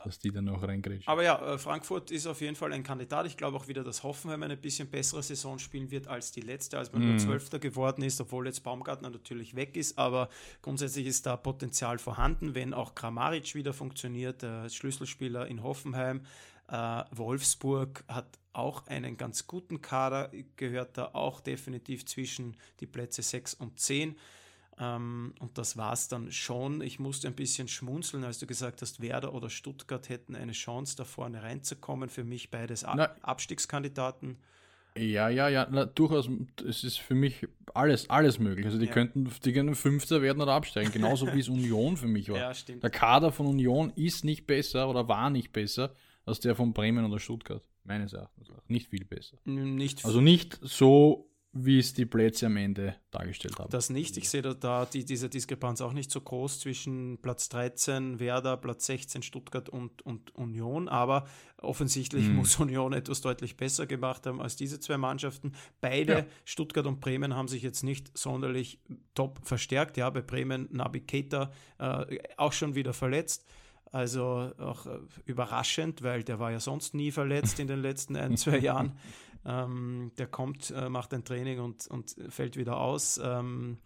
Dass 0.03 0.19
die 0.19 0.33
dann 0.33 0.47
noch 0.47 0.65
reingrätschen. 0.65 1.07
Aber 1.07 1.23
ja, 1.23 1.55
äh, 1.55 1.57
Frankfurt 1.57 2.11
ist 2.11 2.27
auf 2.27 2.41
jeden 2.41 2.57
Fall 2.57 2.73
ein 2.73 2.83
Kandidat. 2.83 3.27
Ich 3.27 3.37
glaube 3.37 3.57
auch 3.57 3.69
wieder, 3.69 3.85
dass 3.85 4.03
Hoffenheim 4.03 4.43
eine 4.43 4.57
bisschen 4.57 4.89
bessere 4.89 5.23
Saison 5.23 5.61
spielen 5.61 5.93
wird 5.93 6.09
als 6.09 6.33
die 6.33 6.41
letzte, 6.41 6.79
als 6.79 6.93
man 6.93 7.03
mm. 7.03 7.09
nur 7.11 7.19
Zwölfter 7.19 7.61
geworden 7.61 8.03
ist, 8.03 8.21
obwohl 8.21 8.47
jetzt 8.47 8.65
Baumgartner 8.65 9.11
natürlich 9.11 9.55
weg 9.55 9.77
ist. 9.77 9.97
Aber 9.97 10.31
grundsätzlich 10.63 11.07
ist 11.07 11.27
da 11.27 11.37
Potenzial 11.37 11.99
vorhanden, 11.99 12.57
wenn 12.57 12.75
auch 12.75 12.97
Kramaric 12.97 13.55
wieder 13.55 13.73
funktioniert, 13.73 14.43
der 14.43 14.69
Schlüsselspieler 14.69 15.47
in 15.47 15.63
Hoffenheim. 15.63 16.23
Äh, 16.67 17.05
Wolfsburg 17.13 18.03
hat 18.09 18.39
auch 18.53 18.87
einen 18.87 19.17
ganz 19.17 19.47
guten 19.47 19.81
Kader, 19.81 20.31
gehört 20.57 20.97
da 20.97 21.11
auch 21.13 21.41
definitiv 21.41 22.07
zwischen 22.07 22.57
die 22.81 22.87
Plätze 22.87 23.23
6 23.23 23.55
und 23.55 23.79
10. 23.79 24.17
Ähm, 24.79 25.35
und 25.39 25.57
das 25.59 25.77
war 25.77 25.93
es 25.93 26.09
dann 26.09 26.33
schon. 26.33 26.81
Ich 26.81 26.99
musste 26.99 27.29
ein 27.29 27.35
bisschen 27.35 27.69
schmunzeln, 27.69 28.25
als 28.25 28.39
du 28.39 28.47
gesagt 28.47 28.83
hast, 28.83 29.01
Werder 29.01 29.35
oder 29.35 29.51
Stuttgart 29.51 30.09
hätten 30.09 30.35
eine 30.35 30.53
Chance, 30.53 30.97
da 30.97 31.05
vorne 31.05 31.43
reinzukommen. 31.43 32.09
Für 32.09 32.25
mich 32.25 32.51
beides 32.51 32.85
Ab 32.85 32.95
Na, 32.97 33.17
Abstiegskandidaten. 33.23 34.39
Ja, 34.97 35.29
ja, 35.29 35.49
ja, 35.49 35.67
na, 35.71 35.87
durchaus. 35.87 36.29
Es 36.69 36.85
ist 36.85 36.99
für 36.99 37.15
mich 37.15 37.47
alles, 37.73 38.09
alles 38.11 38.39
möglich. 38.39 38.67
Also 38.67 38.79
die 38.79 38.87
ja. 38.87 38.93
könnten, 38.93 39.29
die 39.45 39.53
können 39.53 39.75
Fünfter 39.75 40.23
werden 40.23 40.41
oder 40.41 40.53
absteigen, 40.53 40.93
genauso 40.93 41.33
wie 41.33 41.41
es 41.41 41.49
Union 41.51 41.97
für 41.97 42.07
mich 42.07 42.29
war. 42.29 42.39
Ja, 42.39 42.55
stimmt. 42.55 42.83
Der 42.83 42.91
Kader 42.91 43.33
von 43.33 43.47
Union 43.47 43.93
ist 43.97 44.25
nicht 44.25 44.47
besser 44.47 44.89
oder 44.89 45.09
war 45.09 45.31
nicht 45.31 45.53
besser 45.53 45.95
als 46.25 46.41
der 46.41 46.55
von 46.55 46.73
Bremen 46.73 47.05
oder 47.05 47.19
Stuttgart. 47.19 47.63
Meines 47.85 48.13
Erachtens. 48.15 48.49
Nicht 48.67 48.89
viel 48.89 49.05
besser. 49.05 49.37
Nicht 49.45 50.05
also 50.07 50.21
nicht 50.21 50.59
so 50.63 51.29
wie 51.57 51.79
es 51.79 51.95
die 51.95 52.05
Plätze 52.05 52.47
am 52.47 52.57
Ende 52.57 52.97
dargestellt 53.13 53.59
haben. 53.59 53.71
Das 53.71 53.89
nicht. 53.89 54.17
Ich 54.17 54.29
sehe 54.29 54.43
da, 54.43 54.55
da 54.55 54.87
die, 54.87 55.05
diese 55.05 55.29
Diskrepanz 55.29 55.81
auch 55.81 55.93
nicht 55.93 56.11
so 56.11 56.21
groß 56.21 56.59
zwischen 56.59 57.19
Platz 57.23 57.49
13 57.49 58.19
Werder, 58.19 58.57
Platz 58.57 58.87
16 58.87 59.23
Stuttgart 59.23 59.69
und, 59.69 60.03
und 60.03 60.35
Union. 60.35 60.89
Aber 60.89 61.27
offensichtlich 61.59 62.27
mhm. 62.27 62.37
muss 62.37 62.59
Union 62.59 62.93
etwas 62.93 63.21
deutlich 63.21 63.57
besser 63.57 63.87
gemacht 63.87 64.27
haben 64.27 64.41
als 64.41 64.57
diese 64.57 64.81
zwei 64.81 64.99
Mannschaften. 64.99 65.53
Beide, 65.81 66.13
ja. 66.13 66.27
Stuttgart 66.45 66.87
und 66.87 67.01
Bremen, 67.01 67.37
haben 67.37 67.49
sich 67.49 67.63
jetzt 67.63 67.85
nicht 67.85 68.17
sonderlich 68.19 68.81
top 69.15 69.39
verstärkt. 69.45 69.97
Ja, 69.97 70.11
bei 70.11 70.23
Bremen 70.23 70.69
Nabi 70.73 71.01
Keita 71.01 71.53
äh, 71.79 72.19
auch 72.37 72.53
schon 72.53 72.75
wieder 72.75 72.93
verletzt. 72.93 73.47
Also 73.93 74.51
auch 74.59 74.87
äh, 74.87 74.99
überraschend, 75.25 76.03
weil 76.03 76.25
der 76.25 76.41
war 76.41 76.51
ja 76.51 76.59
sonst 76.59 76.95
nie 76.95 77.13
verletzt 77.13 77.61
in 77.61 77.69
den 77.69 77.81
letzten 77.81 78.17
ein, 78.17 78.37
zwei 78.37 78.59
Jahren. 78.59 78.99
Ähm, 79.45 80.13
der 80.19 80.27
kommt, 80.27 80.71
äh, 80.71 80.89
macht 80.89 81.13
ein 81.15 81.25
Training 81.25 81.61
und, 81.61 81.87
und 81.89 82.17
fällt 82.29 82.57
wieder 82.57 82.79
aus. 82.79 83.21
Ähm, 83.23 83.79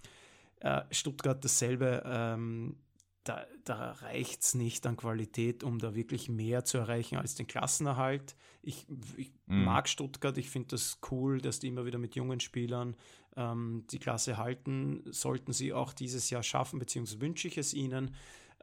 äh, 0.61 0.83
Stuttgart 0.91 1.45
dasselbe. 1.45 2.03
Ähm, 2.07 2.77
da, 3.25 3.47
da 3.65 3.93
reicht 3.93 4.43
es 4.43 4.55
nicht 4.55 4.87
an 4.87 4.97
Qualität, 4.97 5.63
um 5.63 5.79
da 5.79 5.95
wirklich 5.95 6.31
mehr 6.31 6.65
zu 6.65 6.79
erreichen 6.79 7.17
als 7.17 7.35
den 7.35 7.47
Klassenerhalt. 7.47 8.37
Ich, 8.63 8.87
ich 9.17 9.33
mhm. 9.47 9.65
mag 9.65 9.89
Stuttgart, 9.89 10.39
ich 10.39 10.49
finde 10.49 10.69
das 10.69 10.99
cool, 11.11 11.41
dass 11.41 11.59
die 11.59 11.69
immer 11.69 11.85
wieder 11.85 11.99
mit 11.99 12.17
jungen 12.17 12.41
Spielern 12.41 12.97
ähm, 13.37 13.85
die 13.91 13.99
Klasse 13.99 14.39
halten. 14.39 15.03
Sollten 15.11 15.53
sie 15.53 15.75
auch 15.75 15.93
dieses 15.93 16.31
Jahr 16.31 16.43
schaffen, 16.43 16.79
beziehungsweise 16.79 17.21
wünsche 17.21 17.49
ich 17.49 17.59
es 17.59 17.75
ihnen. 17.75 18.15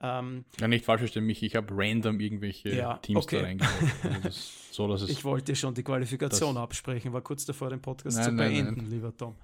Ähm, 0.02 0.44
ja, 0.60 0.68
nicht 0.68 0.84
falsch 0.84 1.00
verstehen 1.00 1.26
mich, 1.26 1.42
ich 1.42 1.56
habe 1.56 1.68
random 1.72 2.20
irgendwelche 2.20 2.76
ja, 2.76 2.98
Teams 2.98 3.24
okay. 3.24 3.38
da 3.38 3.44
reingebracht. 3.44 4.24
Also 4.24 4.40
so, 4.72 4.88
dass 4.88 5.04
ich 5.04 5.24
wollte 5.24 5.56
schon 5.56 5.74
die 5.74 5.84
Qualifikation 5.84 6.58
absprechen, 6.58 7.14
war 7.14 7.22
kurz 7.22 7.46
davor, 7.46 7.70
den 7.70 7.82
Podcast 7.82 8.18
nein, 8.18 8.26
zu 8.26 8.32
nein, 8.34 8.52
beenden, 8.52 8.82
nein. 8.82 8.92
lieber 8.92 9.16
Tom. 9.16 9.36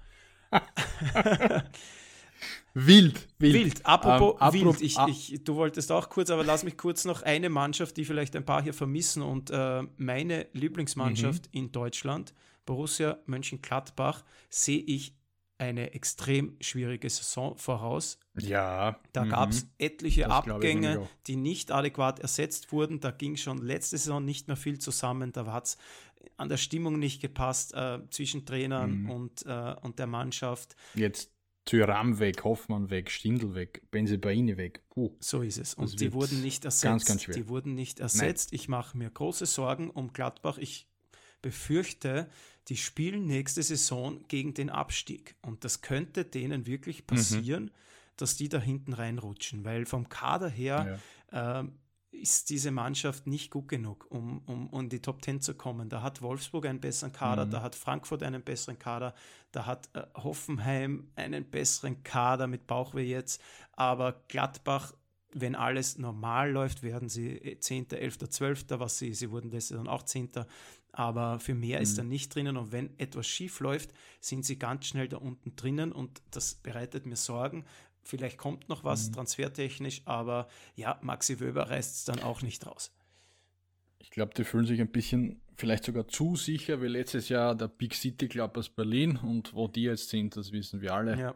wild, 2.74 3.28
wild. 3.38 3.54
Wild, 3.54 3.86
apropos 3.86 4.36
ähm, 4.42 4.52
wild. 4.66 4.82
Ich, 4.82 4.98
ich, 5.08 5.42
du 5.42 5.56
wolltest 5.56 5.90
auch 5.90 6.10
kurz, 6.10 6.28
aber 6.28 6.44
lass 6.44 6.64
mich 6.64 6.76
kurz 6.76 7.06
noch 7.06 7.22
eine 7.22 7.48
Mannschaft, 7.48 7.96
die 7.96 8.04
vielleicht 8.04 8.36
ein 8.36 8.44
paar 8.44 8.62
hier 8.62 8.74
vermissen 8.74 9.22
und 9.22 9.50
äh, 9.50 9.82
meine 9.96 10.48
Lieblingsmannschaft 10.52 11.46
mhm. 11.46 11.60
in 11.60 11.72
Deutschland, 11.72 12.34
Borussia 12.66 13.16
Mönchengladbach, 13.24 14.22
sehe 14.50 14.80
ich 14.80 15.14
eine 15.62 15.94
extrem 15.94 16.56
schwierige 16.60 17.08
Saison 17.08 17.56
voraus. 17.56 18.18
Ja. 18.38 19.00
Da 19.12 19.24
mhm. 19.24 19.30
gab 19.30 19.50
es 19.50 19.66
etliche 19.78 20.22
das 20.22 20.30
Abgänge, 20.30 21.08
die 21.26 21.36
nicht 21.36 21.70
adäquat 21.70 22.18
ersetzt 22.18 22.72
wurden. 22.72 23.00
Da 23.00 23.12
ging 23.12 23.36
schon 23.36 23.58
letzte 23.58 23.96
Saison 23.96 24.24
nicht 24.24 24.48
mehr 24.48 24.56
viel 24.56 24.78
zusammen. 24.78 25.32
Da 25.32 25.46
hat 25.46 25.66
es 25.66 25.78
an 26.36 26.48
der 26.48 26.56
Stimmung 26.56 26.98
nicht 26.98 27.22
gepasst 27.22 27.74
äh, 27.74 28.00
zwischen 28.10 28.44
Trainern 28.44 29.02
mhm. 29.02 29.10
und, 29.10 29.46
äh, 29.46 29.74
und 29.82 29.98
der 29.98 30.08
Mannschaft. 30.08 30.74
Jetzt 30.94 31.30
Tyram 31.64 32.18
weg, 32.18 32.42
Hoffmann 32.42 32.90
weg, 32.90 33.08
Stindl 33.08 33.54
weg, 33.54 33.82
Benzebaini 33.92 34.56
weg. 34.56 34.82
Puh, 34.90 35.14
so 35.20 35.42
ist 35.42 35.58
es. 35.58 35.74
Und 35.74 36.00
die 36.00 36.12
wurden 36.12 36.42
nicht 36.42 36.64
ersetzt. 36.64 36.82
Ganz, 36.82 37.04
ganz 37.04 37.22
schwer. 37.22 37.36
Die 37.36 37.48
wurden 37.48 37.74
nicht 37.74 38.00
ersetzt. 38.00 38.50
Nein. 38.50 38.60
Ich 38.60 38.68
mache 38.68 38.98
mir 38.98 39.10
große 39.10 39.46
Sorgen 39.46 39.88
um 39.88 40.12
Gladbach. 40.12 40.58
Ich 40.58 40.88
befürchte, 41.40 42.28
die 42.68 42.76
spielen 42.76 43.26
nächste 43.26 43.62
Saison 43.62 44.24
gegen 44.28 44.54
den 44.54 44.70
Abstieg. 44.70 45.36
Und 45.42 45.64
das 45.64 45.82
könnte 45.82 46.24
denen 46.24 46.66
wirklich 46.66 47.02
mhm. 47.02 47.06
passieren, 47.06 47.64
mhm. 47.64 47.70
dass 48.16 48.36
die 48.36 48.48
da 48.48 48.58
hinten 48.58 48.92
reinrutschen, 48.92 49.64
weil 49.64 49.86
vom 49.86 50.08
Kader 50.08 50.48
her 50.48 51.00
ja. 51.32 51.60
äh, 51.60 51.64
ist 52.12 52.50
diese 52.50 52.70
Mannschaft 52.70 53.26
nicht 53.26 53.50
gut 53.50 53.68
genug, 53.68 54.06
um, 54.10 54.42
um, 54.46 54.68
um 54.68 54.80
in 54.82 54.88
die 54.90 55.00
Top 55.00 55.24
10 55.24 55.40
zu 55.40 55.54
kommen. 55.54 55.88
Da 55.88 56.02
hat 56.02 56.22
Wolfsburg 56.22 56.66
einen 56.66 56.80
besseren 56.80 57.12
Kader, 57.12 57.46
mhm. 57.46 57.50
da 57.50 57.62
hat 57.62 57.74
Frankfurt 57.74 58.22
einen 58.22 58.42
besseren 58.42 58.78
Kader, 58.78 59.14
da 59.50 59.66
hat 59.66 59.88
äh, 59.94 60.02
Hoffenheim 60.14 61.08
einen 61.16 61.44
besseren 61.44 62.04
Kader 62.04 62.46
mit 62.46 62.66
Bauchweh 62.66 63.04
jetzt, 63.04 63.40
aber 63.72 64.22
Gladbach 64.28 64.92
wenn 65.34 65.54
alles 65.54 65.98
normal 65.98 66.50
läuft, 66.50 66.82
werden 66.82 67.08
sie 67.08 67.56
10., 67.58 67.90
11., 67.90 68.18
12., 68.28 68.64
was 68.68 68.98
sie, 68.98 69.14
sie 69.14 69.30
wurden 69.30 69.50
letztes 69.50 69.76
Jahr 69.76 69.88
auch 69.88 70.02
10. 70.02 70.30
Aber 70.92 71.40
für 71.40 71.54
mehr 71.54 71.78
mhm. 71.78 71.82
ist 71.82 71.98
er 71.98 72.04
nicht 72.04 72.34
drinnen 72.34 72.56
und 72.56 72.70
wenn 72.70 72.98
etwas 72.98 73.26
schief 73.26 73.60
läuft, 73.60 73.90
sind 74.20 74.44
sie 74.44 74.58
ganz 74.58 74.86
schnell 74.86 75.08
da 75.08 75.16
unten 75.16 75.56
drinnen 75.56 75.90
und 75.90 76.22
das 76.30 76.54
bereitet 76.54 77.06
mir 77.06 77.16
Sorgen. 77.16 77.64
Vielleicht 78.02 78.36
kommt 78.36 78.68
noch 78.68 78.84
was 78.84 79.08
mhm. 79.08 79.14
transfertechnisch, 79.14 80.02
aber 80.04 80.48
ja, 80.76 80.98
Maxi 81.02 81.40
Wöber 81.40 81.70
reißt 81.70 81.94
es 81.96 82.04
dann 82.04 82.20
auch 82.20 82.42
nicht 82.42 82.66
raus. 82.66 82.92
Ich 83.98 84.10
glaube, 84.10 84.34
die 84.34 84.44
fühlen 84.44 84.66
sich 84.66 84.80
ein 84.80 84.90
bisschen, 84.90 85.40
vielleicht 85.56 85.84
sogar 85.84 86.08
zu 86.08 86.36
sicher 86.36 86.82
wie 86.82 86.88
letztes 86.88 87.28
Jahr 87.28 87.54
der 87.54 87.68
Big 87.68 87.94
City 87.94 88.28
Club 88.28 88.56
aus 88.58 88.68
Berlin 88.68 89.16
und 89.16 89.54
wo 89.54 89.68
die 89.68 89.84
jetzt 89.84 90.10
sind, 90.10 90.36
das 90.36 90.52
wissen 90.52 90.80
wir 90.82 90.92
alle. 90.92 91.18
Ja. 91.18 91.34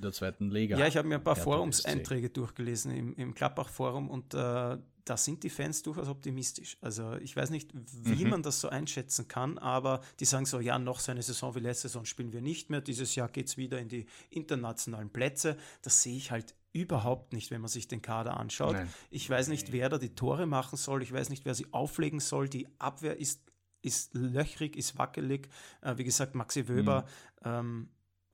In 0.00 0.02
der 0.02 0.12
zweiten 0.12 0.50
Liga. 0.50 0.78
Ja, 0.78 0.86
ich 0.86 0.96
habe 0.96 1.06
mir 1.06 1.16
ein 1.16 1.22
paar 1.22 1.36
Forumseinträge 1.36 2.30
durchgelesen 2.30 2.90
im, 2.90 3.14
im 3.16 3.34
Klappbach-Forum 3.34 4.08
und 4.08 4.32
äh, 4.32 4.78
da 5.04 5.16
sind 5.18 5.42
die 5.42 5.50
Fans 5.50 5.82
durchaus 5.82 6.08
optimistisch. 6.08 6.78
Also 6.80 7.16
ich 7.16 7.36
weiß 7.36 7.50
nicht, 7.50 7.70
wie 7.74 8.24
mhm. 8.24 8.30
man 8.30 8.42
das 8.42 8.62
so 8.62 8.70
einschätzen 8.70 9.28
kann, 9.28 9.58
aber 9.58 10.00
die 10.20 10.24
sagen 10.24 10.46
so, 10.46 10.58
ja, 10.58 10.78
noch 10.78 11.00
so 11.00 11.12
eine 11.12 11.22
Saison 11.22 11.54
wie 11.54 11.60
letzte 11.60 11.88
Saison 11.88 12.06
spielen 12.06 12.32
wir 12.32 12.40
nicht 12.40 12.70
mehr. 12.70 12.80
Dieses 12.80 13.14
Jahr 13.14 13.28
geht 13.28 13.48
es 13.48 13.58
wieder 13.58 13.78
in 13.78 13.88
die 13.88 14.06
internationalen 14.30 15.10
Plätze. 15.10 15.58
Das 15.82 16.02
sehe 16.02 16.16
ich 16.16 16.30
halt 16.30 16.54
überhaupt 16.72 17.34
nicht, 17.34 17.50
wenn 17.50 17.60
man 17.60 17.68
sich 17.68 17.86
den 17.86 18.00
Kader 18.00 18.40
anschaut. 18.40 18.72
Nein. 18.72 18.88
Ich 19.10 19.28
weiß 19.28 19.48
nicht, 19.48 19.70
wer 19.70 19.90
da 19.90 19.98
die 19.98 20.14
Tore 20.14 20.46
machen 20.46 20.78
soll. 20.78 21.02
Ich 21.02 21.12
weiß 21.12 21.28
nicht, 21.28 21.44
wer 21.44 21.54
sie 21.54 21.66
auflegen 21.72 22.20
soll. 22.20 22.48
Die 22.48 22.68
Abwehr 22.78 23.18
ist, 23.18 23.42
ist 23.82 24.14
löchrig, 24.14 24.76
ist 24.76 24.96
wackelig. 24.96 25.50
Äh, 25.82 25.98
wie 25.98 26.04
gesagt, 26.04 26.34
Maxi 26.34 26.68
Wöber. 26.68 27.04
Mhm. 27.42 27.50
Ähm, 27.50 27.88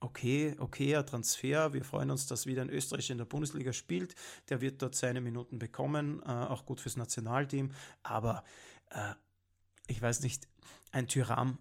okay, 0.07 0.55
okayer 0.59 1.05
Transfer. 1.05 1.73
Wir 1.73 1.85
freuen 1.85 2.11
uns, 2.11 2.27
dass 2.27 2.47
wieder 2.47 2.63
ein 2.63 2.71
Österreicher 2.71 3.13
in 3.13 3.19
der 3.19 3.25
Bundesliga 3.25 3.73
spielt. 3.73 4.15
Der 4.49 4.61
wird 4.61 4.81
dort 4.81 4.95
seine 4.95 5.21
Minuten 5.21 5.59
bekommen, 5.59 6.23
äh, 6.25 6.31
auch 6.31 6.65
gut 6.65 6.81
fürs 6.81 6.97
Nationalteam. 6.97 7.73
Aber 8.03 8.45
äh, 8.91 9.15
ich 9.89 10.01
weiß 10.01 10.21
nicht, 10.21 10.49
ein 10.93 11.09
Tyram 11.09 11.59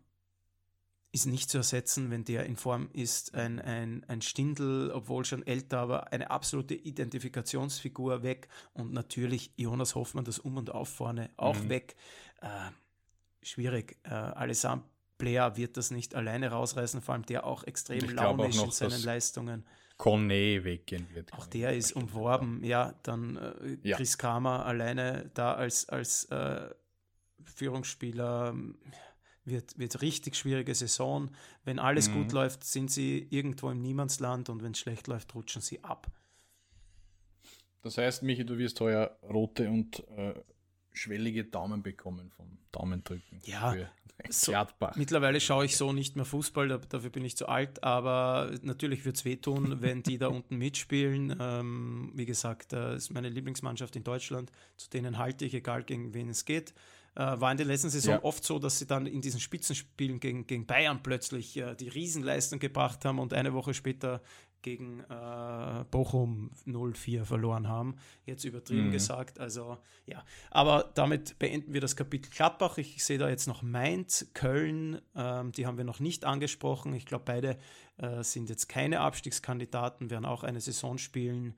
ist 1.12 1.26
nicht 1.26 1.50
zu 1.50 1.58
ersetzen, 1.58 2.12
wenn 2.12 2.24
der 2.24 2.46
in 2.46 2.56
Form 2.56 2.90
ist. 2.94 3.34
Ein, 3.34 3.60
ein, 3.60 4.04
ein 4.08 4.22
Stindl, 4.22 4.92
obwohl 4.94 5.26
schon 5.26 5.46
älter, 5.48 5.80
aber 5.80 6.12
eine 6.12 6.30
absolute 6.30 6.76
Identifikationsfigur 6.76 8.22
weg. 8.22 8.48
Und 8.74 8.94
natürlich 8.94 9.54
Jonas 9.56 9.96
Hoffmann, 9.96 10.26
das 10.26 10.40
Um 10.40 10.58
und 10.58 10.70
Auf 10.70 10.90
vorne 10.90 11.32
auch 11.38 11.60
mhm. 11.60 11.70
weg. 11.70 11.96
Äh, 12.42 12.48
schwierig. 13.42 13.98
Äh, 14.04 14.10
allesamt 14.10 14.84
Player 15.18 15.58
wird 15.58 15.78
das 15.78 15.92
nicht 15.92 16.16
alleine 16.16 16.50
rausreißen, 16.52 17.02
vor 17.02 17.14
allem 17.14 17.26
der 17.26 17.46
auch 17.46 17.64
extrem 17.64 18.10
launisch 18.10 18.62
in 18.62 18.72
seinen 18.72 19.02
Leistungen. 19.04 19.66
Kone 19.98 20.64
weggehen 20.64 21.08
wird. 21.14 21.32
Auch 21.34 21.48
der 21.48 21.76
ist 21.76 21.94
umworben, 21.94 22.64
ja, 22.64 22.94
dann 23.04 23.38
äh, 23.38 23.78
ja. 23.84 23.96
Chris 23.96 24.18
Kramer 24.18 24.66
alleine 24.66 25.32
da 25.34 25.54
als, 25.54 25.88
als 25.88 26.26
äh, 26.26 26.70
Führungsspieler 27.44 28.50
ähm, 28.50 28.78
wird, 29.46 29.78
wird 29.78 30.02
richtig 30.02 30.36
schwierige 30.36 30.76
Saison. 30.76 31.32
Wenn 31.64 31.80
alles 31.80 32.10
mhm. 32.10 32.16
gut 32.16 32.32
läuft, 32.34 32.66
sind 32.66 32.92
sie 32.92 33.28
irgendwo 33.30 33.70
im 33.70 33.82
Niemandsland 33.82 34.50
und 34.50 34.64
wenn 34.64 34.72
es 34.72 34.80
schlecht 34.80 35.08
läuft, 35.08 35.34
rutschen 35.34 35.62
sie 35.62 35.84
ab. 35.84 36.08
Das 37.82 37.98
heißt, 37.98 38.24
Michi, 38.24 38.46
du 38.46 38.58
wirst 38.58 38.82
heuer 38.82 39.18
rote 39.22 39.70
und 39.70 40.00
äh, 40.18 40.34
schwellige 40.96 41.44
Daumen 41.44 41.84
bekommen 41.84 42.32
vom 42.32 42.58
Daumendrücken. 42.72 43.40
Ja, 43.44 43.76
so, 44.30 44.54
mittlerweile 44.96 45.40
schaue 45.42 45.66
ich 45.66 45.76
so 45.76 45.92
nicht 45.92 46.16
mehr 46.16 46.26
Fußball, 46.26 46.70
dafür 46.90 47.10
bin 47.10 47.26
ich 47.26 47.36
zu 47.36 47.48
alt, 47.48 47.84
aber 47.84 48.52
natürlich 48.62 49.06
wird 49.06 49.18
es 49.18 49.26
wehtun, 49.26 49.78
wenn 49.82 50.04
die 50.04 50.18
da 50.18 50.28
unten 50.28 50.58
mitspielen. 50.58 51.36
Ähm, 51.40 52.12
wie 52.16 52.26
gesagt, 52.26 52.74
das 52.74 53.04
ist 53.04 53.14
meine 53.14 53.30
Lieblingsmannschaft 53.30 53.96
in 53.96 54.04
Deutschland, 54.04 54.52
zu 54.78 54.90
denen 54.90 55.18
halte 55.18 55.46
ich, 55.46 55.54
egal 55.54 55.84
gegen 55.84 56.14
wen 56.14 56.30
es 56.30 56.46
geht. 56.46 56.74
Äh, 57.16 57.40
war 57.40 57.52
in 57.52 57.58
der 57.58 57.66
letzten 57.66 57.90
Saison 57.90 58.16
ja. 58.16 58.24
oft 58.24 58.44
so, 58.44 58.60
dass 58.60 58.80
sie 58.80 58.88
dann 58.88 59.06
in 59.06 59.22
diesen 59.22 59.40
Spitzenspielen 59.40 60.20
gegen, 60.20 60.48
gegen 60.48 60.66
Bayern 60.66 61.02
plötzlich 61.02 61.56
äh, 61.56 61.74
die 61.76 61.88
Riesenleistung 61.88 62.60
gebracht 62.60 63.06
haben 63.06 63.20
und 63.20 63.34
eine 63.34 63.54
Woche 63.54 63.74
später 63.74 64.22
gegen 64.66 65.02
äh, 65.02 65.86
Bochum 65.92 66.50
0-4 66.66 67.24
verloren 67.24 67.68
haben. 67.68 67.98
Jetzt 68.26 68.46
übertrieben 68.46 68.88
mhm. 68.88 68.94
gesagt. 68.94 69.40
Also 69.40 69.78
ja, 70.08 70.26
aber 70.50 70.90
damit 70.96 71.38
beenden 71.38 71.72
wir 71.72 71.82
das 71.82 71.96
Kapitel 71.96 72.32
Gladbach. 72.32 72.80
Ich 72.80 73.04
sehe 73.06 73.20
da 73.20 73.30
jetzt 73.30 73.48
noch 73.48 73.62
Mainz, 73.62 74.32
Köln, 74.34 75.00
ähm, 75.16 75.52
die 75.52 75.68
haben 75.68 75.78
wir 75.78 75.86
noch 75.86 76.00
nicht 76.00 76.26
angesprochen. 76.26 76.94
Ich 76.94 77.06
glaube, 77.06 77.26
beide 77.28 77.58
äh, 77.98 78.24
sind 78.24 78.50
jetzt 78.50 78.68
keine 78.68 79.02
Abstiegskandidaten, 79.02 80.10
werden 80.10 80.26
auch 80.26 80.44
eine 80.44 80.60
Saison 80.60 80.98
spielen 80.98 81.54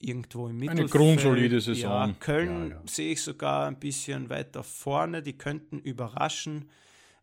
irgendwo 0.00 0.48
im 0.48 0.56
Mittelfeld. 0.56 0.80
Eine 0.80 0.88
grundsolide 0.88 1.60
Saison. 1.60 2.08
Ja, 2.08 2.14
Köln 2.18 2.70
ja, 2.70 2.76
ja. 2.76 2.82
sehe 2.86 3.12
ich 3.12 3.20
sogar 3.20 3.68
ein 3.68 3.78
bisschen 3.78 4.30
weiter 4.30 4.62
vorne. 4.62 5.22
Die 5.22 5.36
könnten 5.36 5.78
überraschen. 5.78 6.70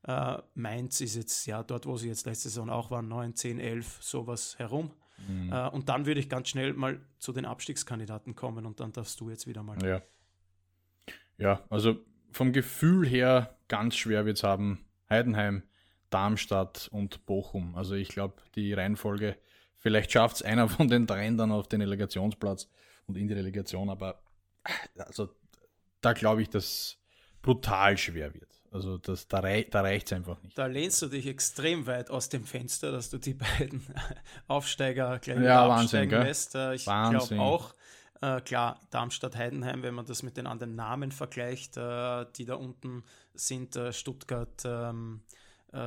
Äh, 0.05 0.37
Mainz 0.53 1.01
ist 1.01 1.15
jetzt, 1.15 1.45
ja, 1.45 1.63
dort, 1.63 1.85
wo 1.85 1.97
sie 1.97 2.09
jetzt 2.09 2.25
letzte 2.25 2.49
Saison 2.49 2.69
auch 2.69 2.91
waren, 2.91 3.07
9, 3.07 3.35
10, 3.35 3.59
11, 3.59 3.99
sowas 4.01 4.57
herum. 4.57 4.91
Mhm. 5.27 5.51
Äh, 5.51 5.69
und 5.69 5.89
dann 5.89 6.05
würde 6.05 6.19
ich 6.19 6.29
ganz 6.29 6.49
schnell 6.49 6.73
mal 6.73 6.99
zu 7.19 7.31
den 7.31 7.45
Abstiegskandidaten 7.45 8.35
kommen 8.35 8.65
und 8.65 8.79
dann 8.79 8.91
darfst 8.91 9.19
du 9.19 9.29
jetzt 9.29 9.47
wieder 9.47 9.63
mal. 9.63 9.81
Ja, 9.85 10.01
ja 11.37 11.63
also 11.69 11.97
vom 12.31 12.51
Gefühl 12.51 13.07
her 13.07 13.57
ganz 13.67 13.95
schwer 13.95 14.25
wird 14.25 14.37
es 14.37 14.43
haben. 14.43 14.85
Heidenheim, 15.09 15.63
Darmstadt 16.09 16.89
und 16.91 17.25
Bochum. 17.25 17.75
Also 17.75 17.95
ich 17.95 18.09
glaube, 18.09 18.35
die 18.55 18.73
Reihenfolge, 18.73 19.37
vielleicht 19.77 20.11
schafft 20.11 20.37
es 20.37 20.41
einer 20.41 20.67
von 20.69 20.87
den 20.87 21.07
dreien 21.07 21.37
dann 21.37 21.51
auf 21.51 21.67
den 21.67 21.81
Relegationsplatz 21.81 22.69
und 23.07 23.17
in 23.17 23.27
die 23.27 23.33
Relegation, 23.33 23.89
aber 23.89 24.21
also 24.97 25.29
da 26.01 26.13
glaube 26.13 26.41
ich, 26.41 26.49
dass 26.49 26.97
brutal 27.41 27.97
schwer 27.97 28.33
wird. 28.33 28.62
Also 28.73 28.97
das, 28.97 29.27
da, 29.27 29.39
rei 29.39 29.67
da 29.69 29.81
reicht 29.81 30.07
es 30.07 30.13
einfach 30.13 30.41
nicht. 30.41 30.57
Da 30.57 30.65
lehnst 30.65 30.99
du 31.03 31.07
dich 31.07 31.27
extrem 31.27 31.85
weit 31.85 32.09
aus 32.09 32.29
dem 32.29 32.43
Fenster, 32.43 32.91
dass 32.91 33.11
du 33.11 33.19
die 33.19 33.33
beiden 33.59 33.85
Aufsteiger 34.47 35.19
gleich 35.19 35.41
ja, 35.41 35.69
Wahnsinn, 35.69 36.09
gell? 36.09 36.23
lässt. 36.23 36.55
Äh, 36.55 36.73
ich 36.73 36.85
glaube 36.85 37.39
auch, 37.39 37.75
äh, 38.21 38.41
klar, 38.41 38.79
Darmstadt-Heidenheim, 38.89 39.83
wenn 39.83 39.93
man 39.93 40.05
das 40.05 40.23
mit 40.23 40.37
den 40.37 40.47
anderen 40.47 40.75
Namen 40.75 41.11
vergleicht, 41.11 41.77
äh, 41.77 42.25
die 42.35 42.45
da 42.45 42.55
unten 42.55 43.03
sind, 43.35 43.75
äh, 43.75 43.93
Stuttgart, 43.93 44.63
ähm, 44.65 45.21
äh, 45.71 45.77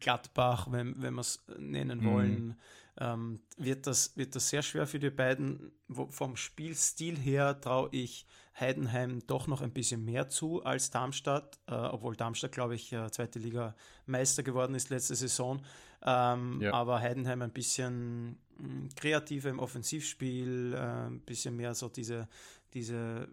Gladbach, 0.00 0.66
wenn, 0.70 1.00
wenn 1.00 1.14
wir 1.14 1.20
es 1.20 1.44
nennen 1.58 2.00
mhm. 2.00 2.12
wollen, 2.12 2.60
ähm, 3.00 3.40
wird, 3.56 3.86
das, 3.86 4.16
wird 4.16 4.34
das 4.34 4.48
sehr 4.48 4.62
schwer 4.62 4.86
für 4.86 4.98
die 4.98 5.10
beiden. 5.10 5.72
Wo, 5.88 6.06
vom 6.10 6.36
Spielstil 6.36 7.16
her 7.16 7.60
traue 7.60 7.88
ich 7.92 8.26
Heidenheim 8.58 9.20
doch 9.26 9.46
noch 9.46 9.62
ein 9.62 9.72
bisschen 9.72 10.04
mehr 10.04 10.28
zu 10.28 10.64
als 10.64 10.90
Darmstadt, 10.90 11.58
äh, 11.66 11.74
obwohl 11.74 12.16
Darmstadt, 12.16 12.52
glaube 12.52 12.74
ich, 12.74 12.92
äh, 12.92 13.10
zweite 13.10 13.38
Liga 13.38 13.74
Meister 14.06 14.42
geworden 14.42 14.74
ist 14.74 14.90
letzte 14.90 15.14
Saison. 15.14 15.62
Ähm, 16.02 16.60
ja. 16.60 16.72
Aber 16.72 17.00
Heidenheim 17.00 17.42
ein 17.42 17.52
bisschen 17.52 18.38
mh, 18.58 18.68
hm, 18.68 18.88
kreativer 18.96 19.50
im 19.50 19.58
Offensivspiel, 19.58 20.74
äh, 20.74 21.06
ein 21.06 21.20
bisschen 21.20 21.56
mehr 21.56 21.74
so 21.74 21.88
diese, 21.88 22.28
diese 22.74 23.28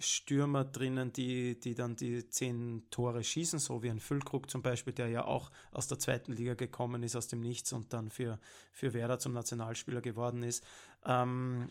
Stürmer 0.00 0.64
drinnen, 0.64 1.12
die, 1.12 1.58
die 1.58 1.74
dann 1.74 1.96
die 1.96 2.28
zehn 2.28 2.84
Tore 2.90 3.24
schießen, 3.24 3.58
so 3.58 3.82
wie 3.82 3.90
ein 3.90 4.00
Füllkrug 4.00 4.50
zum 4.50 4.62
Beispiel, 4.62 4.92
der 4.92 5.08
ja 5.08 5.24
auch 5.24 5.50
aus 5.72 5.88
der 5.88 5.98
zweiten 5.98 6.32
Liga 6.32 6.54
gekommen 6.54 7.02
ist, 7.02 7.16
aus 7.16 7.28
dem 7.28 7.40
Nichts 7.40 7.72
und 7.72 7.92
dann 7.92 8.10
für, 8.10 8.38
für 8.72 8.94
Werder 8.94 9.18
zum 9.18 9.32
Nationalspieler 9.32 10.00
geworden 10.00 10.42
ist. 10.42 10.64
Ähm, 11.04 11.68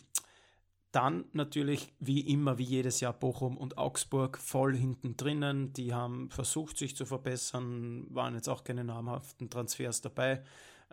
dann 0.91 1.25
natürlich 1.33 1.93
wie 1.99 2.21
immer, 2.21 2.57
wie 2.57 2.63
jedes 2.63 3.01
Jahr 3.01 3.11
Bochum 3.11 3.57
und 3.57 3.77
Augsburg 3.77 4.37
voll 4.37 4.75
hinten 4.75 5.17
drinnen. 5.17 5.73
Die 5.73 5.93
haben 5.93 6.29
versucht, 6.29 6.77
sich 6.77 6.95
zu 6.95 7.05
verbessern, 7.05 8.07
waren 8.11 8.33
jetzt 8.33 8.47
auch 8.47 8.63
keine 8.63 8.85
namhaften 8.85 9.49
Transfers 9.49 9.99
dabei. 9.99 10.41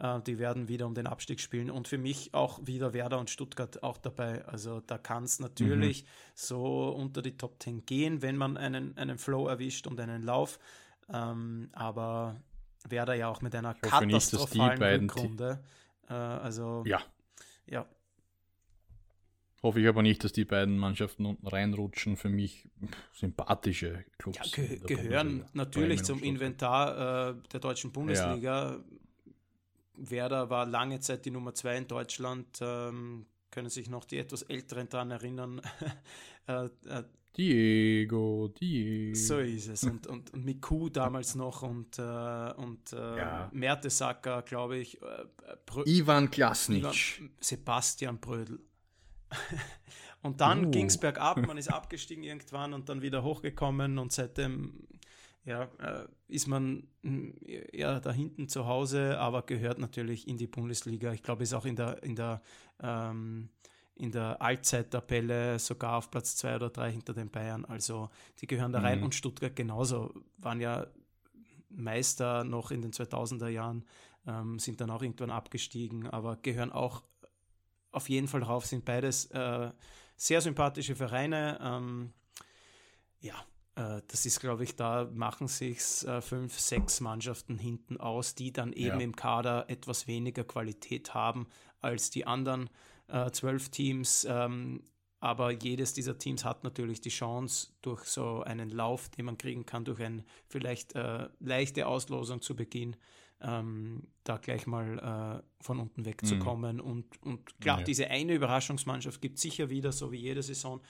Äh, 0.02 0.20
die 0.22 0.38
werden 0.38 0.68
wieder 0.68 0.86
um 0.86 0.94
den 0.94 1.06
Abstieg 1.06 1.40
spielen 1.40 1.70
und 1.70 1.86
für 1.86 1.96
mich 1.96 2.34
auch 2.34 2.58
wieder 2.66 2.92
Werder 2.92 3.20
und 3.20 3.30
Stuttgart 3.30 3.82
auch 3.82 3.98
dabei. 3.98 4.44
Also 4.46 4.80
da 4.80 4.98
kann 4.98 5.24
es 5.24 5.38
natürlich 5.38 6.02
mhm. 6.02 6.08
so 6.34 6.88
unter 6.88 7.22
die 7.22 7.36
Top 7.36 7.62
10 7.62 7.86
gehen, 7.86 8.20
wenn 8.20 8.36
man 8.36 8.56
einen, 8.56 8.98
einen 8.98 9.16
Flow 9.16 9.46
erwischt 9.46 9.86
und 9.86 10.00
einen 10.00 10.22
Lauf. 10.22 10.58
Ähm, 11.08 11.68
aber 11.72 12.42
Werder 12.88 13.14
ja 13.14 13.28
auch 13.28 13.42
mit 13.42 13.54
einer 13.54 13.74
katastrophalen 13.74 15.02
nicht, 15.02 15.14
Rückrunde. 15.16 15.62
Äh, 16.08 16.14
also 16.14 16.82
ja. 16.84 17.00
ja. 17.66 17.86
Hoffe 19.62 19.80
ich 19.80 19.86
aber 19.86 20.02
nicht, 20.02 20.24
dass 20.24 20.32
die 20.32 20.44
beiden 20.44 20.76
Mannschaften 20.76 21.24
unten 21.24 21.46
reinrutschen. 21.46 22.16
Für 22.16 22.28
mich 22.28 22.68
sympathische 23.12 24.04
Clubs. 24.18 24.56
Ja, 24.56 24.64
ge 24.64 24.80
gehören 24.80 25.44
natürlich 25.52 26.02
zum 26.02 26.20
Inventar 26.20 27.30
äh, 27.30 27.34
der 27.52 27.60
deutschen 27.60 27.92
Bundesliga. 27.92 28.72
Ja. 28.72 28.80
Werder 29.94 30.50
war 30.50 30.66
lange 30.66 31.00
Zeit 31.00 31.24
die 31.24 31.30
Nummer 31.30 31.54
zwei 31.54 31.76
in 31.76 31.86
Deutschland. 31.86 32.58
Ähm, 32.60 33.26
können 33.50 33.68
sich 33.68 33.88
noch 33.88 34.04
die 34.04 34.18
etwas 34.18 34.42
Älteren 34.42 34.88
daran 34.88 35.10
erinnern. 35.10 35.60
äh, 36.46 36.64
äh, 36.64 37.04
Diego, 37.36 38.48
Diego. 38.48 39.14
So 39.14 39.38
ist 39.38 39.68
es. 39.68 39.84
Und, 39.84 40.06
und, 40.06 40.32
und 40.34 40.44
Miku 40.44 40.90
damals 40.90 41.34
noch 41.34 41.62
und, 41.62 41.98
äh, 41.98 42.02
und 42.02 42.92
äh, 42.92 43.18
ja. 43.18 43.50
Mertesacker, 43.52 44.42
glaube 44.42 44.78
ich. 44.78 45.00
Äh, 45.00 45.24
Ivan 45.86 46.30
Klasnic. 46.30 47.22
Sebastian 47.40 48.20
Brödel. 48.20 48.60
und 50.22 50.42
dann 50.42 50.66
uh. 50.66 50.70
ging 50.70 50.86
es 50.86 50.98
bergab, 50.98 51.38
man 51.46 51.56
ist 51.56 51.68
abgestiegen 51.68 52.22
irgendwann 52.22 52.74
und 52.74 52.90
dann 52.90 53.00
wieder 53.00 53.22
hochgekommen 53.22 53.98
und 53.98 54.12
seitdem 54.12 54.86
ja, 55.44 55.64
äh, 55.78 56.06
ist 56.28 56.46
man 56.46 56.86
hm, 57.02 57.34
eher 57.44 58.00
da 58.00 58.12
hinten 58.12 58.48
zu 58.48 58.66
Hause, 58.66 59.18
aber 59.18 59.42
gehört 59.42 59.78
natürlich 59.78 60.28
in 60.28 60.36
die 60.36 60.46
Bundesliga. 60.46 61.12
Ich 61.12 61.22
glaube, 61.22 61.42
ist 61.42 61.54
auch 61.54 61.64
in 61.64 61.76
der, 61.76 62.02
in 62.02 62.14
der, 62.14 62.42
ähm, 62.80 63.48
in 63.96 64.12
der 64.12 64.40
Allzeit-Tabelle 64.40 65.58
sogar 65.58 65.98
auf 65.98 66.10
Platz 66.10 66.36
zwei 66.36 66.54
oder 66.56 66.70
drei 66.70 66.92
hinter 66.92 67.12
den 67.12 67.30
Bayern. 67.30 67.64
Also 67.64 68.10
die 68.40 68.46
gehören 68.46 68.72
da 68.72 68.80
rein 68.80 68.98
mhm. 68.98 69.06
und 69.06 69.14
Stuttgart 69.14 69.54
genauso. 69.54 70.14
Waren 70.38 70.60
ja 70.60 70.86
Meister 71.68 72.44
noch 72.44 72.70
in 72.70 72.82
den 72.82 72.92
2000er 72.92 73.48
Jahren, 73.48 73.84
ähm, 74.26 74.58
sind 74.58 74.80
dann 74.80 74.90
auch 74.90 75.02
irgendwann 75.02 75.30
abgestiegen, 75.30 76.06
aber 76.06 76.36
gehören 76.36 76.70
auch 76.70 77.02
auf 77.90 78.08
jeden 78.08 78.28
Fall 78.28 78.40
drauf, 78.40 78.64
sind 78.64 78.84
beides 78.84 79.26
äh, 79.26 79.70
sehr 80.16 80.40
sympathische 80.40 80.94
Vereine. 80.94 81.58
Ähm, 81.60 82.12
ja, 83.20 83.34
das 83.74 84.26
ist, 84.26 84.40
glaube 84.40 84.64
ich, 84.64 84.76
da 84.76 85.08
machen 85.14 85.48
sich 85.48 86.06
äh, 86.06 86.20
fünf, 86.20 86.58
sechs 86.58 87.00
Mannschaften 87.00 87.58
hinten 87.58 87.96
aus, 87.96 88.34
die 88.34 88.52
dann 88.52 88.72
eben 88.72 88.98
ja. 88.98 89.04
im 89.04 89.16
Kader 89.16 89.68
etwas 89.68 90.06
weniger 90.06 90.44
Qualität 90.44 91.14
haben 91.14 91.46
als 91.80 92.10
die 92.10 92.26
anderen 92.26 92.68
äh, 93.08 93.30
zwölf 93.30 93.70
Teams. 93.70 94.26
Ähm, 94.28 94.82
aber 95.20 95.52
jedes 95.52 95.94
dieser 95.94 96.18
Teams 96.18 96.44
hat 96.44 96.64
natürlich 96.64 97.00
die 97.00 97.08
Chance, 97.08 97.68
durch 97.80 98.04
so 98.04 98.42
einen 98.42 98.70
Lauf, 98.70 99.08
den 99.08 99.26
man 99.26 99.38
kriegen 99.38 99.64
kann, 99.64 99.84
durch 99.84 100.00
eine 100.00 100.24
vielleicht 100.48 100.96
äh, 100.96 101.28
leichte 101.38 101.86
Auslosung 101.86 102.42
zu 102.42 102.56
Beginn, 102.56 102.96
ähm, 103.40 104.08
da 104.24 104.36
gleich 104.36 104.66
mal 104.66 105.42
äh, 105.42 105.62
von 105.62 105.78
unten 105.78 106.04
wegzukommen. 106.04 106.76
Mhm. 106.76 106.82
Und, 106.82 107.22
und 107.22 107.60
klar, 107.60 107.78
ja. 107.78 107.84
diese 107.84 108.08
eine 108.08 108.34
Überraschungsmannschaft 108.34 109.20
gibt 109.22 109.36
es 109.36 109.42
sicher 109.42 109.70
wieder, 109.70 109.92
so 109.92 110.10
wie 110.10 110.18
jede 110.18 110.42
Saison 110.42 110.80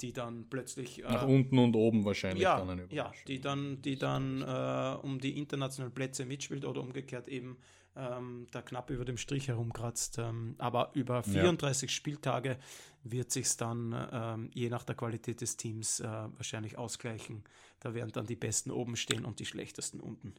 die 0.00 0.12
dann 0.12 0.46
plötzlich 0.50 1.04
äh, 1.04 1.08
nach 1.08 1.26
unten 1.26 1.58
und 1.58 1.76
oben 1.76 2.04
wahrscheinlich 2.04 2.42
ja, 2.42 2.58
dann 2.58 2.70
eine 2.70 2.86
ja, 2.90 3.12
die 3.28 3.40
dann, 3.40 3.80
die 3.82 3.96
dann 3.96 4.42
äh, 4.42 4.96
um 5.02 5.20
die 5.20 5.38
internationalen 5.38 5.94
Plätze 5.94 6.24
mitspielt 6.24 6.64
oder 6.64 6.80
umgekehrt 6.80 7.28
eben 7.28 7.56
ähm, 7.96 8.46
da 8.50 8.62
knapp 8.62 8.90
über 8.90 9.04
dem 9.04 9.16
Strich 9.16 9.48
herumkratzt. 9.48 10.18
Ähm, 10.18 10.54
aber 10.58 10.90
über 10.94 11.22
34 11.22 11.90
ja. 11.90 11.94
Spieltage 11.94 12.58
wird 13.04 13.30
sich 13.30 13.56
dann 13.56 14.08
ähm, 14.12 14.50
je 14.54 14.68
nach 14.68 14.84
der 14.84 14.94
Qualität 14.94 15.40
des 15.40 15.56
Teams 15.56 16.00
äh, 16.00 16.04
wahrscheinlich 16.06 16.78
ausgleichen. 16.78 17.44
Da 17.80 17.94
werden 17.94 18.10
dann 18.12 18.26
die 18.26 18.36
Besten 18.36 18.70
oben 18.70 18.96
stehen 18.96 19.24
und 19.24 19.38
die 19.40 19.46
schlechtesten 19.46 20.00
unten. 20.00 20.34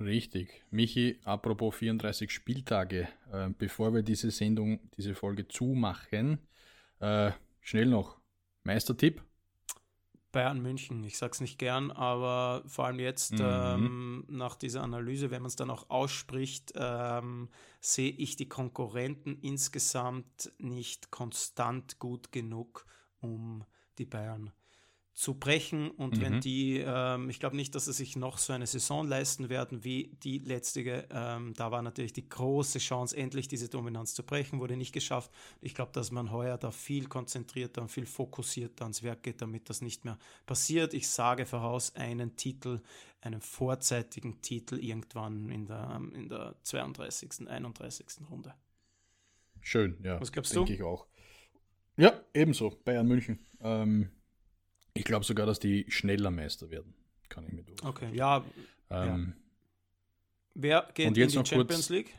Richtig. 0.00 0.64
Michi, 0.70 1.20
apropos 1.24 1.76
34 1.76 2.30
Spieltage, 2.30 3.08
äh, 3.32 3.48
bevor 3.56 3.94
wir 3.94 4.02
diese 4.02 4.30
Sendung, 4.30 4.80
diese 4.96 5.14
Folge 5.14 5.46
zumachen, 5.46 6.38
äh, 6.98 7.30
schnell 7.60 7.86
noch 7.86 8.18
Meistertipp? 8.64 9.22
Bayern 10.32 10.60
München. 10.60 11.04
Ich 11.04 11.16
sage 11.16 11.32
es 11.32 11.40
nicht 11.40 11.58
gern, 11.58 11.92
aber 11.92 12.64
vor 12.66 12.86
allem 12.86 12.98
jetzt 12.98 13.34
mhm. 13.34 13.40
ähm, 13.40 14.24
nach 14.28 14.56
dieser 14.56 14.82
Analyse, 14.82 15.30
wenn 15.30 15.42
man 15.42 15.48
es 15.48 15.56
dann 15.56 15.70
auch 15.70 15.90
ausspricht, 15.90 16.72
ähm, 16.74 17.48
sehe 17.80 18.10
ich 18.10 18.34
die 18.34 18.48
Konkurrenten 18.48 19.38
insgesamt 19.40 20.50
nicht 20.58 21.12
konstant 21.12 22.00
gut 22.00 22.32
genug, 22.32 22.84
um 23.20 23.64
die 23.98 24.06
Bayern 24.06 24.50
zu 25.14 25.34
brechen. 25.34 25.90
Und 25.92 26.16
mhm. 26.16 26.20
wenn 26.20 26.40
die, 26.40 26.78
ähm, 26.84 27.30
ich 27.30 27.38
glaube 27.38 27.56
nicht, 27.56 27.74
dass 27.74 27.84
sie 27.84 27.92
sich 27.92 28.16
noch 28.16 28.38
so 28.38 28.52
eine 28.52 28.66
Saison 28.66 29.06
leisten 29.06 29.48
werden 29.48 29.84
wie 29.84 30.16
die 30.22 30.38
letzte. 30.38 31.06
Ähm, 31.10 31.54
da 31.54 31.70
war 31.70 31.82
natürlich 31.82 32.12
die 32.12 32.28
große 32.28 32.80
Chance, 32.80 33.16
endlich 33.16 33.46
diese 33.46 33.68
Dominanz 33.68 34.14
zu 34.14 34.24
brechen, 34.24 34.58
wurde 34.58 34.76
nicht 34.76 34.92
geschafft. 34.92 35.30
Ich 35.60 35.74
glaube, 35.74 35.92
dass 35.92 36.10
man 36.10 36.32
heuer 36.32 36.58
da 36.58 36.72
viel 36.72 37.06
konzentrierter 37.06 37.82
und 37.82 37.90
viel 37.90 38.06
fokussierter 38.06 38.84
ans 38.84 39.02
Werk 39.04 39.22
geht, 39.22 39.40
damit 39.40 39.70
das 39.70 39.82
nicht 39.82 40.04
mehr 40.04 40.18
passiert. 40.46 40.94
Ich 40.94 41.08
sage 41.08 41.46
voraus 41.46 41.94
einen 41.94 42.34
Titel, 42.36 42.80
einen 43.20 43.40
vorzeitigen 43.40 44.42
Titel 44.42 44.76
irgendwann 44.76 45.48
in 45.48 45.66
der, 45.66 46.00
in 46.12 46.28
der 46.28 46.56
32., 46.64 47.48
31. 47.48 48.06
Runde. 48.28 48.52
Schön, 49.60 49.96
ja. 50.02 50.20
Was 50.20 50.32
glaubst 50.32 50.54
denke 50.54 50.72
du? 50.72 50.74
ich 50.74 50.82
auch. 50.82 51.06
Ja, 51.96 52.20
ebenso. 52.34 52.70
Bayern 52.84 53.06
München. 53.06 53.38
Ähm, 53.60 54.10
ich 54.94 55.04
glaube 55.04 55.24
sogar, 55.24 55.46
dass 55.46 55.58
die 55.58 55.86
schneller 55.88 56.30
Meister 56.30 56.70
werden. 56.70 56.94
Kann 57.28 57.44
ich 57.46 57.52
mir 57.52 57.62
durch. 57.62 57.82
Okay, 57.84 58.08
ja. 58.14 58.44
Ähm, 58.90 59.34
ja. 59.36 59.42
Wer 60.54 60.88
geht 60.94 61.08
in 61.08 61.14
die 61.14 61.28
Champions 61.28 61.68
kurz, 61.68 61.88
League? 61.88 62.14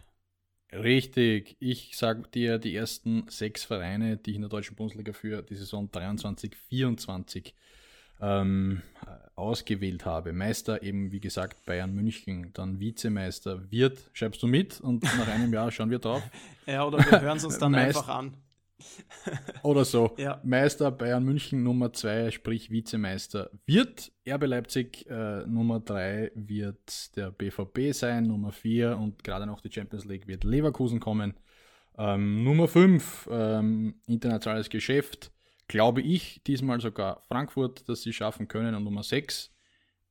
Richtig. 0.73 1.55
Ich 1.59 1.95
sage 1.95 2.23
dir 2.33 2.57
die 2.59 2.75
ersten 2.75 3.27
sechs 3.29 3.63
Vereine, 3.63 4.17
die 4.17 4.31
ich 4.31 4.35
in 4.35 4.41
der 4.41 4.49
deutschen 4.49 4.75
Bundesliga 4.75 5.13
für 5.13 5.41
die 5.41 5.55
Saison 5.55 5.89
23, 5.89 6.55
24 6.55 7.55
ähm, 8.19 8.81
ausgewählt 9.35 10.05
habe. 10.05 10.33
Meister 10.33 10.83
eben, 10.83 11.11
wie 11.11 11.19
gesagt, 11.19 11.65
Bayern 11.65 11.93
München, 11.93 12.51
dann 12.53 12.79
Vizemeister 12.79 13.71
wird, 13.71 13.99
schreibst 14.13 14.41
du 14.43 14.47
mit 14.47 14.81
und 14.81 15.03
nach 15.03 15.27
einem 15.27 15.53
Jahr 15.53 15.71
schauen 15.71 15.91
wir 15.91 15.99
drauf. 15.99 16.23
ja, 16.65 16.85
oder 16.85 16.99
wir 16.99 17.21
hören 17.21 17.37
es 17.37 17.45
uns 17.45 17.57
dann 17.57 17.75
einfach 17.75 18.09
an. 18.09 18.35
Oder 19.63 19.85
so. 19.85 20.15
Ja. 20.17 20.41
Meister 20.43 20.91
Bayern 20.91 21.23
München 21.23 21.63
Nummer 21.63 21.93
2, 21.93 22.31
sprich 22.31 22.69
Vizemeister, 22.69 23.49
wird 23.65 24.11
RB 24.27 24.45
Leipzig. 24.45 25.09
Äh, 25.09 25.45
Nummer 25.45 25.79
3 25.79 26.31
wird 26.35 27.15
der 27.15 27.31
BVB 27.31 27.93
sein. 27.93 28.27
Nummer 28.27 28.51
4 28.51 28.97
und 28.97 29.23
gerade 29.23 29.45
noch 29.45 29.61
die 29.61 29.71
Champions 29.71 30.05
League 30.05 30.27
wird 30.27 30.43
Leverkusen 30.43 30.99
kommen. 30.99 31.35
Ähm, 31.97 32.43
Nummer 32.43 32.67
5, 32.67 33.29
ähm, 33.31 34.01
internationales 34.07 34.69
Geschäft. 34.69 35.31
Glaube 35.67 36.01
ich, 36.01 36.43
diesmal 36.43 36.79
sogar 36.79 37.23
Frankfurt, 37.27 37.87
dass 37.89 38.01
sie 38.03 38.13
schaffen 38.13 38.47
können. 38.47 38.75
Und 38.75 38.83
Nummer 38.83 39.03
6, 39.03 39.51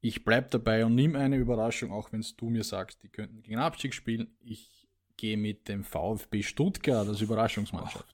ich 0.00 0.24
bleibe 0.24 0.48
dabei 0.50 0.84
und 0.84 0.94
nehme 0.94 1.18
eine 1.18 1.36
Überraschung, 1.36 1.92
auch 1.92 2.12
wenn 2.12 2.24
du 2.36 2.50
mir 2.50 2.64
sagst, 2.64 3.02
die 3.02 3.08
könnten 3.08 3.42
gegen 3.42 3.58
Abstieg 3.58 3.94
spielen. 3.94 4.36
Ich 4.40 4.88
gehe 5.16 5.36
mit 5.36 5.68
dem 5.68 5.84
VfB 5.84 6.42
Stuttgart 6.42 7.06
als 7.06 7.20
Überraschungsmannschaft. 7.20 8.13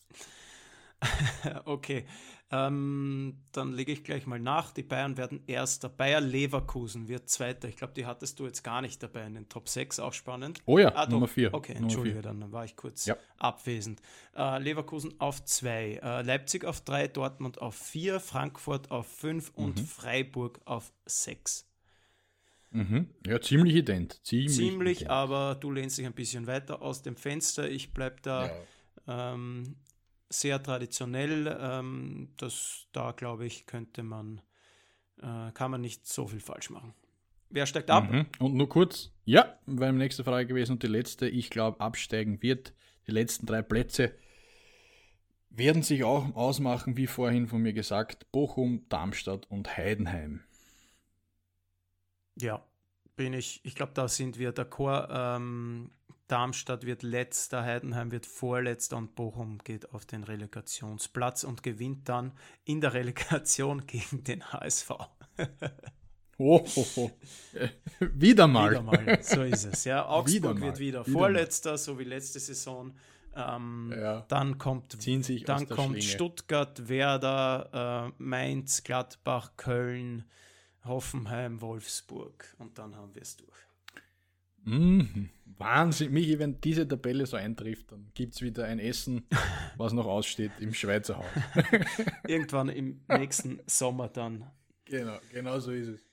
Okay, 1.65 2.05
ähm, 2.53 3.37
dann 3.53 3.73
lege 3.73 3.93
ich 3.93 4.03
gleich 4.03 4.27
mal 4.27 4.41
nach. 4.41 4.73
Die 4.73 4.83
Bayern 4.83 5.17
werden 5.17 5.41
erster. 5.47 5.89
Bayer 5.89 6.21
Leverkusen 6.21 7.07
wird 7.07 7.29
zweiter. 7.29 7.69
Ich 7.69 7.77
glaube, 7.77 7.93
die 7.95 8.07
hattest 8.07 8.41
du 8.41 8.45
jetzt 8.45 8.65
gar 8.65 8.83
nicht 8.83 9.01
dabei 9.03 9.25
in 9.27 9.35
den 9.35 9.49
Top 9.49 9.69
6, 9.69 10.01
auch 10.01 10.13
spannend. 10.13 10.61
Oh 10.67 10.79
ja, 10.79 10.93
ah, 10.95 11.07
Nummer 11.07 11.29
4. 11.29 11.55
Okay, 11.55 11.75
entschuldige, 11.75 12.23
dann 12.23 12.51
war 12.51 12.65
ich 12.65 12.75
kurz 12.75 13.07
ja. 13.07 13.17
abwesend. 13.39 14.01
Äh, 14.37 14.59
Leverkusen 14.59 15.15
auf 15.21 15.45
2, 15.45 16.01
äh, 16.03 16.23
Leipzig 16.23 16.65
auf 16.65 16.81
3, 16.81 17.09
Dortmund 17.09 17.61
auf 17.63 17.77
4, 17.77 18.19
Frankfurt 18.19 18.91
auf 18.91 19.07
5 19.07 19.53
und 19.55 19.79
mhm. 19.79 19.87
Freiburg 19.87 20.61
auf 20.65 20.93
6. 21.07 21.67
Mhm. 22.73 23.11
Ja, 23.27 23.41
ziemlich 23.41 23.77
ident. 23.77 24.21
Ziemlich, 24.25 24.57
ziemlich 24.57 25.01
ident. 25.03 25.11
aber 25.11 25.55
du 25.55 25.71
lehnst 25.71 25.99
dich 25.99 26.07
ein 26.07 26.15
bisschen 26.15 26.49
weiter 26.49 26.83
aus 26.83 27.03
dem 27.03 27.15
Fenster. 27.15 27.71
Ich 27.71 27.93
bleibe 27.93 28.17
da 28.23 28.47
ja. 29.07 29.35
ähm, 29.35 29.77
sehr 30.31 30.62
traditionell. 30.62 31.59
Ähm, 31.61 32.31
das, 32.39 32.87
da 32.93 33.12
glaube 33.12 33.47
ich, 33.47 33.66
könnte 33.66 34.03
man, 34.03 34.41
äh, 35.20 35.53
kann 35.53 35.70
man 35.70 35.81
nicht 35.81 36.07
so 36.07 36.26
viel 36.26 36.41
falsch 36.41 36.70
machen. 36.70 36.95
Wer 37.51 37.66
steigt 37.66 37.91
ab? 37.91 38.11
Mhm. 38.11 38.26
Und 38.39 38.55
nur 38.55 38.68
kurz, 38.68 39.11
ja, 39.24 39.59
wäre 39.66 39.93
meine 39.93 39.99
nächste 39.99 40.24
Frage 40.24 40.47
gewesen 40.47 40.72
und 40.72 40.83
die 40.83 40.89
letzte, 40.89 41.28
ich 41.28 41.51
glaube, 41.51 41.81
absteigen 41.81 42.41
wird. 42.43 42.72
Die 43.07 43.12
letzten 43.12 43.47
drei 43.47 43.61
Plätze 43.61 44.14
werden 45.51 45.83
sich 45.83 46.05
auch 46.05 46.35
ausmachen, 46.37 46.97
wie 46.97 47.09
vorhin 47.09 47.49
von 47.49 47.61
mir 47.61 47.72
gesagt, 47.72 48.31
Bochum, 48.31 48.89
Darmstadt 48.89 49.51
und 49.51 49.76
Heidenheim. 49.76 50.45
Ja, 52.37 52.64
bin 53.16 53.33
ich, 53.33 53.61
ich 53.64 53.74
glaube, 53.74 53.93
da 53.95 54.07
sind 54.07 54.39
wir 54.39 54.55
d'accord. 54.55 55.09
Ähm, 55.11 55.91
Darmstadt 56.31 56.87
wird 56.87 57.03
letzter, 57.03 57.64
Heidenheim 57.64 58.12
wird 58.12 58.24
vorletzter 58.24 58.97
und 58.97 59.16
Bochum 59.16 59.59
geht 59.59 59.93
auf 59.93 60.07
den 60.07 60.22
Relegationsplatz 60.22 61.43
und 61.43 61.64
gewinnt 61.64 62.09
dann 62.09 62.33
in 62.64 62.81
der 62.81 62.95
Relegation 62.95 63.85
gegen 63.87 64.22
den 64.22 64.53
HSV. 64.53 64.91
oh, 66.39 66.64
oh, 66.76 66.87
oh. 66.97 67.11
Wieder 67.99 68.47
mal. 68.47 68.70
Wieder 68.70 68.83
mal, 68.83 69.18
so 69.22 69.43
ist 69.43 69.64
es. 69.64 69.85
Ja, 69.85 70.07
Augsburg 70.09 70.57
wieder 70.57 70.66
wird 70.66 70.78
wieder, 70.78 71.07
wieder 71.07 71.18
vorletzter, 71.18 71.70
mal. 71.70 71.78
so 71.78 71.99
wie 71.99 72.05
letzte 72.05 72.39
Saison. 72.39 72.95
Ähm, 73.35 73.93
ja. 73.97 74.24
Dann 74.28 74.59
kommt, 74.59 74.99
dann 75.49 75.68
kommt 75.68 76.03
Stuttgart, 76.03 76.89
Werder, 76.89 78.12
äh, 78.18 78.22
Mainz, 78.22 78.85
Gladbach, 78.85 79.53
Köln, 79.57 80.24
Hoffenheim, 80.85 81.61
Wolfsburg 81.61 82.55
und 82.59 82.78
dann 82.78 82.95
haben 82.97 83.14
wir 83.14 83.22
es 83.22 83.37
durch. 83.37 83.70
Mhm. 84.65 85.31
Wahnsinn, 85.59 86.13
Michi, 86.13 86.39
wenn 86.39 86.61
diese 86.61 86.89
Tabelle 86.89 87.27
so 87.27 87.37
eintrifft, 87.37 87.93
dann 87.93 88.11
gibt 88.15 88.35
es 88.35 88.41
wieder 88.41 88.65
ein 88.65 88.79
Essen, 88.79 89.27
was 89.77 89.93
noch 89.93 90.07
aussteht 90.07 90.53
im 90.59 90.73
Schweizer 90.73 91.19
Haus. 91.19 91.27
Irgendwann 92.27 92.71
im 92.71 93.03
nächsten 93.09 93.61
Sommer 93.67 94.09
dann. 94.09 94.51
Genau, 94.87 95.19
genau 95.31 95.61
so 95.61 95.73
ist 95.73 95.89
es. 95.89 96.10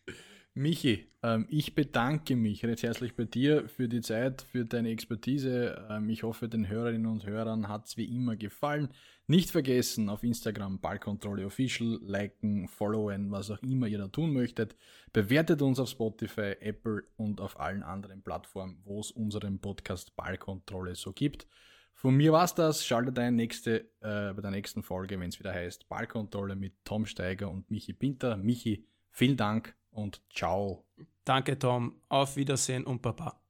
Michi, 0.58 1.06
ähm, 1.22 1.46
ich 1.50 1.76
bedanke 1.76 2.36
mich 2.36 2.66
recht 2.66 2.82
herzlich 2.82 3.16
bei 3.16 3.26
dir 3.26 3.70
für 3.70 3.88
die 3.88 4.02
Zeit, 4.02 4.42
für 4.42 4.66
deine 4.66 4.90
Expertise. 4.90 5.86
Ähm, 5.88 6.10
ich 6.10 6.24
hoffe, 6.24 6.50
den 6.50 6.68
Hörerinnen 6.68 7.06
und 7.06 7.28
Hörern 7.28 7.68
hat 7.68 7.86
es 7.86 7.96
wie 7.96 8.06
immer 8.06 8.36
gefallen. 8.36 8.90
Nicht 9.28 9.52
vergessen, 9.52 10.10
auf 10.10 10.24
Instagram 10.24 10.80
Ballkontrolle 10.80 11.46
Official 11.46 12.00
liken, 12.02 12.68
followen, 12.68 13.30
was 13.30 13.52
auch 13.52 13.62
immer 13.62 13.86
ihr 13.86 14.00
da 14.00 14.08
tun 14.08 14.34
möchtet. 14.34 14.76
Bewertet 15.14 15.62
uns 15.62 15.80
auf 15.80 15.90
Spotify, 15.90 16.56
Apple 16.60 17.04
und 17.18 17.40
auf 17.40 17.60
allen 17.60 17.84
anderen 17.84 18.24
Plattformen, 18.24 18.82
wo 18.84 19.00
es 19.00 19.12
unseren 19.12 19.60
Podcast 19.60 20.16
Ballkontrolle 20.16 20.96
so 20.96 21.14
gibt. 21.14 21.46
Von 21.94 22.16
mir 22.16 22.32
war's 22.32 22.56
das. 22.56 22.84
Schaltet 22.84 23.20
ein 23.20 23.36
nächste, 23.36 23.92
äh, 24.02 24.34
bei 24.34 24.42
der 24.42 24.52
nächsten 24.52 24.82
Folge, 24.82 25.20
wenn 25.20 25.30
es 25.30 25.40
wieder 25.40 25.54
heißt 25.54 25.88
Ballkontrolle 25.88 26.56
mit 26.56 26.74
Tom 26.84 27.06
Steiger 27.06 27.52
und 27.52 27.70
Michi 27.70 27.94
Pinter. 27.94 28.38
Michi, 28.38 28.88
vielen 29.12 29.38
Dank 29.38 29.78
und 29.92 30.22
ciao. 30.34 30.86
Danke, 31.24 31.60
Tom. 31.60 32.02
Auf 32.10 32.36
Wiedersehen 32.38 32.86
und 32.86 33.02
Baba. 33.02 33.42